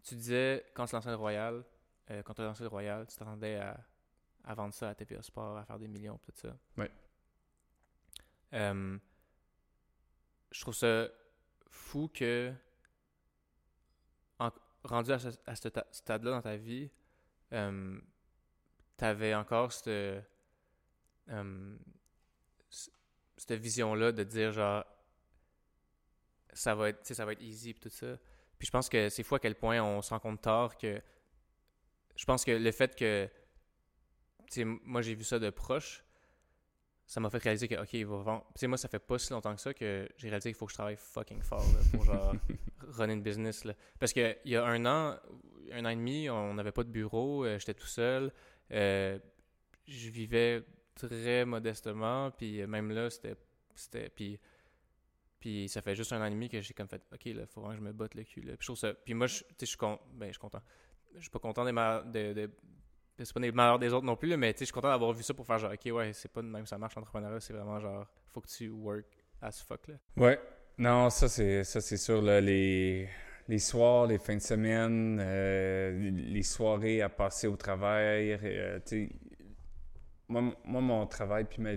tu 0.02 0.14
disais, 0.14 0.64
quand 0.72 0.86
tu 0.86 0.94
lançais 0.94 1.10
le 1.10 1.16
Royal, 1.16 1.62
euh, 2.10 2.22
quand 2.22 2.34
tu 2.34 2.42
as 2.42 2.44
lancé 2.44 2.62
le 2.62 2.68
Royal, 2.68 3.06
tu 3.06 3.16
t'attendais 3.16 3.56
à, 3.56 3.78
à, 4.44 4.54
vendre 4.54 4.74
ça 4.74 4.88
à 4.88 4.94
TPA 4.94 5.22
Sport, 5.22 5.56
à 5.56 5.64
faire 5.64 5.78
des 5.78 5.88
millions, 5.88 6.18
tout 6.18 6.32
ça. 6.34 6.56
Oui. 6.76 6.86
Euh, 8.52 8.98
je 10.50 10.60
trouve 10.60 10.74
ça 10.74 11.08
fou 11.68 12.10
que, 12.12 12.52
rendu 14.82 15.12
à 15.12 15.18
ce, 15.18 15.30
stade-là 15.92 16.30
dans 16.30 16.42
ta 16.42 16.56
vie, 16.56 16.90
euh, 17.52 18.00
tu 18.98 19.04
avais 19.04 19.34
encore 19.34 19.72
cette, 19.72 20.24
cette 23.36 23.60
vision-là 23.60 24.10
de 24.10 24.24
dire 24.24 24.50
genre, 24.52 24.84
ça 26.52 26.74
va 26.74 26.88
être, 26.88 27.06
ça 27.06 27.24
va 27.24 27.32
être 27.32 27.42
easy 27.42 27.70
et 27.70 27.74
tout 27.74 27.88
ça. 27.88 28.16
Puis 28.58 28.66
je 28.66 28.70
pense 28.70 28.88
que 28.88 29.08
c'est 29.08 29.22
fou 29.22 29.36
à 29.36 29.38
quel 29.38 29.54
point 29.54 29.80
on 29.80 30.02
se 30.02 30.10
rend 30.10 30.20
compte 30.20 30.42
tard 30.42 30.76
que. 30.76 31.00
Je 32.16 32.24
pense 32.24 32.44
que 32.44 32.52
le 32.52 32.72
fait 32.72 32.94
que. 32.96 33.28
Moi, 34.64 35.02
j'ai 35.02 35.14
vu 35.14 35.24
ça 35.24 35.38
de 35.38 35.50
proche. 35.50 36.04
Ça 37.06 37.20
m'a 37.20 37.30
fait 37.30 37.38
réaliser 37.38 37.66
que, 37.66 37.74
OK, 37.74 37.92
il 37.92 38.06
va 38.06 38.18
vendre. 38.18 38.46
Tu 38.54 38.60
sais, 38.60 38.66
moi, 38.66 38.78
ça 38.78 38.88
fait 38.88 39.00
pas 39.00 39.18
si 39.18 39.32
longtemps 39.32 39.54
que 39.54 39.60
ça 39.60 39.74
que 39.74 40.08
j'ai 40.16 40.28
réalisé 40.28 40.50
qu'il 40.50 40.56
faut 40.56 40.66
que 40.66 40.72
je 40.72 40.76
travaille 40.76 40.96
fucking 40.96 41.42
fort 41.42 41.64
pour 41.92 42.04
genre 42.04 42.34
runner 42.88 43.14
une 43.14 43.22
business. 43.22 43.64
Là. 43.64 43.74
Parce 43.98 44.12
qu'il 44.12 44.36
y 44.44 44.56
a 44.56 44.64
un 44.64 44.86
an, 44.86 45.16
un 45.72 45.84
an 45.84 45.88
et 45.88 45.96
demi, 45.96 46.30
on 46.30 46.54
n'avait 46.54 46.72
pas 46.72 46.84
de 46.84 46.90
bureau, 46.90 47.44
euh, 47.44 47.58
j'étais 47.58 47.74
tout 47.74 47.86
seul. 47.86 48.32
Euh, 48.70 49.18
je 49.88 50.08
vivais 50.08 50.64
très 50.94 51.44
modestement, 51.44 52.30
puis 52.30 52.64
même 52.66 52.90
là, 52.92 53.08
c'était. 53.10 53.36
Puis 54.14 54.38
puis 55.40 55.68
ça 55.70 55.80
fait 55.80 55.96
juste 55.96 56.12
un 56.12 56.20
an 56.20 56.26
et 56.26 56.30
demi 56.30 56.50
que 56.50 56.60
j'ai 56.60 56.74
comme 56.74 56.86
fait, 56.86 57.02
OK, 57.12 57.24
là, 57.24 57.46
faut 57.46 57.62
vraiment 57.62 57.74
que 57.74 57.80
je 57.80 57.84
me 57.86 57.92
botte 57.92 58.14
le 58.14 58.24
cul. 58.24 58.42
Là. 58.42 58.52
Puis, 58.52 58.58
je 58.60 58.66
trouve 58.66 58.76
ça... 58.76 58.92
Puis 58.92 59.14
moi, 59.14 59.26
je, 59.26 59.42
je 59.58 59.64
suis 59.64 59.78
con... 59.78 59.98
ben, 60.12 60.26
je 60.26 60.32
suis 60.32 60.38
content. 60.38 60.60
Je 61.16 61.20
suis 61.20 61.30
pas 61.30 61.38
content 61.38 61.64
des 61.64 61.72
de, 61.72 62.32
de... 62.32 62.50
C'est 63.22 63.34
pas 63.34 63.40
des 63.40 63.52
malheurs 63.52 63.78
des 63.78 63.92
autres 63.92 64.06
non 64.06 64.16
plus, 64.16 64.34
mais 64.36 64.54
je 64.58 64.64
suis 64.64 64.72
content 64.72 64.88
d'avoir 64.88 65.12
vu 65.12 65.22
ça 65.22 65.34
pour 65.34 65.46
faire 65.46 65.58
genre, 65.58 65.72
OK, 65.72 65.92
ouais, 65.92 66.12
c'est 66.14 66.32
pas 66.32 66.40
même 66.40 66.64
ça 66.66 66.78
marche 66.78 66.94
l'entrepreneuriat, 66.94 67.40
c'est 67.40 67.52
vraiment 67.52 67.78
genre, 67.78 68.06
faut 68.30 68.40
que 68.40 68.48
tu 68.48 68.70
work 68.70 69.04
as 69.42 69.62
fuck. 69.62 69.88
Là. 69.88 69.94
Ouais. 70.16 70.40
Non, 70.78 71.10
ça, 71.10 71.28
c'est 71.28 71.64
ça 71.64 71.80
c'est 71.80 71.96
sûr. 71.96 72.22
Là, 72.22 72.40
les, 72.40 73.08
les 73.48 73.58
soirs, 73.58 74.06
les 74.06 74.18
fins 74.18 74.36
de 74.36 74.40
semaine, 74.40 75.18
euh, 75.20 76.10
les 76.10 76.42
soirées 76.42 77.02
à 77.02 77.08
passer 77.08 77.46
au 77.46 77.56
travail, 77.56 78.38
euh, 78.42 78.78
sais 80.34 80.56
moi, 80.64 80.80
mon 80.80 81.06
travail 81.06 81.44
puis 81.44 81.62
ma, 81.62 81.70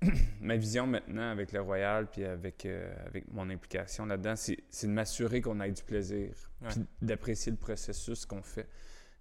ma 0.40 0.56
vision 0.56 0.86
maintenant 0.86 1.30
avec 1.30 1.52
le 1.52 1.60
Royal 1.60 2.06
puis 2.10 2.24
avec, 2.24 2.66
euh, 2.66 2.92
avec 3.06 3.30
mon 3.32 3.48
implication 3.50 4.06
là-dedans, 4.06 4.34
c'est 4.36 4.86
de 4.86 4.92
m'assurer 4.92 5.40
qu'on 5.40 5.60
ait 5.60 5.70
du 5.70 5.82
plaisir 5.82 6.30
puis 6.68 6.86
d'apprécier 7.02 7.52
le 7.52 7.58
processus 7.58 8.26
qu'on 8.26 8.42
fait. 8.42 8.68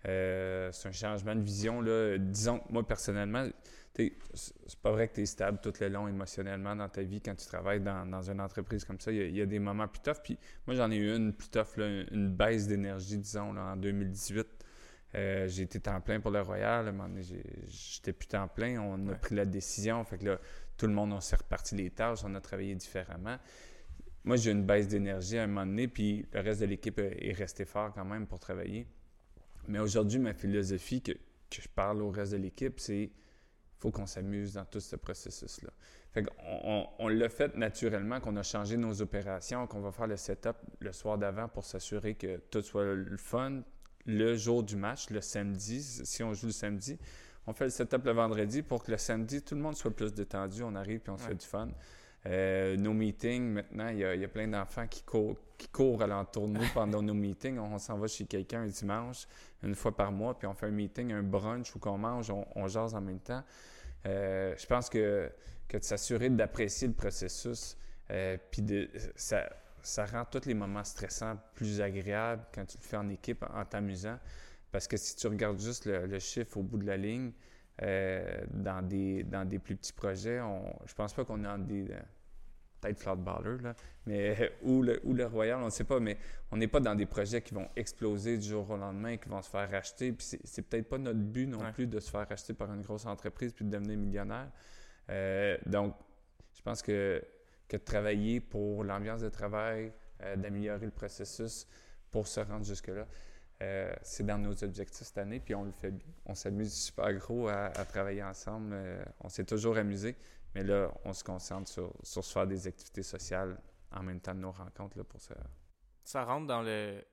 Euh, 0.08 0.72
c'est 0.72 0.88
un 0.88 0.92
changement 0.92 1.36
de 1.36 1.42
vision. 1.42 1.82
Là. 1.82 2.18
Disons 2.18 2.60
que 2.60 2.72
moi, 2.72 2.86
personnellement, 2.86 3.48
c'est 3.96 4.80
pas 4.84 4.92
vrai 4.92 5.08
que 5.08 5.16
tu 5.16 5.22
es 5.22 5.26
stable 5.26 5.60
tout 5.62 5.74
le 5.80 5.88
long 5.88 6.08
émotionnellement 6.08 6.76
dans 6.76 6.88
ta 6.88 7.02
vie 7.02 7.20
quand 7.20 7.36
tu 7.36 7.48
travailles 7.48 7.82
dans, 7.82 8.06
dans 8.06 8.30
une 8.30 8.40
entreprise 8.40 8.86
comme 8.86 9.00
ça. 9.00 9.12
Il 9.12 9.36
y, 9.36 9.42
a, 9.42 9.46
des 9.46 9.60
moments 9.60 9.88
plus 9.88 10.02
tough. 10.02 10.22
Puis 10.24 10.38
moi, 10.68 10.76
j'en 10.76 10.92
ai 10.92 10.98
eu 10.98 11.16
une 11.16 11.34
plus 11.34 11.50
tough, 11.50 11.78
une 11.78 12.30
baisse 12.30 12.68
d'énergie, 12.68 13.18
disons, 13.18 13.54
là, 13.54 13.74
en 13.74 13.76
2018. 13.76 14.57
Euh, 15.16 15.48
j'ai 15.48 15.64
été 15.64 15.80
temps 15.80 16.02
plein 16.02 16.20
pour 16.20 16.32
le 16.32 16.42
Royal. 16.42 16.86
À 16.86 16.90
un 16.90 16.92
moment 16.92 17.10
donné, 17.10 17.22
j'étais 17.68 18.14
plus 18.14 18.28
temps 18.28 18.48
plein. 18.48 18.80
On 18.80 19.08
a 19.08 19.16
pris 19.16 19.36
la 19.36 19.46
décision. 19.46 20.04
Fait 20.04 20.18
que 20.18 20.26
là, 20.26 20.40
tout 20.78 20.88
le 20.88 20.94
monde, 20.94 21.14
on 21.14 21.22
s'est 21.22 21.38
reparti 21.38 21.76
les 21.76 21.90
tâches. 21.90 22.20
On 22.24 22.36
a 22.36 22.42
travaillé 22.42 22.76
différemment. 22.76 23.38
Moi, 24.24 24.36
j'ai 24.36 24.52
eu 24.52 24.54
une 24.54 24.66
baisse 24.66 24.88
d'énergie 24.88 25.38
à 25.38 25.44
un 25.44 25.48
moment 25.48 25.66
donné, 25.66 25.88
puis 25.88 26.26
le 26.34 26.42
reste 26.42 26.60
de 26.60 26.66
l'équipe 26.66 27.00
est 27.00 27.32
resté 27.32 27.64
fort 27.64 27.94
quand 27.94 28.04
même 28.04 28.28
pour 28.28 28.40
travailler. 28.40 28.86
Mais 29.68 29.80
aujourd'hui, 29.80 30.20
ma 30.20 30.34
philosophie 30.34 31.02
que, 31.02 31.14
que, 31.14 31.62
je 31.62 31.68
parle 31.70 32.02
au 32.02 32.10
reste 32.10 32.34
de 32.34 32.38
l'équipe, 32.38 32.80
c'est 32.80 33.10
faut 33.80 33.92
qu'on 33.92 34.06
s'amuse 34.06 34.54
dans 34.54 34.66
tout 34.66 34.80
ce 34.80 34.96
processus-là. 34.96 35.70
Fait 36.12 36.26
on, 36.44 36.88
on 37.00 37.08
l'a 37.08 37.30
fait 37.30 37.56
naturellement, 37.56 38.20
qu'on 38.20 38.36
a 38.36 38.44
changé 38.44 38.76
nos 38.76 39.02
opérations, 39.02 39.68
qu'on 39.68 39.82
va 39.82 39.92
faire 39.92 40.08
le 40.08 40.18
setup 40.18 40.58
le 40.80 40.92
soir 40.92 41.18
d'avant 41.18 41.48
pour 41.48 41.64
s'assurer 41.64 42.16
que 42.16 42.38
tout 42.50 42.62
soit 42.62 42.96
le 42.96 43.18
fun, 43.18 43.62
le 44.08 44.36
jour 44.36 44.64
du 44.64 44.76
match, 44.76 45.10
le 45.10 45.22
samedi, 45.22 45.84
si 45.84 46.24
on 46.24 46.34
joue 46.34 46.48
le 46.48 46.54
samedi. 46.54 46.98
On 47.46 47.54
fait 47.54 47.66
le 47.66 47.70
setup 47.70 48.04
le 48.06 48.12
vendredi 48.12 48.62
pour 48.62 48.84
que 48.84 48.92
le 48.92 48.98
samedi, 48.98 49.42
tout 49.42 49.56
le 49.56 49.62
monde 49.62 49.76
soit 49.76 49.92
plus 49.92 50.14
détendu. 50.14 50.64
On 50.64 50.76
arrive 50.76 51.02
et 51.06 51.10
on 51.10 51.18
fait 51.18 51.36
du 51.36 51.46
fun. 51.46 51.70
Euh, 52.26 52.76
nos 52.76 52.94
meetings, 52.94 53.54
maintenant, 53.54 53.88
il 53.90 54.00
y 54.00 54.04
a, 54.04 54.28
plein 54.28 54.48
d'enfants 54.48 54.88
qui 54.88 55.04
courent, 55.04 55.38
qui 55.58 55.70
courent 55.70 56.02
alentour 56.02 56.48
de 56.48 56.54
nous 56.54 56.68
pendant 56.74 57.02
nos 57.02 57.14
meetings. 57.14 57.58
On, 57.58 57.78
s'en 57.78 57.98
va 57.98 58.08
chez 58.08 58.26
quelqu'un 58.26 58.64
un 58.64 58.68
dimanche, 58.68 59.28
une 59.64 59.76
fois 59.76 59.96
par 59.96 60.12
mois, 60.12 60.38
puis 60.38 60.48
on 60.48 60.54
fait 60.54 60.66
un 60.66 60.72
meeting, 60.72 61.14
un 61.14 61.24
brunch 61.24 61.74
où 61.76 61.80
qu'on 61.80 61.98
mange, 61.98 62.30
on, 62.30 62.46
on, 62.56 62.68
jase 62.68 62.96
en 62.96 63.02
même 63.02 63.20
temps. 63.20 63.44
Euh, 64.06 64.54
je 64.58 64.66
pense 64.66 64.90
que, 64.90 65.32
que 65.70 65.78
de 65.78 65.84
s'assurer 65.84 66.30
d'apprécier 66.30 66.88
le 66.88 66.94
processus, 66.94 67.78
euh, 68.12 68.38
puis 68.52 68.62
de, 68.62 68.90
ça, 69.16 69.48
ça 69.88 70.06
rend 70.06 70.26
tous 70.26 70.46
les 70.46 70.54
moments 70.54 70.84
stressants 70.84 71.38
plus 71.56 71.80
agréables 71.80 72.44
quand 72.54 72.66
tu 72.66 72.78
le 72.78 72.84
fais 72.84 72.98
en 72.98 73.08
équipe 73.10 73.46
en 73.54 73.64
t'amusant. 73.64 74.20
Parce 74.70 74.86
que 74.86 74.98
si 74.98 75.16
tu 75.16 75.28
regardes 75.28 75.60
juste 75.60 75.86
le, 75.86 76.20
chiffre 76.20 76.58
au 76.58 76.64
bout 76.64 76.78
de 76.78 76.86
la 76.86 76.98
ligne, 76.98 77.32
euh, 77.82 78.44
dans, 78.52 78.86
des, 78.86 79.24
dans 79.24 79.48
des 79.48 79.60
plus 79.60 79.78
petits 79.78 79.94
projets, 79.94 80.42
on, 80.42 80.78
je 80.86 80.94
pense 80.94 81.14
pas 81.14 81.24
qu'on 81.24 81.44
est 81.44 81.48
en 81.48 81.58
des. 81.58 81.90
Euh, 81.92 82.00
peut-être 82.82 83.00
flat 83.00 83.16
baller, 83.16 83.58
là, 83.64 83.76
mais, 84.06 84.52
ou, 84.62 84.84
le, 84.84 85.00
ou 85.04 85.14
le 85.14 85.26
Royal, 85.26 85.60
on 85.62 85.66
ne 85.66 85.70
sait 85.70 85.86
pas, 85.86 86.00
mais 86.00 86.18
on 86.52 86.58
n'est 86.58 86.68
pas 86.68 86.80
dans 86.80 86.94
des 86.94 87.06
projets 87.06 87.42
qui 87.42 87.54
vont 87.54 87.68
exploser 87.76 88.38
du 88.38 88.48
jour 88.48 88.70
au 88.70 88.78
lendemain, 88.78 89.18
qui 89.18 89.30
vont 89.30 89.42
se 89.42 89.50
faire 89.50 89.72
racheter. 89.72 90.12
Puis 90.12 90.38
c'est, 90.44 90.62
peut-être 90.64 90.90
pas 90.90 90.98
notre 90.98 91.20
but 91.20 91.48
non 91.48 91.72
plus 91.72 91.88
de 91.88 92.00
se 92.00 92.12
faire 92.12 92.28
racheter 92.28 92.54
par 92.54 92.72
une 92.74 92.82
grosse 92.82 93.06
entreprise 93.06 93.54
puis 93.54 93.64
de 93.66 93.72
devenir 93.72 93.98
millionnaire. 93.98 94.52
Euh, 95.10 95.58
donc, 95.66 95.96
je 96.54 96.62
pense 96.62 96.82
que 96.82 97.24
que 97.68 97.78
de 97.78 97.82
travailler 97.84 98.40
pour 98.40 98.84
l'ambiance 98.84 99.22
de 99.22 99.30
travail, 99.30 99.92
euh, 100.22 100.36
d'améliorer 100.36 100.86
le 100.86 100.92
processus 100.92 101.68
pour 102.10 102.28
se 102.28 102.40
rendre 102.40 102.66
jusque-là. 102.66 103.06
Euh, 103.62 103.94
c'est 104.04 104.26
dans 104.26 104.38
nos 104.38 104.64
objectifs 104.64 105.08
cette 105.08 105.18
année, 105.18 105.40
puis 105.40 105.56
on 105.56 105.64
le 105.64 105.72
fait 105.72 105.92
bien. 105.92 106.08
On 106.26 106.36
s'amuse 106.36 106.74
super 106.74 107.14
gros 107.14 107.48
à, 107.48 107.70
travailler 107.86 108.24
ensemble. 108.24 108.72
Euh, 108.74 109.04
on 109.20 109.30
s'est 109.30 109.46
toujours 109.46 109.78
amusé, 109.78 110.16
mais 110.54 110.64
là, 110.64 110.92
on 111.06 111.14
se 111.14 111.24
concentre 111.24 111.70
sur, 111.70 111.94
sur 112.04 112.24
se 112.24 112.32
faire 112.32 112.48
des 112.48 112.68
activités 112.68 113.04
sociales 113.04 113.60
en 113.92 114.04
même 114.04 114.20
temps 114.20 114.36
de 114.36 114.40
nos 114.40 114.52
rencontres 114.52 114.98
là, 114.98 115.04
pour 115.04 115.22
ça. 115.22 115.36
Ça 116.04 116.24
rentre 116.24 116.48
dans 116.48 116.62
le. 116.62 117.04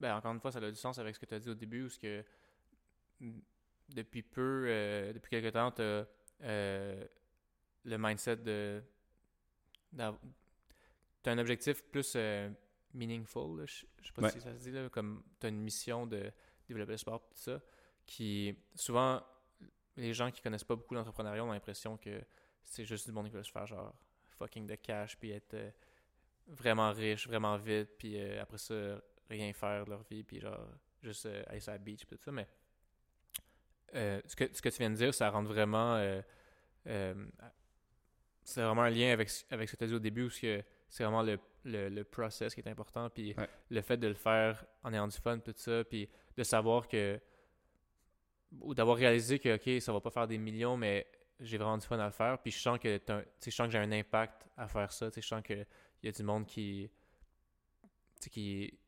Ben, 0.00 0.16
encore 0.16 0.32
une 0.32 0.40
fois, 0.40 0.50
ça 0.50 0.58
a 0.58 0.70
du 0.70 0.76
sens 0.76 0.98
avec 0.98 1.14
ce 1.14 1.20
que 1.20 1.26
tu 1.26 1.34
as 1.34 1.38
dit 1.38 1.50
au 1.50 1.54
début, 1.54 1.84
où 1.84 1.88
ce 1.88 1.98
que 1.98 2.24
depuis 3.90 4.22
peu, 4.22 4.66
depuis 5.14 5.30
quelques 5.30 5.52
temps, 5.52 5.70
tu 5.72 5.82
as 5.82 6.06
le 6.42 7.98
mindset 7.98 8.36
de 8.36 8.82
tu 9.96 10.02
as 11.28 11.32
un 11.32 11.38
objectif 11.38 11.82
plus 11.84 12.12
euh, 12.16 12.50
meaningful, 12.94 13.66
je, 13.66 13.80
sais 13.80 14.12
pas 14.14 14.30
si 14.30 14.40
ça 14.40 14.54
se 14.54 14.58
dit, 14.58 14.70
là, 14.70 14.88
comme 14.88 15.22
tu 15.38 15.46
as 15.46 15.48
une 15.48 15.60
mission 15.60 16.06
de 16.06 16.30
développer 16.66 16.92
le 16.92 16.98
sport, 16.98 17.20
tout 17.20 17.36
ça, 17.36 17.60
qui 18.06 18.56
souvent, 18.74 19.22
les 19.96 20.12
gens 20.12 20.30
qui 20.30 20.40
connaissent 20.40 20.64
pas 20.64 20.76
beaucoup 20.76 20.94
l'entrepreneuriat 20.94 21.44
ont 21.44 21.52
l'impression 21.52 21.96
que 21.96 22.22
c'est 22.64 22.84
juste 22.84 23.06
du 23.06 23.12
monde 23.12 23.28
qui 23.28 23.34
veut 23.34 23.42
se 23.42 23.50
faire 23.50 23.66
genre 23.66 23.94
fucking 24.38 24.66
de 24.66 24.74
cash, 24.76 25.18
puis 25.18 25.30
être 25.30 25.54
euh, 25.54 25.70
vraiment 26.46 26.92
riche, 26.92 27.26
vraiment 27.26 27.56
vite, 27.56 27.90
puis 27.98 28.20
euh, 28.20 28.42
après 28.42 28.58
ça, 28.58 28.74
rien 29.28 29.52
faire 29.52 29.84
de 29.84 29.90
leur 29.90 30.02
vie, 30.04 30.22
puis 30.22 30.40
genre 30.40 30.66
juste 31.02 31.26
aller 31.46 31.60
sur 31.60 31.72
la 31.72 31.78
beach, 31.78 32.04
puis 32.06 32.16
tout 32.16 32.24
ça, 32.24 32.32
mais 32.32 32.48
ce, 33.92 34.36
que, 34.36 34.44
ce 34.54 34.62
que 34.62 34.68
tu 34.68 34.78
viens 34.78 34.90
de 34.90 34.96
dire, 34.96 35.12
ça 35.12 35.30
rend 35.30 35.42
vraiment 35.42 35.96
c'est 38.50 38.62
vraiment 38.62 38.82
un 38.82 38.90
lien 38.90 39.12
avec, 39.12 39.30
avec 39.50 39.68
ce 39.68 39.74
que 39.74 39.78
tu 39.78 39.84
as 39.84 39.86
dit 39.86 39.94
au 39.94 39.98
début, 40.00 40.24
où 40.24 40.30
c'est 40.30 40.64
vraiment 40.98 41.22
le, 41.22 41.38
le, 41.64 42.02
process 42.02 42.54
qui 42.54 42.60
est 42.60 42.68
important, 42.68 43.08
puis 43.08 43.34
le 43.70 43.80
fait 43.80 43.96
de 43.96 44.08
le 44.08 44.14
faire 44.14 44.64
en 44.82 44.92
ayant 44.92 45.06
du 45.06 45.16
fun, 45.16 45.38
tout 45.38 45.54
ça, 45.56 45.84
puis 45.84 46.08
de 46.36 46.42
savoir 46.42 46.88
que. 46.88 47.20
ou 48.60 48.74
d'avoir 48.74 48.96
réalisé 48.96 49.38
que, 49.38 49.54
OK, 49.54 49.80
ça 49.80 49.92
va 49.92 50.00
pas 50.00 50.10
faire 50.10 50.26
des 50.26 50.38
millions, 50.38 50.76
mais 50.76 51.06
j'ai 51.38 51.58
vraiment 51.58 51.78
du 51.78 51.86
fun 51.86 51.98
à 51.98 52.06
le 52.06 52.12
faire, 52.12 52.38
puis 52.38 52.50
je 52.50 52.58
sens 52.58 52.78
que, 52.78 53.00
je 53.44 53.50
sens 53.50 53.66
que 53.66 53.72
j'ai 53.72 53.78
un 53.78 53.92
impact 53.92 54.46
à 54.56 54.66
faire 54.66 54.92
ça, 54.92 55.10
je 55.14 55.20
sens 55.20 55.42
qu'il 55.42 55.66
y 56.02 56.08
a 56.08 56.12
du 56.12 56.22
monde 56.22 56.46
qui. 56.46 56.90
qui, 58.30 58.78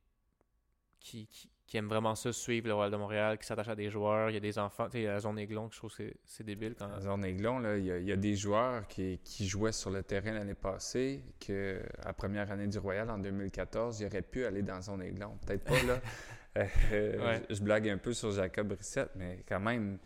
qui, 1.00 1.26
qui 1.26 1.51
qui 1.66 1.76
aiment 1.76 1.88
vraiment 1.88 2.14
ça, 2.14 2.32
suivre 2.32 2.68
le 2.68 2.74
Royal 2.74 2.90
de 2.90 2.96
Montréal, 2.96 3.38
qui 3.38 3.46
s'attachent 3.46 3.68
à 3.68 3.74
des 3.74 3.90
joueurs. 3.90 4.30
Il 4.30 4.34
y 4.34 4.36
a 4.36 4.40
des 4.40 4.58
enfants. 4.58 4.88
Tu 4.88 4.98
sais, 4.98 5.04
la 5.04 5.20
zone 5.20 5.38
Aiglon, 5.38 5.68
je 5.70 5.78
trouve 5.78 5.94
que 5.94 6.12
c'est 6.26 6.44
débile. 6.44 6.74
Quand... 6.78 6.88
La 6.88 7.00
zone 7.00 7.24
Aiglon, 7.24 7.60
là, 7.60 7.76
il, 7.78 7.86
y 7.86 8.12
a, 8.12 8.16
des 8.16 8.34
joueurs 8.34 8.86
qui, 8.88 9.18
qui 9.24 9.46
jouaient 9.46 9.72
sur 9.72 9.90
le 9.90 10.02
terrain 10.02 10.32
l'année 10.32 10.54
passée, 10.54 11.22
que 11.40 11.80
à 12.02 12.08
la 12.08 12.12
première 12.12 12.50
année 12.50 12.66
du 12.66 12.78
Royal, 12.78 13.08
en 13.10 13.18
2014, 13.18 14.00
ils 14.00 14.06
auraient 14.06 14.22
pu 14.22 14.44
aller 14.44 14.62
dans 14.62 14.74
la 14.74 14.82
zone 14.82 15.02
Aiglon. 15.02 15.38
Peut-être 15.46 15.64
pas, 15.64 15.82
là. 15.82 16.00
Euh, 16.58 17.40
je, 17.48 17.62
blague 17.62 17.88
un 17.88 17.96
peu 17.96 18.12
sur 18.12 18.30
Jacob 18.30 18.68
Brissette, 18.68 19.12
mais 19.14 19.42
quand 19.48 19.60
même, 19.60 19.98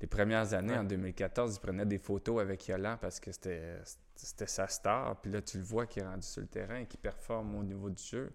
les 0.00 0.06
premières 0.06 0.54
années, 0.54 0.76
en 0.76 0.84
2014, 0.84 1.56
il 1.56 1.60
prenait 1.60 1.84
des 1.84 1.98
photos 1.98 2.40
avec 2.40 2.66
Yolan 2.66 2.96
parce 2.98 3.20
que 3.20 3.30
c'était 3.32 4.46
sa 4.46 4.66
star. 4.66 5.20
Puis 5.20 5.30
là, 5.30 5.42
tu 5.42 5.58
le 5.58 5.64
vois 5.64 5.84
qui 5.84 6.00
est 6.00 6.06
rendu 6.06 6.26
sur 6.26 6.40
le 6.40 6.46
terrain 6.46 6.76
et 6.76 6.86
qui 6.86 6.96
performe 6.96 7.54
au 7.54 7.62
niveau 7.62 7.90
du 7.90 8.02
jeu. 8.02 8.32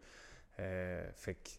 Euh, 0.60 1.10
fait 1.16 1.34
que 1.34 1.50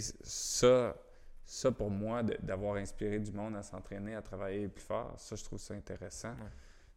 ça, 0.00 0.96
ça, 1.44 1.72
pour 1.72 1.90
moi, 1.90 2.22
d'avoir 2.22 2.76
inspiré 2.76 3.20
du 3.20 3.32
monde 3.32 3.56
à 3.56 3.62
s'entraîner, 3.62 4.14
à 4.14 4.22
travailler 4.22 4.68
plus 4.68 4.82
fort, 4.82 5.14
ça, 5.18 5.36
je 5.36 5.44
trouve 5.44 5.60
ça 5.60 5.74
intéressant. 5.74 6.34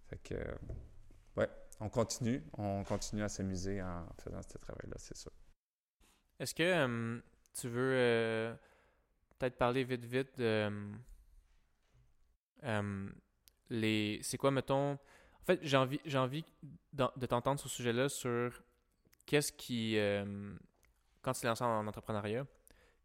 Fait 0.08 0.18
que, 0.24 0.36
ouais, 1.38 1.50
on 1.80 1.90
continue. 1.90 2.44
On 2.58 2.84
continue 2.84 3.24
à 3.24 3.30
s'amuser 3.30 3.82
en 3.82 4.08
faisant 4.18 4.42
ce 4.42 4.58
travail-là, 4.58 4.96
c'est 4.98 5.16
ça. 5.16 5.30
Est-ce 6.40 6.56
que 6.56 6.64
euh, 6.64 7.20
tu 7.54 7.68
veux 7.68 7.94
euh, 7.94 8.56
peut-être 9.38 9.58
parler 9.58 9.84
vite, 9.84 10.06
vite 10.06 10.38
de. 10.38 10.72
Euh, 12.64 13.10
les, 13.70 14.20
c'est 14.24 14.38
quoi, 14.38 14.52
mettons. 14.52 14.94
En 14.94 15.46
fait, 15.46 15.60
j'ai 15.62 15.78
envie, 15.78 16.02
j'ai 16.06 16.18
envie 16.18 16.46
de 16.94 17.26
t'entendre 17.26 17.60
sur 17.60 17.70
ce 17.70 17.76
sujet-là 17.78 18.10
sur 18.10 18.64
qu'est-ce 19.26 19.52
qui. 19.52 19.96
quand 21.22 21.34
tu 21.34 21.46
es 21.46 21.50
lancé 21.50 21.64
en 21.64 21.86
entrepreneuriat, 21.86 22.46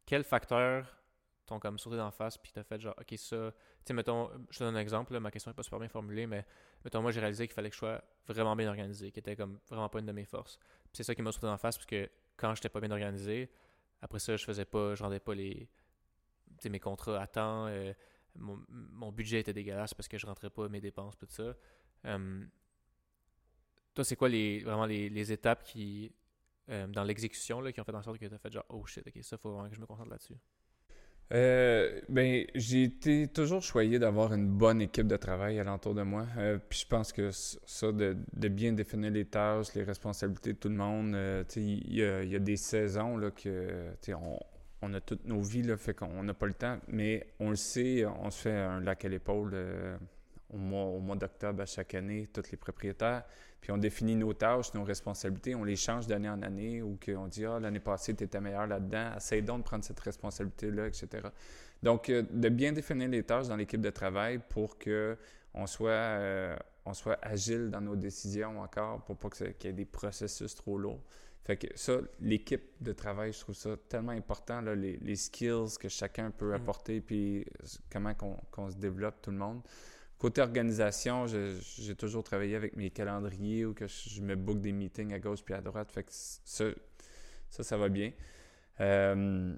quels 0.06 0.24
facteurs 0.24 0.98
t'ont 1.46 1.58
comme 1.58 1.78
sauté 1.78 1.96
d'en 1.96 2.10
face 2.10 2.38
puis 2.38 2.52
t'as 2.52 2.62
fait 2.62 2.80
genre, 2.80 2.94
ok, 2.98 3.18
ça. 3.18 3.52
Tu 3.52 3.88
sais, 3.88 3.94
mettons, 3.94 4.30
je 4.50 4.58
te 4.58 4.64
donne 4.64 4.76
un 4.76 4.80
exemple, 4.80 5.18
ma 5.18 5.30
question 5.30 5.50
n'est 5.50 5.54
pas 5.54 5.62
super 5.62 5.78
bien 5.78 5.88
formulée, 5.88 6.26
mais 6.26 6.46
mettons, 6.84 7.02
moi 7.02 7.10
j'ai 7.10 7.20
réalisé 7.20 7.46
qu'il 7.46 7.54
fallait 7.54 7.68
que 7.68 7.74
je 7.74 7.80
sois 7.80 8.02
vraiment 8.26 8.56
bien 8.56 8.68
organisé, 8.68 9.10
qui 9.10 9.18
était 9.18 9.36
comme 9.36 9.58
vraiment 9.68 9.88
pas 9.88 10.00
une 10.00 10.06
de 10.06 10.12
mes 10.12 10.24
forces. 10.24 10.58
Puis 10.84 10.92
c'est 10.94 11.04
ça 11.04 11.14
qui 11.14 11.22
m'a 11.22 11.32
sauté 11.32 11.46
d'en 11.46 11.58
face 11.58 11.76
parce 11.76 11.86
que 11.86 12.08
quand 12.36 12.54
j'étais 12.54 12.68
pas 12.68 12.80
bien 12.80 12.90
organisé, 12.90 13.50
après 14.00 14.18
ça, 14.18 14.36
je 14.36 14.44
faisais 14.44 14.64
pas, 14.64 14.94
je 14.94 15.02
rendais 15.02 15.20
pas 15.20 15.34
les. 15.34 15.68
mes 16.64 16.80
contrats 16.80 17.20
à 17.20 17.26
temps, 17.26 17.66
euh, 17.66 17.92
mon, 18.36 19.12
budget 19.12 19.40
était 19.40 19.52
dégueulasse 19.52 19.94
parce 19.94 20.08
que 20.08 20.18
je 20.18 20.26
rentrais 20.26 20.50
pas 20.50 20.68
mes 20.68 20.80
dépenses, 20.80 21.16
tout 21.16 21.26
ça. 21.28 21.54
Hum, 22.04 22.48
toi, 23.94 24.04
c'est 24.04 24.16
quoi 24.16 24.28
les, 24.28 24.60
vraiment 24.64 24.86
les, 24.86 25.08
les 25.08 25.32
étapes 25.32 25.62
qui, 25.62 26.12
euh, 26.70 26.86
dans 26.86 27.04
l'exécution 27.04 27.62
qui 27.62 27.80
ont 27.80 27.84
fait 27.84 27.94
en 27.94 28.02
sorte 28.02 28.18
que 28.18 28.24
tu 28.24 28.34
as 28.34 28.38
fait 28.38 28.52
genre 28.52 28.64
oh 28.70 28.86
shit, 28.86 29.06
ok, 29.06 29.22
ça 29.22 29.36
faut 29.36 29.52
vraiment 29.52 29.68
que 29.68 29.74
je 29.76 29.80
me 29.80 29.86
concentre 29.86 30.10
là-dessus? 30.10 30.36
Euh, 31.32 32.00
ben, 32.08 32.46
j'ai 32.54 32.84
été 32.84 33.28
toujours 33.28 33.62
choyé 33.62 33.98
d'avoir 33.98 34.32
une 34.32 34.46
bonne 34.46 34.80
équipe 34.80 35.06
de 35.06 35.16
travail 35.16 35.58
alentour 35.58 35.94
de 35.94 36.02
moi. 36.02 36.26
Euh, 36.38 36.58
puis 36.68 36.80
je 36.80 36.86
pense 36.86 37.12
que 37.12 37.30
ça, 37.32 37.92
de, 37.92 38.16
bien 38.48 38.72
définir 38.72 39.10
les 39.10 39.24
tâches, 39.26 39.74
les 39.74 39.82
responsabilités 39.82 40.52
de 40.52 40.58
tout 40.58 40.68
le 40.68 40.76
monde, 40.76 41.16
il 41.56 41.92
y, 41.92 42.00
y, 42.00 42.36
a 42.36 42.38
des 42.38 42.56
saisons 42.56 43.16
là, 43.16 43.30
que 43.30 43.90
on, 44.08 44.38
on, 44.82 44.94
a 44.94 45.00
toutes 45.00 45.24
nos 45.26 45.40
vies, 45.40 45.62
là, 45.62 45.76
fait 45.76 45.94
qu'on 45.94 46.22
n'a 46.22 46.34
pas 46.34 46.46
le 46.46 46.54
temps, 46.54 46.78
mais 46.88 47.26
on 47.40 47.50
le 47.50 47.56
sait, 47.56 48.04
on 48.06 48.30
se 48.30 48.42
fait 48.42 48.56
un 48.56 48.80
lac 48.80 49.04
à 49.04 49.08
l'épaule. 49.08 49.54
au 50.50 50.58
mois, 50.58 50.84
au 50.84 51.00
mois 51.00 51.16
d'octobre 51.16 51.62
à 51.62 51.66
chaque 51.66 51.94
année, 51.94 52.28
tous 52.32 52.50
les 52.50 52.58
propriétaires. 52.58 53.24
Puis 53.64 53.72
on 53.72 53.78
définit 53.78 54.14
nos 54.14 54.34
tâches, 54.34 54.74
nos 54.74 54.84
responsabilités, 54.84 55.54
on 55.54 55.64
les 55.64 55.76
change 55.76 56.06
d'année 56.06 56.28
en 56.28 56.42
année 56.42 56.82
ou 56.82 56.98
qu'on 57.02 57.28
dit 57.28 57.46
Ah, 57.46 57.58
l'année 57.58 57.80
passée, 57.80 58.14
tu 58.14 58.22
étais 58.22 58.38
meilleur 58.38 58.66
là-dedans, 58.66 59.12
essaye 59.16 59.40
donc 59.40 59.60
de 59.60 59.62
prendre 59.62 59.82
cette 59.82 60.00
responsabilité-là, 60.00 60.86
etc. 60.86 61.28
Donc, 61.82 62.10
euh, 62.10 62.24
de 62.30 62.50
bien 62.50 62.72
définir 62.72 63.08
les 63.08 63.22
tâches 63.22 63.48
dans 63.48 63.56
l'équipe 63.56 63.80
de 63.80 63.88
travail 63.88 64.38
pour 64.50 64.76
qu'on 64.78 65.66
soit, 65.66 65.88
euh, 65.88 66.54
on 66.84 66.92
soit 66.92 67.18
agile 67.22 67.70
dans 67.70 67.80
nos 67.80 67.96
décisions 67.96 68.60
encore, 68.60 69.02
pour 69.06 69.16
pas 69.16 69.30
qu'il 69.30 69.54
y 69.64 69.66
ait 69.68 69.72
des 69.72 69.86
processus 69.86 70.54
trop 70.54 70.76
lourds. 70.76 71.00
Fait 71.44 71.56
que 71.56 71.68
ça, 71.74 72.00
l'équipe 72.20 72.70
de 72.82 72.92
travail, 72.92 73.32
je 73.32 73.40
trouve 73.40 73.54
ça 73.54 73.70
tellement 73.88 74.12
important, 74.12 74.60
là, 74.60 74.74
les, 74.74 74.98
les, 74.98 75.16
skills 75.16 75.78
que 75.80 75.88
chacun 75.88 76.30
peut 76.30 76.50
mm. 76.50 76.60
apporter, 76.60 77.00
puis 77.00 77.46
comment 77.90 78.12
qu'on 78.50 78.70
se 78.70 78.76
développe 78.76 79.22
tout 79.22 79.30
le 79.30 79.38
monde. 79.38 79.62
Côté 80.24 80.40
organisation, 80.40 81.26
j'ai 81.26 81.94
toujours 81.96 82.24
travaillé 82.24 82.56
avec 82.56 82.76
mes 82.76 82.88
calendriers 82.88 83.66
ou 83.66 83.74
que 83.74 83.86
je, 83.86 84.22
me 84.22 84.36
book 84.36 84.58
des 84.58 84.72
meetings 84.72 85.12
à 85.12 85.18
gauche 85.18 85.42
puis 85.44 85.52
à 85.52 85.60
droite. 85.60 85.92
Fait 85.92 86.02
que 86.02 86.08
ça, 86.10 86.64
ça, 87.50 87.62
ça 87.62 87.76
va 87.76 87.90
bien. 87.90 88.10
Euh, 88.80 89.54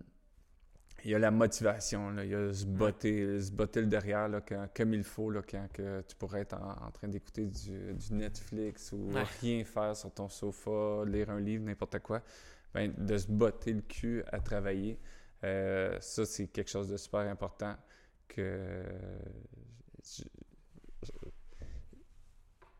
il 1.04 1.10
y 1.12 1.14
a 1.14 1.20
la 1.20 1.30
motivation, 1.30 2.10
là. 2.10 2.24
il 2.24 2.32
y 2.32 2.34
a 2.34 2.52
se 2.52 2.64
botter, 2.64 3.40
se 3.40 3.52
botter 3.52 3.80
le 3.80 3.86
derrière 3.86 4.26
là, 4.28 4.40
comme 4.74 4.92
il 4.92 5.04
faut 5.04 5.30
là, 5.30 5.40
quand 5.48 5.68
que 5.72 6.00
tu 6.00 6.16
pourrais 6.16 6.40
être 6.40 6.54
en, 6.54 6.90
train 6.90 7.06
d'écouter 7.06 7.46
du, 7.46 7.94
Netflix 8.10 8.90
ou 8.90 9.12
rien 9.40 9.62
faire 9.62 9.94
sur 9.94 10.12
ton 10.12 10.28
sofa, 10.28 11.04
lire 11.06 11.30
un 11.30 11.38
livre, 11.38 11.62
n'importe 11.64 12.00
quoi. 12.00 12.22
Ben, 12.74 12.92
de 12.98 13.16
se 13.16 13.28
botter 13.28 13.72
le 13.72 13.82
cul 13.82 14.24
à 14.32 14.40
travailler, 14.40 14.98
euh, 15.44 15.96
ça 16.00 16.26
c'est 16.26 16.48
quelque 16.48 16.70
chose 16.70 16.88
de 16.88 16.96
super 16.96 17.20
important 17.20 17.76
que 18.26 18.82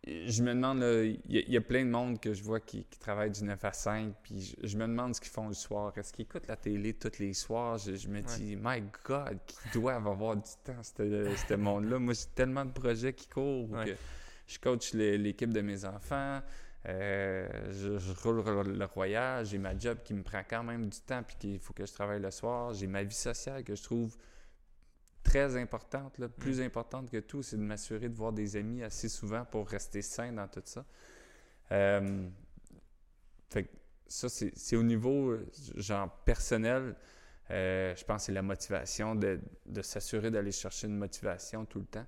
je 0.07 0.43
me 0.43 0.55
demande, 0.55 0.83
il 1.29 1.53
y, 1.53 1.57
a 1.57 1.61
plein 1.61 1.85
de 1.85 1.91
monde 1.91 2.21
que 2.21 2.33
je 2.33 2.43
vois 2.43 2.61
qui, 2.61 2.85
qui 2.85 2.99
travaille 2.99 3.31
du 3.31 3.43
9 3.43 3.65
à 3.65 3.73
5, 3.73 4.15
puis 4.23 4.57
je, 4.63 4.77
me 4.77 4.87
demande 4.87 5.17
ce 5.17 5.21
qu'ils 5.21 5.33
font 5.33 5.49
le 5.49 5.55
soir. 5.55 5.93
Est-ce 5.97 6.13
qu'ils 6.13 6.25
écoutent 6.25 6.47
la 6.47 6.57
télé 6.57 6.95
tous 6.95 7.19
les 7.19 7.35
soirs? 7.35 7.79
Je, 7.79 8.09
me 8.09 8.21
dis, 8.21 8.57
my 8.57 8.85
God, 9.05 9.39
qui 9.47 9.57
doivent 9.73 10.07
avoir 10.07 10.37
du 10.37 10.51
temps, 10.65 10.81
ce 10.83 11.55
monde-là? 11.55 11.99
Moi, 11.99 12.15
j'ai 12.15 12.29
tellement 12.35 12.65
de 12.65 12.71
projets 12.71 13.13
qui 13.15 13.27
courent. 13.27 13.69
je 14.47 14.59
coach 14.61 14.93
l'équipe 14.95 15.53
de 15.53 15.61
mes 15.61 15.85
enfants, 15.85 16.41
euh, 16.89 17.49
je, 17.73 18.23
roule 18.23 18.45
le 18.79 18.85
royal, 18.85 19.45
j'ai 19.45 19.59
ma 19.59 19.77
job 19.77 19.99
qui 20.05 20.15
me 20.15 20.23
prend 20.23 20.43
quand 20.49 20.63
même 20.63 20.89
du 20.89 21.01
temps, 21.01 21.25
puis 21.25 21.37
qu'il 21.37 21.59
faut 21.59 21.73
que 21.73 21.85
je 21.85 21.93
travaille 21.93 22.21
le 22.21 22.31
soir. 22.31 22.75
J'ai 22.75 22.87
ma 22.87 23.03
vie 23.03 23.15
sociale 23.15 23.65
que 23.65 23.75
je 23.75 23.83
trouve 23.83 24.17
très 25.27 25.57
importante, 25.57 26.19
là, 26.19 26.29
plus 26.29 26.61
mm. 26.61 26.65
importante 26.65 27.11
que 27.11 27.19
tout, 27.19 27.43
c'est 27.43 27.57
de 27.57 27.63
m'assurer 27.63 28.09
de 28.09 28.15
voir 28.15 28.33
des 28.33 28.57
amis 28.57 28.83
assez 28.83 29.09
souvent 29.09 29.45
pour 29.45 29.69
rester 29.69 30.01
sain 30.01 30.33
dans 30.33 30.47
tout 30.47 30.63
ça. 30.65 30.85
Euh, 31.73 32.29
fait 33.51 33.69
ça, 34.07 34.29
c'est 34.29 34.77
au 34.77 34.85
niveau, 34.85 35.37
genre, 35.75 36.09
personnel. 36.25 36.95
Euh, 37.51 37.95
je 37.97 38.05
pense 38.05 38.23
que 38.23 38.27
c'est 38.27 38.33
la 38.33 38.43
motivation 38.43 39.17
de, 39.17 39.41
de 39.67 39.83
s'assurer 39.83 40.31
d'aller 40.31 40.53
chercher 40.53 40.87
une 40.87 40.97
motivation 40.97 41.65
tout 41.65 41.81
le 41.81 41.87
temps. 41.87 42.07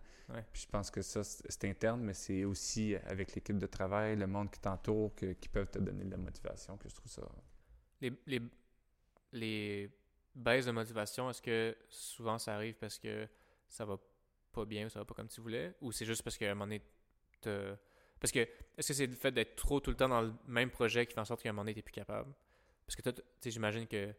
Puis 0.52 0.62
je 0.62 0.68
pense 0.68 0.90
que 0.90 1.00
ça, 1.02 1.24
c'est 1.24 1.64
interne, 1.64 2.02
mais 2.02 2.12
c'est 2.12 2.44
aussi 2.44 2.94
avec 3.06 3.34
l'équipe 3.34 3.58
de 3.58 3.66
travail, 3.66 4.14
le 4.14 4.26
monde 4.26 4.50
qui 4.50 4.60
t'entoure, 4.60 5.14
qui 5.14 5.48
peuvent 5.48 5.70
te 5.70 5.78
donner 5.78 6.04
de 6.04 6.10
la 6.10 6.18
motivation, 6.18 6.76
que 6.76 6.88
je 6.88 6.94
trouve 6.94 7.10
ça. 7.10 7.22
Les, 8.00 8.12
les, 8.26 8.42
les 9.32 9.90
baisse 10.38 10.66
de 10.66 10.70
motivation, 10.70 11.28
est-ce 11.30 11.42
que 11.42 11.76
souvent 11.88 12.38
ça 12.38 12.54
arrive 12.54 12.74
parce 12.74 12.98
que 12.98 13.28
ça 13.68 13.84
va 13.84 13.98
pas 14.52 14.64
bien 14.64 14.86
ou 14.86 14.88
ça 14.88 15.00
va 15.00 15.04
pas 15.04 15.14
comme 15.14 15.28
tu 15.28 15.40
voulais? 15.40 15.74
Ou 15.80 15.92
c'est 15.92 16.06
juste 16.06 16.22
parce 16.22 16.38
qu'à 16.38 16.46
un 16.46 16.54
moment 16.54 16.66
donné 16.66 16.82
te... 17.40 17.74
parce 18.20 18.32
que 18.32 18.40
est-ce 18.76 18.88
que 18.88 18.94
c'est 18.94 19.06
le 19.06 19.14
fait 19.14 19.32
d'être 19.32 19.56
trop 19.56 19.80
tout 19.80 19.90
le 19.90 19.96
temps 19.96 20.08
dans 20.08 20.22
le 20.22 20.32
même 20.46 20.70
projet 20.70 21.06
qui 21.06 21.14
fait 21.14 21.20
en 21.20 21.24
sorte 21.24 21.42
qu'à 21.42 21.50
un 21.50 21.52
moment 21.52 21.62
donné 21.62 21.74
t'es 21.74 21.82
plus 21.82 21.92
capable? 21.92 22.32
Parce 22.86 22.96
que 22.96 23.02
toi 23.02 23.12
j'imagine 23.44 23.86
que 23.86 24.14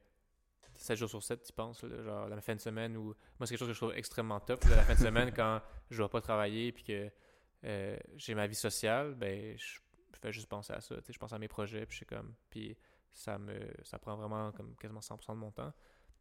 7 0.78 0.98
jours 0.98 1.10
sur 1.10 1.24
7 1.24 1.44
tu 1.44 1.54
penses 1.54 1.86
genre 1.86 2.30
la 2.30 2.42
fin 2.42 2.56
de 2.56 2.62
semaine 2.62 2.96
ou 2.96 3.16
moi 3.38 3.46
c'est 3.46 3.50
quelque 3.50 3.60
chose 3.60 3.68
que 3.68 3.74
je 3.74 3.80
trouve 3.80 3.94
extrêmement 3.96 4.40
top 4.40 4.64
la 4.66 4.84
fin 4.84 4.94
de 4.94 5.00
semaine 5.00 5.32
quand 5.36 5.62
je 5.90 5.98
dois 5.98 6.10
pas 6.10 6.22
travailler 6.22 6.72
puis 6.72 6.84
que 6.84 7.12
euh, 7.66 7.98
j'ai 8.16 8.36
ma 8.36 8.48
vie 8.48 8.56
sociale 8.56 9.16
ben 9.16 9.58
je, 9.58 9.80
fais 10.22 10.32
juste 10.32 10.48
penser 10.48 10.74
à 10.74 10.80
ça 10.80 10.96
je 11.08 11.18
pense 11.18 11.34
à 11.34 11.40
mes 11.40 11.48
projets 11.48 11.86
puis 11.86 11.94
je 11.94 11.98
suis 11.98 12.06
comme 12.06 12.34
puis 12.50 12.78
ça 13.14 13.38
me 13.38 13.60
ça 13.84 14.00
prend 14.00 14.16
vraiment 14.16 14.52
comme 14.54 14.76
quasiment 14.78 15.02
100% 15.02 15.32
de 15.32 15.34
mon 15.34 15.52
temps 15.52 15.74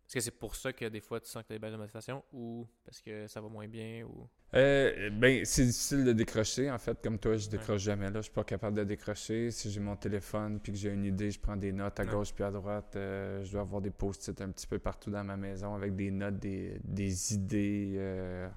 est-ce 0.09 0.15
que 0.15 0.21
c'est 0.21 0.39
pour 0.39 0.57
ça 0.57 0.73
que 0.73 0.87
des 0.87 1.03
fois 1.03 1.21
tu 1.21 1.29
sens 1.29 1.43
que 1.43 1.49
tu 1.49 1.53
as 1.53 1.57
des 1.57 1.61
baisses 1.61 1.73
de 1.73 1.77
motivation 1.77 2.25
ou 2.33 2.67
parce 2.83 3.03
que 3.03 3.27
ça 3.27 3.43
va 3.43 3.49
moins 3.49 3.69
bien 3.69 4.05
ou? 4.05 4.27
Euh, 4.55 5.11
ben 5.11 5.45
c'est 5.45 5.67
difficile 5.67 6.03
de 6.03 6.15
décrocher 6.15 6.71
en 6.71 6.79
fait. 6.79 6.99
Comme 7.03 7.19
toi 7.19 7.37
je 7.37 7.51
décroche 7.51 7.83
jamais 7.83 8.07
là. 8.07 8.21
Je 8.21 8.23
suis 8.23 8.33
pas 8.33 8.45
capable 8.45 8.79
de 8.79 8.85
décrocher. 8.85 9.51
Si 9.51 9.71
j'ai 9.71 9.81
mon 9.81 9.97
téléphone 9.97 10.61
puis 10.61 10.73
que 10.73 10.79
j'ai 10.79 10.89
une 10.89 11.05
idée 11.05 11.31
je 11.31 11.39
prends 11.39 11.57
des 11.57 11.73
notes 11.73 12.01
à 12.01 12.07
gauche 12.07 12.33
puis 12.33 12.43
à 12.43 12.51
droite 12.51 12.97
euh, 12.97 13.45
je 13.45 13.53
dois 13.53 13.61
avoir 13.61 13.83
des 13.83 13.91
post-it 13.91 14.41
un 14.41 14.49
petit 14.49 14.67
peu 14.67 14.79
partout 14.79 15.11
dans 15.11 15.25
ma 15.25 15.37
maison 15.37 15.75
avec 15.75 15.95
des 15.95 16.11
notes 16.11 16.39
des, 16.39 16.81
des 16.85 17.35
idées 17.35 17.97
euh, 17.99 18.49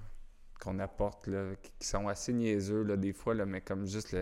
qu'on 0.61 0.79
apporte 0.79 1.27
là, 1.27 1.49
qui 1.79 1.85
sont 1.85 2.07
assez 2.07 2.31
niaiseux 2.31 2.83
là, 2.83 2.95
des 2.95 3.11
fois 3.11 3.33
là, 3.33 3.45
mais 3.45 3.59
comme 3.59 3.85
juste 3.85 4.15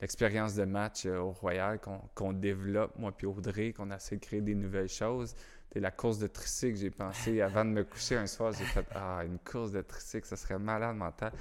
l'expérience 0.00 0.54
de 0.54 0.64
match 0.64 1.04
euh, 1.04 1.18
au 1.18 1.32
Royal 1.32 1.78
qu'on 2.14 2.32
développe 2.32 2.98
moi 2.98 3.12
puis 3.12 3.26
Audrey 3.26 3.72
qu'on 3.74 3.90
essaie 3.90 4.16
de 4.16 4.20
créer 4.20 4.40
des 4.40 4.54
nouvelles 4.54 4.88
choses 4.88 5.34
c'est 5.74 5.80
la 5.80 5.90
course 5.90 6.20
de 6.20 6.28
tricycle, 6.28 6.76
j'ai 6.78 6.90
pensé 6.90 7.40
avant 7.40 7.64
de 7.64 7.70
me 7.70 7.82
coucher 7.82 8.14
un 8.16 8.28
soir, 8.28 8.52
j'ai 8.52 8.64
fait 8.64 8.86
Ah, 8.94 9.22
une 9.24 9.40
course 9.40 9.72
de 9.72 9.82
tricycle, 9.82 10.24
ça 10.24 10.36
serait 10.36 10.56
malade 10.56 10.94
mental. 10.94 11.32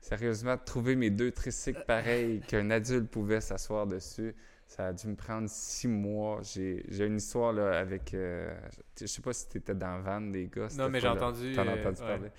Sérieusement, 0.00 0.56
trouver 0.56 0.94
mes 0.94 1.10
deux 1.10 1.32
tricycles 1.32 1.82
pareils 1.88 2.40
qu'un 2.46 2.70
adulte 2.70 3.10
pouvait 3.10 3.40
s'asseoir 3.40 3.88
dessus, 3.88 4.32
ça 4.68 4.86
a 4.86 4.92
dû 4.92 5.08
me 5.08 5.16
prendre 5.16 5.48
six 5.50 5.88
mois. 5.88 6.38
J'ai 6.44 7.04
une 7.04 7.16
histoire 7.16 7.52
là, 7.52 7.80
avec. 7.80 8.14
Euh, 8.14 8.54
je 9.00 9.06
sais 9.06 9.22
pas 9.22 9.32
si 9.32 9.48
tu 9.48 9.58
étais 9.58 9.74
dans 9.74 10.00
van 10.00 10.20
des 10.20 10.46
gars. 10.46 10.68
Non, 10.76 10.88
mais 10.88 11.00
j'ai 11.00 11.08
entendu. 11.08 11.52
T'en 11.52 11.66
as 11.66 11.72
entendu 11.72 11.98
parler? 11.98 12.30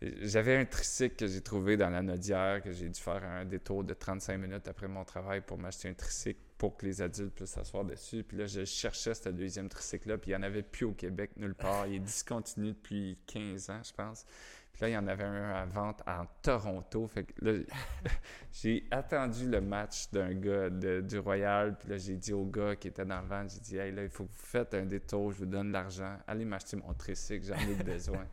J'avais 0.00 0.56
un 0.56 0.64
tricycle 0.64 1.16
que 1.16 1.26
j'ai 1.26 1.40
trouvé 1.40 1.76
dans 1.76 1.90
la 1.90 2.02
Nodière, 2.02 2.62
que 2.62 2.72
j'ai 2.72 2.88
dû 2.88 3.00
faire 3.00 3.24
un 3.24 3.44
détour 3.44 3.82
de 3.82 3.94
35 3.94 4.38
minutes 4.38 4.68
après 4.68 4.86
mon 4.86 5.04
travail 5.04 5.40
pour 5.40 5.58
m'acheter 5.58 5.88
un 5.88 5.94
tricycle 5.94 6.38
pour 6.56 6.76
que 6.76 6.86
les 6.86 7.02
adultes 7.02 7.34
puissent 7.34 7.50
s'asseoir 7.50 7.84
dessus. 7.84 8.22
Puis 8.22 8.36
là, 8.36 8.46
je 8.46 8.64
cherchais 8.64 9.14
ce 9.14 9.28
deuxième 9.28 9.68
tricycle-là, 9.68 10.18
puis 10.18 10.30
il 10.30 10.34
n'y 10.34 10.40
en 10.40 10.42
avait 10.42 10.62
plus 10.62 10.84
au 10.86 10.92
Québec, 10.92 11.32
nulle 11.36 11.54
part. 11.54 11.86
Il 11.88 11.94
est 11.94 12.00
discontinu 12.00 12.68
depuis 12.68 13.18
15 13.26 13.70
ans, 13.70 13.80
je 13.84 13.92
pense. 13.92 14.24
Puis 14.72 14.82
là, 14.82 14.88
il 14.90 14.92
y 14.92 14.96
en 14.96 15.08
avait 15.08 15.24
un 15.24 15.50
à 15.50 15.66
vente 15.66 16.02
en 16.06 16.26
Toronto. 16.42 17.08
Fait 17.08 17.24
que 17.24 17.44
là, 17.44 17.58
j'ai 18.52 18.84
attendu 18.92 19.50
le 19.50 19.60
match 19.60 20.10
d'un 20.12 20.32
gars 20.34 20.70
du 20.70 21.18
Royal. 21.18 21.76
Puis 21.76 21.88
là, 21.88 21.96
j'ai 21.98 22.14
dit 22.14 22.32
au 22.32 22.44
gars 22.44 22.76
qui 22.76 22.86
était 22.86 23.04
dans 23.04 23.20
le 23.20 23.26
vente, 23.26 23.50
j'ai 23.50 23.60
dit, 23.60 23.76
hey, 23.76 23.90
là, 23.90 24.04
il 24.04 24.10
faut 24.10 24.24
que 24.24 24.30
vous 24.30 24.46
faites 24.46 24.74
un 24.74 24.86
détour, 24.86 25.32
je 25.32 25.38
vous 25.38 25.46
donne 25.46 25.72
l'argent. 25.72 26.16
Allez 26.28 26.44
m'acheter 26.44 26.76
mon 26.76 26.94
tricycle, 26.94 27.46
j'en 27.46 27.56
ai 27.56 27.74
besoin. 27.82 28.24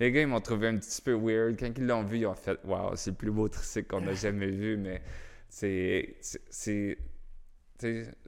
Les 0.00 0.10
gars, 0.10 0.22
ils 0.22 0.26
m'ont 0.26 0.40
trouvé 0.40 0.68
un 0.68 0.78
petit 0.78 1.02
peu 1.02 1.12
weird. 1.12 1.58
Quand 1.58 1.70
ils 1.76 1.86
l'ont 1.86 2.02
vu, 2.02 2.18
ils 2.18 2.26
ont 2.26 2.34
fait, 2.34 2.58
waouh, 2.64 2.96
c'est 2.96 3.10
le 3.10 3.16
plus 3.16 3.30
beau 3.30 3.48
tricycle 3.48 3.86
qu'on 3.86 4.06
a 4.08 4.14
jamais 4.14 4.50
vu. 4.50 4.76
Mais 4.76 5.02
c'est 5.48 6.16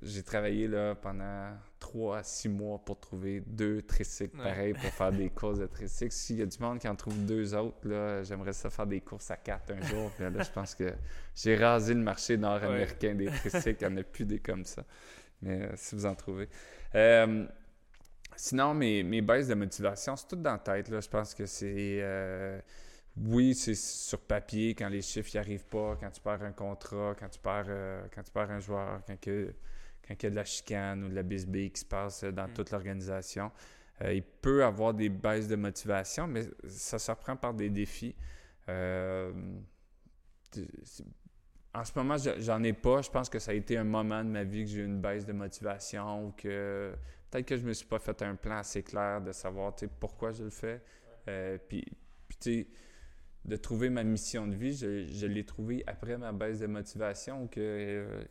j'ai 0.02 0.22
travaillé 0.22 0.66
là, 0.66 0.94
pendant 0.94 1.50
trois 1.78 2.18
à 2.18 2.22
six 2.22 2.48
mois 2.48 2.78
pour 2.78 2.98
trouver 3.00 3.42
deux 3.46 3.82
tricycles 3.82 4.36
pareils 4.36 4.72
pour 4.72 4.90
faire 4.90 5.12
des 5.12 5.28
courses 5.34 5.58
de 5.58 5.66
tricycles. 5.66 6.12
S'il 6.12 6.38
y 6.38 6.42
a 6.42 6.46
du 6.46 6.58
monde 6.58 6.78
qui 6.78 6.88
en 6.88 6.96
trouve 6.96 7.18
deux 7.26 7.54
autres, 7.54 7.86
là, 7.86 8.22
j'aimerais 8.22 8.52
ça 8.52 8.70
faire 8.70 8.86
des 8.86 9.00
courses 9.00 9.30
à 9.30 9.36
quatre 9.36 9.72
un 9.72 9.80
jour. 9.82 10.10
là, 10.18 10.30
je 10.42 10.50
pense 10.50 10.74
que 10.74 10.92
j'ai 11.34 11.56
rasé 11.56 11.94
le 11.94 12.00
marché 12.00 12.36
nord-américain 12.36 13.14
des 13.14 13.26
tricycles. 13.26 13.76
Il 13.82 13.88
n'y 13.88 13.94
en 13.94 13.96
a 13.98 14.02
plus 14.02 14.24
des 14.24 14.38
comme 14.38 14.64
ça. 14.64 14.84
Mais 15.42 15.62
euh, 15.62 15.72
si 15.74 15.94
vous 15.96 16.06
en 16.06 16.14
trouvez. 16.14 16.48
Euh, 16.94 17.46
sinon, 18.36 18.74
mes, 18.74 19.02
mes 19.02 19.20
baisses 19.20 19.48
de 19.48 19.54
motivation, 19.54 20.16
c'est 20.16 20.28
tout 20.28 20.36
dans 20.36 20.52
la 20.52 20.58
tête. 20.58 20.88
Là. 20.88 21.00
Je 21.00 21.08
pense 21.08 21.34
que 21.34 21.46
c'est. 21.46 21.98
Euh, 22.00 22.60
oui, 23.16 23.54
c'est 23.54 23.74
sur 23.74 24.20
papier 24.20 24.74
quand 24.74 24.88
les 24.88 25.02
chiffres 25.02 25.30
n'y 25.34 25.40
arrivent 25.40 25.66
pas, 25.66 25.96
quand 26.00 26.10
tu 26.10 26.20
perds 26.20 26.42
un 26.42 26.52
contrat, 26.52 27.14
quand 27.18 27.28
tu 27.28 27.38
perds, 27.38 27.66
euh, 27.68 28.02
quand 28.14 28.22
tu 28.22 28.30
perds 28.30 28.50
un 28.50 28.60
joueur, 28.60 29.02
quand, 29.06 29.20
que, 29.20 29.54
quand 30.06 30.14
il 30.14 30.22
y 30.22 30.26
a 30.26 30.30
de 30.30 30.36
la 30.36 30.44
chicane 30.44 31.04
ou 31.04 31.08
de 31.08 31.14
la 31.14 31.22
bisbille 31.22 31.70
qui 31.70 31.80
se 31.80 31.84
passe 31.84 32.24
dans 32.24 32.48
mm. 32.48 32.54
toute 32.54 32.70
l'organisation. 32.70 33.52
Euh, 34.00 34.14
il 34.14 34.22
peut 34.22 34.64
avoir 34.64 34.94
des 34.94 35.10
baisses 35.10 35.46
de 35.46 35.56
motivation, 35.56 36.26
mais 36.26 36.44
ça 36.66 36.98
se 36.98 37.10
reprend 37.10 37.36
par 37.36 37.52
des 37.52 37.68
défis. 37.68 38.14
En 41.74 41.84
ce 41.84 41.92
moment, 41.96 42.16
j'en 42.38 42.62
ai 42.62 42.72
pas. 42.72 43.00
Je 43.02 43.10
pense 43.10 43.28
que 43.28 43.38
ça 43.38 43.52
a 43.52 43.54
été 43.54 43.78
un 43.78 43.84
moment 43.84 44.22
de 44.22 44.28
ma 44.28 44.44
vie 44.44 44.64
que 44.64 44.70
j'ai 44.70 44.80
eu 44.80 44.84
une 44.84 45.00
baisse 45.00 45.24
de 45.24 45.32
motivation 45.32 46.26
ou 46.26 46.32
que 46.32 46.92
peut-être 47.32 47.46
que 47.46 47.56
je 47.56 47.64
me 47.64 47.72
suis 47.72 47.86
pas 47.86 47.98
fait 47.98 48.20
un 48.22 48.36
plan 48.36 48.58
assez 48.58 48.82
clair 48.82 49.20
de 49.20 49.32
savoir 49.32 49.74
pourquoi 49.98 50.32
je 50.32 50.44
le 50.44 50.50
fais. 50.50 50.80
puis, 51.66 51.84
puis 52.28 52.68
de 53.44 53.56
trouver 53.56 53.90
ma 53.90 54.04
mission 54.04 54.46
de 54.46 54.54
vie, 54.54 54.74
je, 54.74 55.26
l'ai 55.26 55.44
trouvé 55.44 55.82
après 55.86 56.16
ma 56.16 56.32
baisse 56.32 56.60
de 56.60 56.66
motivation 56.66 57.48
que 57.48 57.60
euh, 57.60 58.24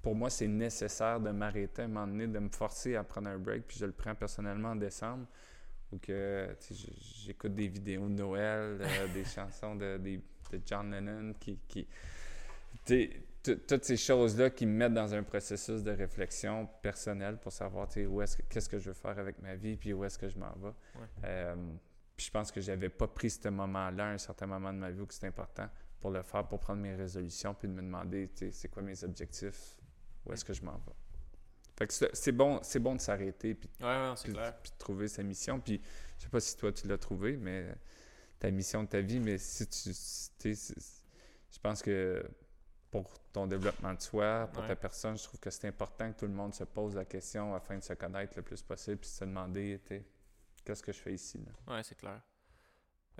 pour 0.00 0.14
moi, 0.14 0.30
c'est 0.30 0.46
nécessaire 0.46 1.20
de 1.20 1.30
m'arrêter 1.30 1.82
à 1.82 1.84
un 1.84 1.88
moment 1.88 2.06
donné, 2.06 2.26
de 2.26 2.38
me 2.38 2.48
forcer 2.48 2.96
à 2.96 3.04
prendre 3.04 3.28
un 3.28 3.38
break, 3.38 3.64
puis 3.66 3.76
je 3.78 3.86
le 3.86 3.92
prends 3.92 4.14
personnellement 4.14 4.70
en 4.70 4.76
décembre. 4.76 5.26
Ou 5.92 5.98
que 5.98 6.48
j'écoute 7.24 7.54
des 7.54 7.68
vidéos 7.68 8.08
de 8.08 8.14
Noël, 8.14 8.78
euh, 8.80 9.08
des 9.12 9.24
chansons 9.34 9.76
de 9.76 9.98
de 9.98 10.60
John 10.64 10.90
Lennon 10.90 11.32
qui. 11.38 11.58
qui 11.68 11.86
toutes 13.54 13.84
ces 13.84 13.96
choses-là 13.96 14.50
qui 14.50 14.66
me 14.66 14.72
mettent 14.72 14.94
dans 14.94 15.14
un 15.14 15.22
processus 15.22 15.82
de 15.82 15.90
réflexion 15.90 16.68
personnelle 16.82 17.38
pour 17.38 17.52
savoir 17.52 17.88
où 18.08 18.22
est-ce 18.22 18.38
qu'est-ce 18.48 18.68
que 18.68 18.78
je 18.78 18.88
veux 18.88 18.94
faire 18.94 19.18
avec 19.18 19.40
ma 19.40 19.54
vie 19.54 19.76
puis 19.76 19.92
où 19.92 20.04
est-ce 20.04 20.18
que 20.18 20.28
je 20.28 20.38
m'en 20.38 20.52
vais. 20.52 20.72
Euh, 21.24 21.54
puis 22.16 22.26
je 22.26 22.30
pense 22.30 22.50
que 22.50 22.60
j'avais 22.60 22.88
pas 22.88 23.06
pris 23.06 23.30
ce 23.30 23.48
moment-là 23.48 24.10
un 24.10 24.18
certain 24.18 24.46
moment 24.46 24.72
de 24.72 24.78
ma 24.78 24.90
vie 24.90 25.00
où 25.00 25.06
c'était 25.10 25.26
important 25.26 25.68
pour 26.00 26.10
le 26.10 26.22
faire, 26.22 26.46
pour 26.46 26.60
prendre 26.60 26.80
mes 26.80 26.94
résolutions 26.94 27.54
puis 27.54 27.68
de 27.68 27.72
me 27.72 27.82
demander 27.82 28.30
c'est 28.50 28.68
quoi 28.68 28.82
mes 28.82 29.04
objectifs, 29.04 29.76
où 30.24 30.32
est-ce 30.32 30.44
que 30.44 30.52
je 30.52 30.62
m'en 30.62 30.72
vais. 30.72 30.94
Fait 31.78 31.86
que 31.86 31.92
c'est 31.92 32.32
bon, 32.32 32.60
c'est 32.62 32.78
bon 32.78 32.94
de 32.94 33.00
s'arrêter 33.00 33.54
puis, 33.54 33.68
de 33.78 34.78
trouver 34.78 35.08
sa 35.08 35.22
mission. 35.22 35.60
Puis 35.60 35.80
je 36.18 36.24
sais 36.24 36.30
pas 36.30 36.40
si 36.40 36.56
toi 36.56 36.72
tu 36.72 36.88
l'as 36.88 36.96
trouvé, 36.96 37.36
mais 37.36 37.66
ta 38.38 38.50
mission 38.50 38.82
de 38.82 38.88
ta 38.88 39.00
vie, 39.00 39.20
mais 39.20 39.36
si 39.36 39.66
tu, 39.66 39.90
je 40.44 41.58
pense 41.60 41.82
que 41.82 42.24
pour 43.02 43.18
ton 43.32 43.46
développement 43.46 43.94
de 43.94 44.00
soi, 44.00 44.48
pour 44.52 44.66
ta 44.66 44.76
personne, 44.76 45.16
je 45.16 45.24
trouve 45.24 45.40
que 45.40 45.50
c'est 45.50 45.68
important 45.68 46.12
que 46.12 46.20
tout 46.20 46.26
le 46.26 46.32
monde 46.32 46.54
se 46.54 46.64
pose 46.64 46.94
la 46.94 47.04
question 47.04 47.54
afin 47.54 47.76
de 47.76 47.82
se 47.82 47.92
connaître 47.92 48.34
le 48.36 48.42
plus 48.42 48.62
possible 48.62 48.98
puis 48.98 49.08
se 49.08 49.24
demander, 49.24 49.80
qu'est-ce 50.64 50.82
que 50.82 50.92
je 50.92 50.98
fais 50.98 51.14
ici? 51.14 51.44
Ouais, 51.66 51.82
c'est 51.82 51.96
clair. 51.96 52.20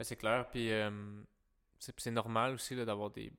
c'est 0.00 0.16
clair. 0.16 0.48
Puis 0.50 0.72
euh, 0.72 0.90
c'est 1.78 2.10
normal 2.10 2.54
aussi 2.54 2.74
d'avoir 2.76 3.10
des, 3.10 3.32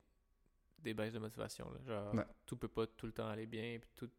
des 0.80 0.94
baisses 0.94 1.14
de 1.14 1.20
motivation. 1.20 1.70
Là. 1.72 1.80
Genre, 1.86 2.26
tout 2.46 2.58
peut 2.58 2.68
pas 2.68 2.86
tout 2.88 3.08
le 3.08 3.14
temps 3.14 3.28
aller 3.28 3.48
bien. 3.48 3.80
Puis 3.80 3.90
tout... 3.96 4.10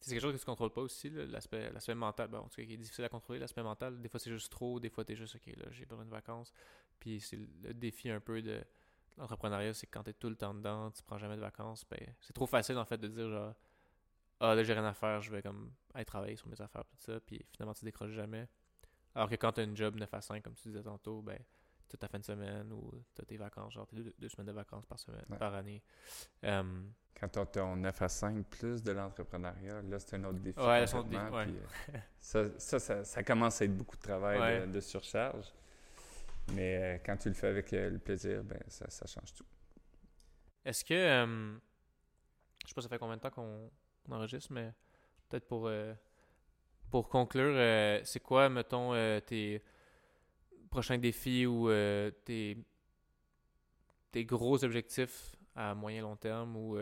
C'est 0.00 0.10
quelque 0.10 0.22
chose 0.22 0.34
que 0.34 0.38
tu 0.38 0.44
contrôles 0.44 0.72
pas 0.72 0.82
aussi, 0.82 1.08
l'aspect 1.08 1.94
mental. 1.94 2.28
Bon, 2.28 2.38
en 2.38 2.48
tout 2.48 2.56
cas, 2.56 2.64
qui 2.64 2.74
est 2.74 2.76
difficile 2.76 3.06
à 3.06 3.08
contrôler, 3.08 3.38
l'aspect 3.38 3.62
mental. 3.62 4.00
Des 4.02 4.08
fois, 4.10 4.20
c'est 4.20 4.30
juste 4.30 4.52
trop. 4.52 4.78
Des 4.78 4.90
fois, 4.90 5.02
tu 5.02 5.12
es 5.14 5.16
juste, 5.16 5.34
OK, 5.36 5.46
là, 5.56 5.64
j'ai 5.70 5.86
besoin 5.86 6.04
de 6.04 6.10
vacances. 6.10 6.52
Puis 7.00 7.20
c'est 7.20 7.38
le 7.62 7.72
défi 7.72 8.10
un 8.10 8.20
peu 8.20 8.42
de 8.42 8.62
L'entrepreneuriat, 9.16 9.74
c'est 9.74 9.86
quand 9.86 10.02
tu 10.02 10.10
es 10.10 10.12
tout 10.12 10.28
le 10.28 10.36
temps 10.36 10.54
dedans, 10.54 10.90
tu 10.90 11.02
prends 11.02 11.18
jamais 11.18 11.36
de 11.36 11.40
vacances, 11.40 11.84
ben, 11.88 12.00
c'est 12.20 12.32
trop 12.32 12.46
facile 12.46 12.78
en 12.78 12.84
fait 12.84 12.98
de 12.98 13.08
dire 13.08 13.30
genre 13.30 13.54
Ah 14.40 14.54
là 14.54 14.62
j'ai 14.64 14.72
rien 14.72 14.84
à 14.84 14.94
faire, 14.94 15.20
je 15.20 15.30
vais 15.30 15.42
comme 15.42 15.72
aller 15.94 16.04
travailler 16.04 16.36
sur 16.36 16.48
mes 16.48 16.60
affaires 16.60 16.84
tout 16.84 16.96
ça, 16.98 17.20
puis 17.20 17.44
finalement 17.52 17.74
tu 17.74 17.84
décroches 17.84 18.12
jamais. 18.12 18.48
Alors 19.14 19.28
que 19.28 19.36
quand 19.36 19.52
tu 19.52 19.60
as 19.60 19.64
une 19.64 19.76
job 19.76 19.94
9 19.96 20.12
à 20.12 20.20
5, 20.20 20.42
comme 20.42 20.54
tu 20.54 20.68
disais 20.68 20.82
tantôt, 20.82 21.22
ben 21.22 21.38
tu 21.88 21.94
as 21.94 21.98
ta 21.98 22.08
fin 22.08 22.18
de 22.18 22.24
semaine 22.24 22.72
ou 22.72 22.90
tu 23.14 23.22
as 23.22 23.24
tes 23.24 23.36
vacances, 23.36 23.74
genre 23.74 23.86
deux, 23.92 24.12
deux, 24.18 24.28
semaines 24.28 24.48
de 24.48 24.52
vacances 24.52 24.86
par 24.86 24.98
semaine, 24.98 25.24
par 25.38 25.54
année. 25.54 25.82
Um, 26.42 26.92
quand 27.14 27.28
tu 27.28 27.38
as 27.38 27.46
ton 27.46 27.76
9 27.76 28.02
à 28.02 28.08
5 28.08 28.46
plus 28.46 28.82
de 28.82 28.90
l'entrepreneuriat, 28.90 29.82
là 29.82 29.98
c'est 30.00 30.16
un 30.16 30.24
autre 30.24 30.40
défi. 30.40 30.58
Ouais. 30.58 30.84
Euh, 31.94 32.48
ça, 32.58 32.78
ça, 32.80 33.04
ça, 33.04 33.22
commence 33.22 33.62
à 33.62 33.66
être 33.66 33.76
beaucoup 33.76 33.96
de 33.96 34.02
travail 34.02 34.68
de 34.68 34.80
surcharge. 34.80 35.52
Mais 36.52 36.76
euh, 36.76 36.98
quand 37.04 37.16
tu 37.16 37.28
le 37.28 37.34
fais 37.34 37.48
avec 37.48 37.72
euh, 37.72 37.90
le 37.90 37.98
plaisir, 37.98 38.44
ben 38.44 38.60
ça, 38.68 39.06
change 39.06 39.32
tout. 39.34 39.46
Est-ce 40.64 40.84
que. 40.84 40.94
Euh, 40.94 41.56
je 42.62 42.68
sais 42.68 42.74
pas, 42.74 42.82
ça 42.82 42.88
fait 42.88 42.98
combien 42.98 43.16
de 43.16 43.22
temps 43.22 43.30
qu'on 43.30 43.70
enregistre, 44.10 44.52
mais 44.52 44.72
peut-être 45.28 45.46
pour, 45.46 45.70
pour 46.90 47.08
conclure, 47.10 48.02
c'est 48.06 48.20
quoi, 48.20 48.48
mettons, 48.48 48.92
tes 49.20 49.62
prochains 50.70 50.96
défis 50.96 51.44
ou 51.44 51.68
tes, 52.24 52.56
tes 54.10 54.24
gros 54.24 54.64
objectifs 54.64 55.36
à 55.54 55.74
moyen 55.74 56.00
long 56.00 56.16
terme 56.16 56.56
ou 56.56 56.78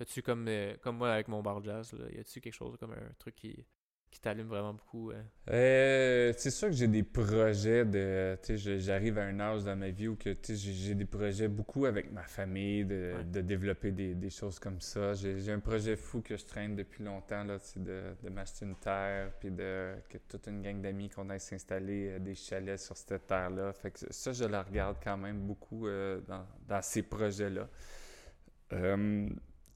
as-tu 0.00 0.20
comme, 0.20 0.50
comme 0.82 0.96
moi 0.96 1.12
avec 1.12 1.28
mon 1.28 1.42
bar 1.42 1.62
jazz, 1.62 1.92
là, 1.92 2.10
y 2.10 2.18
a-tu 2.18 2.40
quelque 2.40 2.54
chose 2.54 2.76
comme 2.76 2.92
un 2.92 3.12
truc 3.20 3.36
qui, 3.36 3.64
qui 4.10 4.20
t'allume 4.20 4.48
vraiment 4.48 4.74
beaucoup? 4.74 5.12
Euh? 5.12 5.22
Euh, 5.50 6.32
c'est 6.36 6.50
sûr 6.50 6.68
que 6.68 6.74
j'ai 6.74 6.88
des 6.88 7.04
projets 7.04 7.84
de. 7.84 8.36
J'arrive 8.56 9.18
à 9.18 9.22
un 9.22 9.38
âge 9.38 9.64
dans 9.64 9.76
ma 9.76 9.90
vie 9.90 10.08
où 10.08 10.16
que 10.16 10.36
j'ai 10.48 10.94
des 10.94 11.04
projets 11.04 11.48
beaucoup 11.48 11.86
avec 11.86 12.10
ma 12.10 12.24
famille, 12.24 12.84
de, 12.84 13.14
de 13.24 13.40
développer 13.40 13.92
des, 13.92 14.14
des, 14.14 14.30
choses 14.30 14.58
comme 14.58 14.80
ça. 14.80 15.14
J'ai 15.14 15.52
un 15.52 15.60
projet 15.60 15.96
fou 15.96 16.22
que 16.22 16.36
je 16.36 16.44
traîne 16.44 16.74
depuis 16.74 17.04
longtemps, 17.04 17.44
là, 17.44 17.58
de, 17.76 18.02
de 18.22 18.28
m'acheter 18.30 18.66
une 18.66 18.76
terre, 18.76 19.32
puis 19.38 19.50
de 19.50 19.94
que 20.08 20.18
toute 20.18 20.46
une 20.48 20.60
gang 20.60 20.80
d'amis 20.80 21.08
qu'on 21.08 21.30
aille 21.30 21.40
s'installer 21.40 22.10
euh, 22.10 22.18
des 22.18 22.34
chalets 22.34 22.80
sur 22.80 22.96
cette 22.96 23.26
terre-là. 23.28 23.72
Fait 23.72 23.92
que 23.92 23.98
ça, 24.10 24.32
je 24.32 24.44
la 24.44 24.62
regarde 24.62 24.96
quand 25.02 25.16
même 25.16 25.40
beaucoup 25.40 25.86
dans, 26.26 26.46
dans, 26.66 26.82
ces 26.82 27.02
projets-là. 27.02 27.68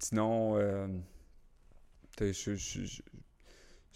sinon, 0.00 0.58
je, 2.18 2.32
je 2.32 2.84
je 2.84 3.02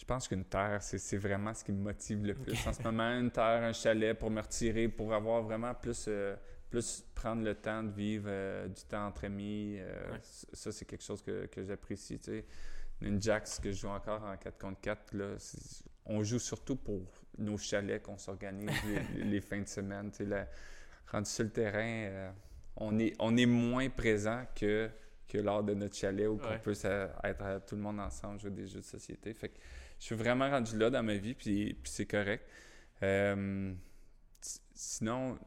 pense 0.04 0.28
qu'une 0.28 0.44
terre, 0.44 0.78
c'est 0.80 1.16
vraiment 1.16 1.52
ce 1.52 1.64
qui 1.64 1.72
me 1.72 1.82
motive 1.82 2.24
le 2.24 2.34
plus. 2.34 2.66
En 2.68 2.72
ce 2.72 2.80
moment, 2.82 3.18
une 3.18 3.32
terre, 3.32 3.64
un 3.64 3.72
chalet 3.72 4.16
pour 4.16 4.30
me 4.30 4.40
retirer, 4.40 4.86
pour 4.86 5.12
avoir 5.12 5.42
vraiment 5.42 5.74
plus, 5.74 6.04
euh, 6.06 6.36
plus 6.70 7.04
prendre 7.16 7.42
le 7.42 7.56
temps 7.56 7.82
de 7.82 7.90
vivre 7.90 8.28
euh, 8.28 8.68
du 8.68 8.82
temps 8.84 9.08
entre 9.08 9.24
amis. 9.24 9.76
Euh, 9.80 10.16
ça, 10.52 10.70
c'est 10.70 10.84
quelque 10.84 11.02
chose 11.02 11.20
que, 11.20 11.46
que 11.46 11.64
j'apprécie. 11.64 12.20
Une 13.00 13.20
Jax 13.20 13.58
que 13.58 13.72
je 13.72 13.80
joue 13.80 13.88
encore 13.88 14.22
en 14.22 14.36
4 14.36 14.56
contre 14.56 14.80
4, 14.80 15.14
là, 15.14 15.34
on 16.06 16.22
joue 16.22 16.38
surtout 16.38 16.76
pour 16.76 17.02
nos 17.36 17.58
chalets 17.58 18.00
qu'on 18.00 18.18
s'organise 18.18 18.70
les, 19.16 19.40
fins 19.40 19.60
de 19.60 19.68
semaine. 19.68 20.12
Rendu 21.10 21.30
sur 21.30 21.44
le 21.44 21.50
terrain, 21.50 22.32
on, 22.76 22.98
est, 23.00 23.14
on 23.18 23.36
est 23.36 23.46
moins 23.46 23.88
présent 23.88 24.44
que, 24.54 24.90
que 25.26 25.38
lors 25.38 25.64
de 25.64 25.74
notre 25.74 25.96
chalet 25.96 26.28
où 26.28 26.40
on 26.42 26.58
peut 26.58 26.72
être 26.72 27.66
tout 27.66 27.76
le 27.76 27.82
monde 27.82 28.00
ensemble, 28.00 28.40
jouer 28.40 28.50
des 28.50 28.66
jeux 28.66 28.80
de 28.80 28.84
société. 28.84 29.34
Fait 29.34 29.48
que, 29.48 29.58
je 29.98 30.04
suis 30.04 30.14
vraiment 30.14 30.48
rendu 30.48 30.78
là 30.78 30.90
dans 30.90 31.02
ma 31.02 31.16
vie, 31.16 31.34
puis, 31.34 31.76
c'est 31.84 32.06
correct. 32.06 32.48
Euh, 33.02 33.72
sinon, 34.74 35.38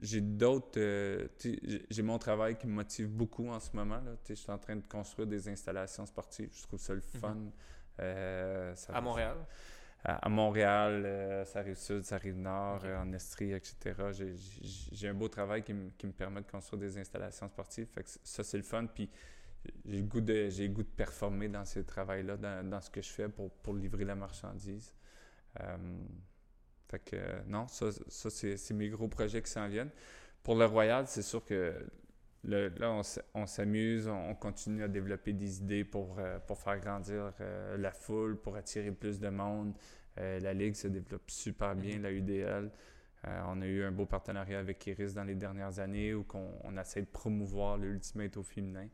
j'ai 0.00 0.20
d'autres. 0.20 0.78
Euh, 0.78 1.28
j'ai 1.90 2.02
mon 2.02 2.18
travail 2.18 2.56
qui 2.56 2.66
me 2.66 2.72
motive 2.72 3.08
beaucoup 3.08 3.48
en 3.48 3.60
ce 3.60 3.70
moment. 3.74 4.00
Là. 4.00 4.12
Je 4.26 4.34
suis 4.34 4.50
en 4.50 4.58
train 4.58 4.76
de 4.76 4.86
construire 4.86 5.28
des 5.28 5.48
installations 5.48 6.06
sportives. 6.06 6.50
Je 6.52 6.62
trouve 6.62 6.78
ça 6.78 6.94
le 6.94 7.02
mhm. 7.14 7.20
fun. 7.20 7.36
Euh, 8.00 8.74
à 8.88 9.00
Montréal? 9.00 9.36
À, 10.04 10.28
Montréal, 10.28 11.44
ça 11.44 11.58
arrive 11.58 11.76
sud, 11.76 12.04
ça 12.04 12.14
arrive 12.14 12.38
nord, 12.38 12.84
en 12.84 13.12
Estrie, 13.12 13.52
etc. 13.52 13.94
J'ai 14.92 15.08
un 15.08 15.14
beau 15.14 15.28
travail 15.28 15.64
qui, 15.64 15.74
qui, 15.98 16.06
me 16.06 16.12
permet 16.12 16.40
de 16.40 16.46
construire 16.46 16.80
des 16.80 16.96
installations 16.96 17.48
sportives. 17.48 17.88
Fait 17.92 18.04
que 18.04 18.10
ça, 18.22 18.44
c'est 18.44 18.56
le 18.56 18.62
fun. 18.62 18.86
Puis 18.86 19.10
j'ai 19.84 19.98
le 19.98 20.06
goût 20.06 20.20
de 20.20 20.48
j'ai 20.48 20.68
goût 20.68 20.82
de 20.82 20.88
performer 20.88 21.48
dans 21.48 21.64
ce 21.64 21.80
travail-là, 21.80 22.36
dans, 22.36 22.80
ce 22.80 22.90
que 22.90 23.02
je 23.02 23.08
fais 23.08 23.28
pour, 23.28 23.50
pour 23.50 23.74
livrer 23.74 24.04
la 24.04 24.14
marchandise. 24.14 24.92
Euh, 25.60 25.76
fait 26.88 27.00
que 27.00 27.16
non, 27.46 27.68
ça, 27.68 27.90
ça 28.08 28.30
c'est 28.30 28.72
mes 28.72 28.88
gros 28.88 29.08
projets 29.08 29.42
qui 29.42 29.50
s'en 29.50 29.68
viennent. 29.68 29.90
Pour 30.42 30.56
le 30.56 30.64
Royal, 30.64 31.06
c'est 31.06 31.22
sûr 31.22 31.44
que 31.44 31.74
là, 32.44 33.02
on, 33.34 33.46
s'amuse, 33.46 34.08
on, 34.08 34.34
continue 34.34 34.82
à 34.84 34.88
développer 34.88 35.32
des 35.32 35.58
idées 35.58 35.84
pour, 35.84 36.18
euh, 36.18 36.38
pour 36.38 36.58
faire 36.58 36.78
grandir 36.78 37.32
euh, 37.40 37.76
la 37.76 37.92
foule, 37.92 38.40
pour 38.40 38.56
attirer 38.56 38.90
plus 38.92 39.18
de 39.20 39.28
monde. 39.28 39.74
la 40.16 40.54
Ligue 40.54 40.74
se 40.74 40.88
développe 40.88 41.30
super 41.30 41.76
bien, 41.76 41.98
mm-hmm. 41.98 42.02
la 42.02 42.12
UDL. 42.12 42.70
on 43.46 43.60
a 43.60 43.66
eu 43.66 43.82
un 43.82 43.92
beau 43.92 44.06
partenariat 44.06 44.58
avec 44.58 44.86
Iris 44.86 45.12
dans 45.14 45.24
les 45.24 45.34
dernières 45.34 45.78
années 45.78 46.14
où 46.14 46.24
on, 46.64 46.76
essaie 46.78 47.02
de 47.02 47.06
promouvoir 47.06 47.76
l'Ultimate 47.76 48.36
au 48.36 48.42
féminin. 48.42 48.88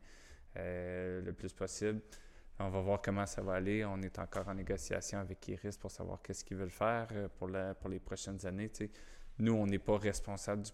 Euh, 0.57 1.21
le 1.21 1.33
plus 1.33 1.53
possible. 1.53 2.01
On 2.59 2.69
va 2.69 2.79
voir 2.79 3.01
comment 3.01 3.25
ça 3.25 3.41
va 3.41 3.55
aller. 3.55 3.83
On 3.83 4.01
est 4.01 4.17
encore 4.19 4.47
en 4.47 4.53
négociation 4.53 5.19
avec 5.19 5.45
Iris 5.49 5.77
pour 5.77 5.91
savoir 5.91 6.21
qu'est-ce 6.21 6.45
qu'ils 6.45 6.55
veulent 6.55 6.69
faire 6.69 7.07
euh, 7.11 7.27
pour, 7.27 7.49
pour 7.79 7.89
les 7.89 7.99
prochaines 7.99 8.45
années. 8.45 8.71
Nous, 9.39 9.53
on 9.53 9.65
n'est 9.67 9.79
pas 9.79 9.97
responsable 9.97 10.61
du 10.61 10.71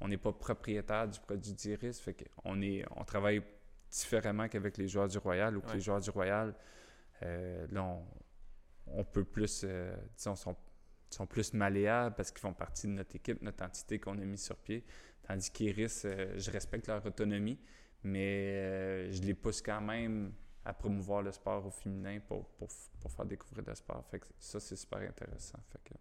on 0.00 0.08
n'est 0.08 0.18
pas 0.18 0.32
propriétaire 0.32 1.08
du 1.08 1.18
produit 1.20 1.52
d'Iris. 1.52 2.00
Fait 2.00 2.14
qu'on 2.14 2.60
est, 2.60 2.84
on 2.96 3.04
travaille 3.04 3.42
différemment 3.90 4.48
qu'avec 4.48 4.76
les 4.76 4.88
joueurs 4.88 5.08
du 5.08 5.18
Royal 5.18 5.56
ou 5.56 5.60
que 5.60 5.72
les 5.72 5.80
joueurs 5.80 6.00
du 6.00 6.10
Royal, 6.10 6.54
euh, 7.22 7.66
là, 7.70 7.98
on, 8.86 9.04
peut 9.04 9.24
plus, 9.24 9.64
disons, 10.16 10.34
sont, 10.34 10.56
sont 11.10 11.26
plus 11.26 11.52
malléables 11.54 12.16
parce 12.16 12.32
qu'ils 12.32 12.40
font 12.40 12.52
partie 12.52 12.88
de 12.88 12.92
notre 12.92 13.14
équipe, 13.14 13.42
notre 13.42 13.64
entité 13.64 14.00
qu'on 14.00 14.18
a 14.18 14.24
mis 14.24 14.38
sur 14.38 14.56
pied. 14.56 14.84
Tandis 15.22 15.50
qu'Iris, 15.52 16.04
je 16.04 16.50
respecte 16.50 16.88
leur 16.88 17.04
autonomie 17.06 17.60
mais 18.02 18.56
euh, 18.56 19.12
je 19.12 19.22
les 19.22 19.34
pousse 19.34 19.62
quand 19.62 19.80
même 19.80 20.32
à 20.64 20.72
promouvoir 20.72 21.22
le 21.22 21.32
sport 21.32 21.66
au 21.66 21.70
féminin 21.70 22.20
pour, 22.26 22.46
pour, 22.50 22.68
pour 23.00 23.10
faire 23.10 23.24
découvrir 23.26 23.64
le 23.66 23.74
sport. 23.74 24.04
Fait 24.10 24.20
que 24.20 24.26
ça, 24.38 24.60
c'est 24.60 24.76
super 24.76 25.00
intéressant. 25.00 25.58
Fait 25.70 25.80
que, 25.84 25.94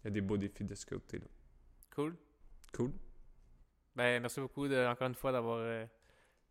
il 0.00 0.04
y 0.04 0.08
a 0.08 0.10
des 0.10 0.20
beaux 0.20 0.36
défis 0.36 0.64
de 0.64 0.74
ce 0.74 0.86
côté-là. 0.86 1.26
Cool. 1.94 2.16
Cool. 2.72 2.92
Ben, 3.96 4.20
merci 4.20 4.40
beaucoup 4.40 4.68
de, 4.68 4.86
encore 4.86 5.08
une 5.08 5.14
fois 5.14 5.32
d'avoir 5.32 5.58
euh, 5.58 5.84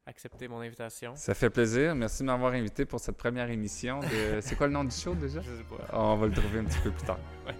accepté 0.05 0.47
mon 0.47 0.59
invitation. 0.59 1.15
Ça 1.15 1.33
fait 1.33 1.49
plaisir. 1.49 1.95
Merci 1.95 2.23
de 2.23 2.27
m'avoir 2.27 2.53
invité 2.53 2.85
pour 2.85 2.99
cette 2.99 3.17
première 3.17 3.49
émission. 3.49 3.99
De... 3.99 4.39
c'est 4.41 4.55
quoi 4.55 4.67
le 4.67 4.73
nom 4.73 4.83
du 4.83 4.95
show 4.95 5.13
déjà? 5.13 5.41
Je 5.41 5.55
sais 5.55 5.63
pas. 5.63 5.97
On 5.97 6.17
va 6.17 6.27
le 6.27 6.33
trouver 6.33 6.59
un 6.59 6.65
petit 6.65 6.79
peu 6.79 6.91
plus 6.91 7.05
tard. 7.05 7.19
Ouais. 7.45 7.55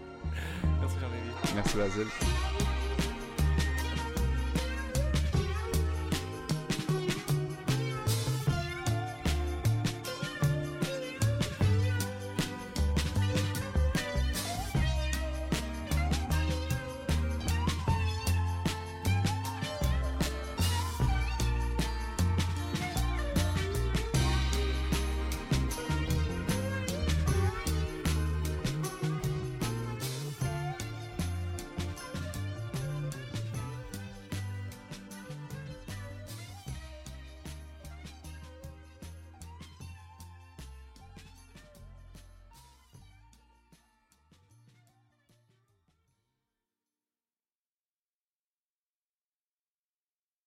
Merci 0.79 0.99
Jean-Lévi. 0.99 1.55
Merci 1.55 1.77
Basile. 1.77 2.46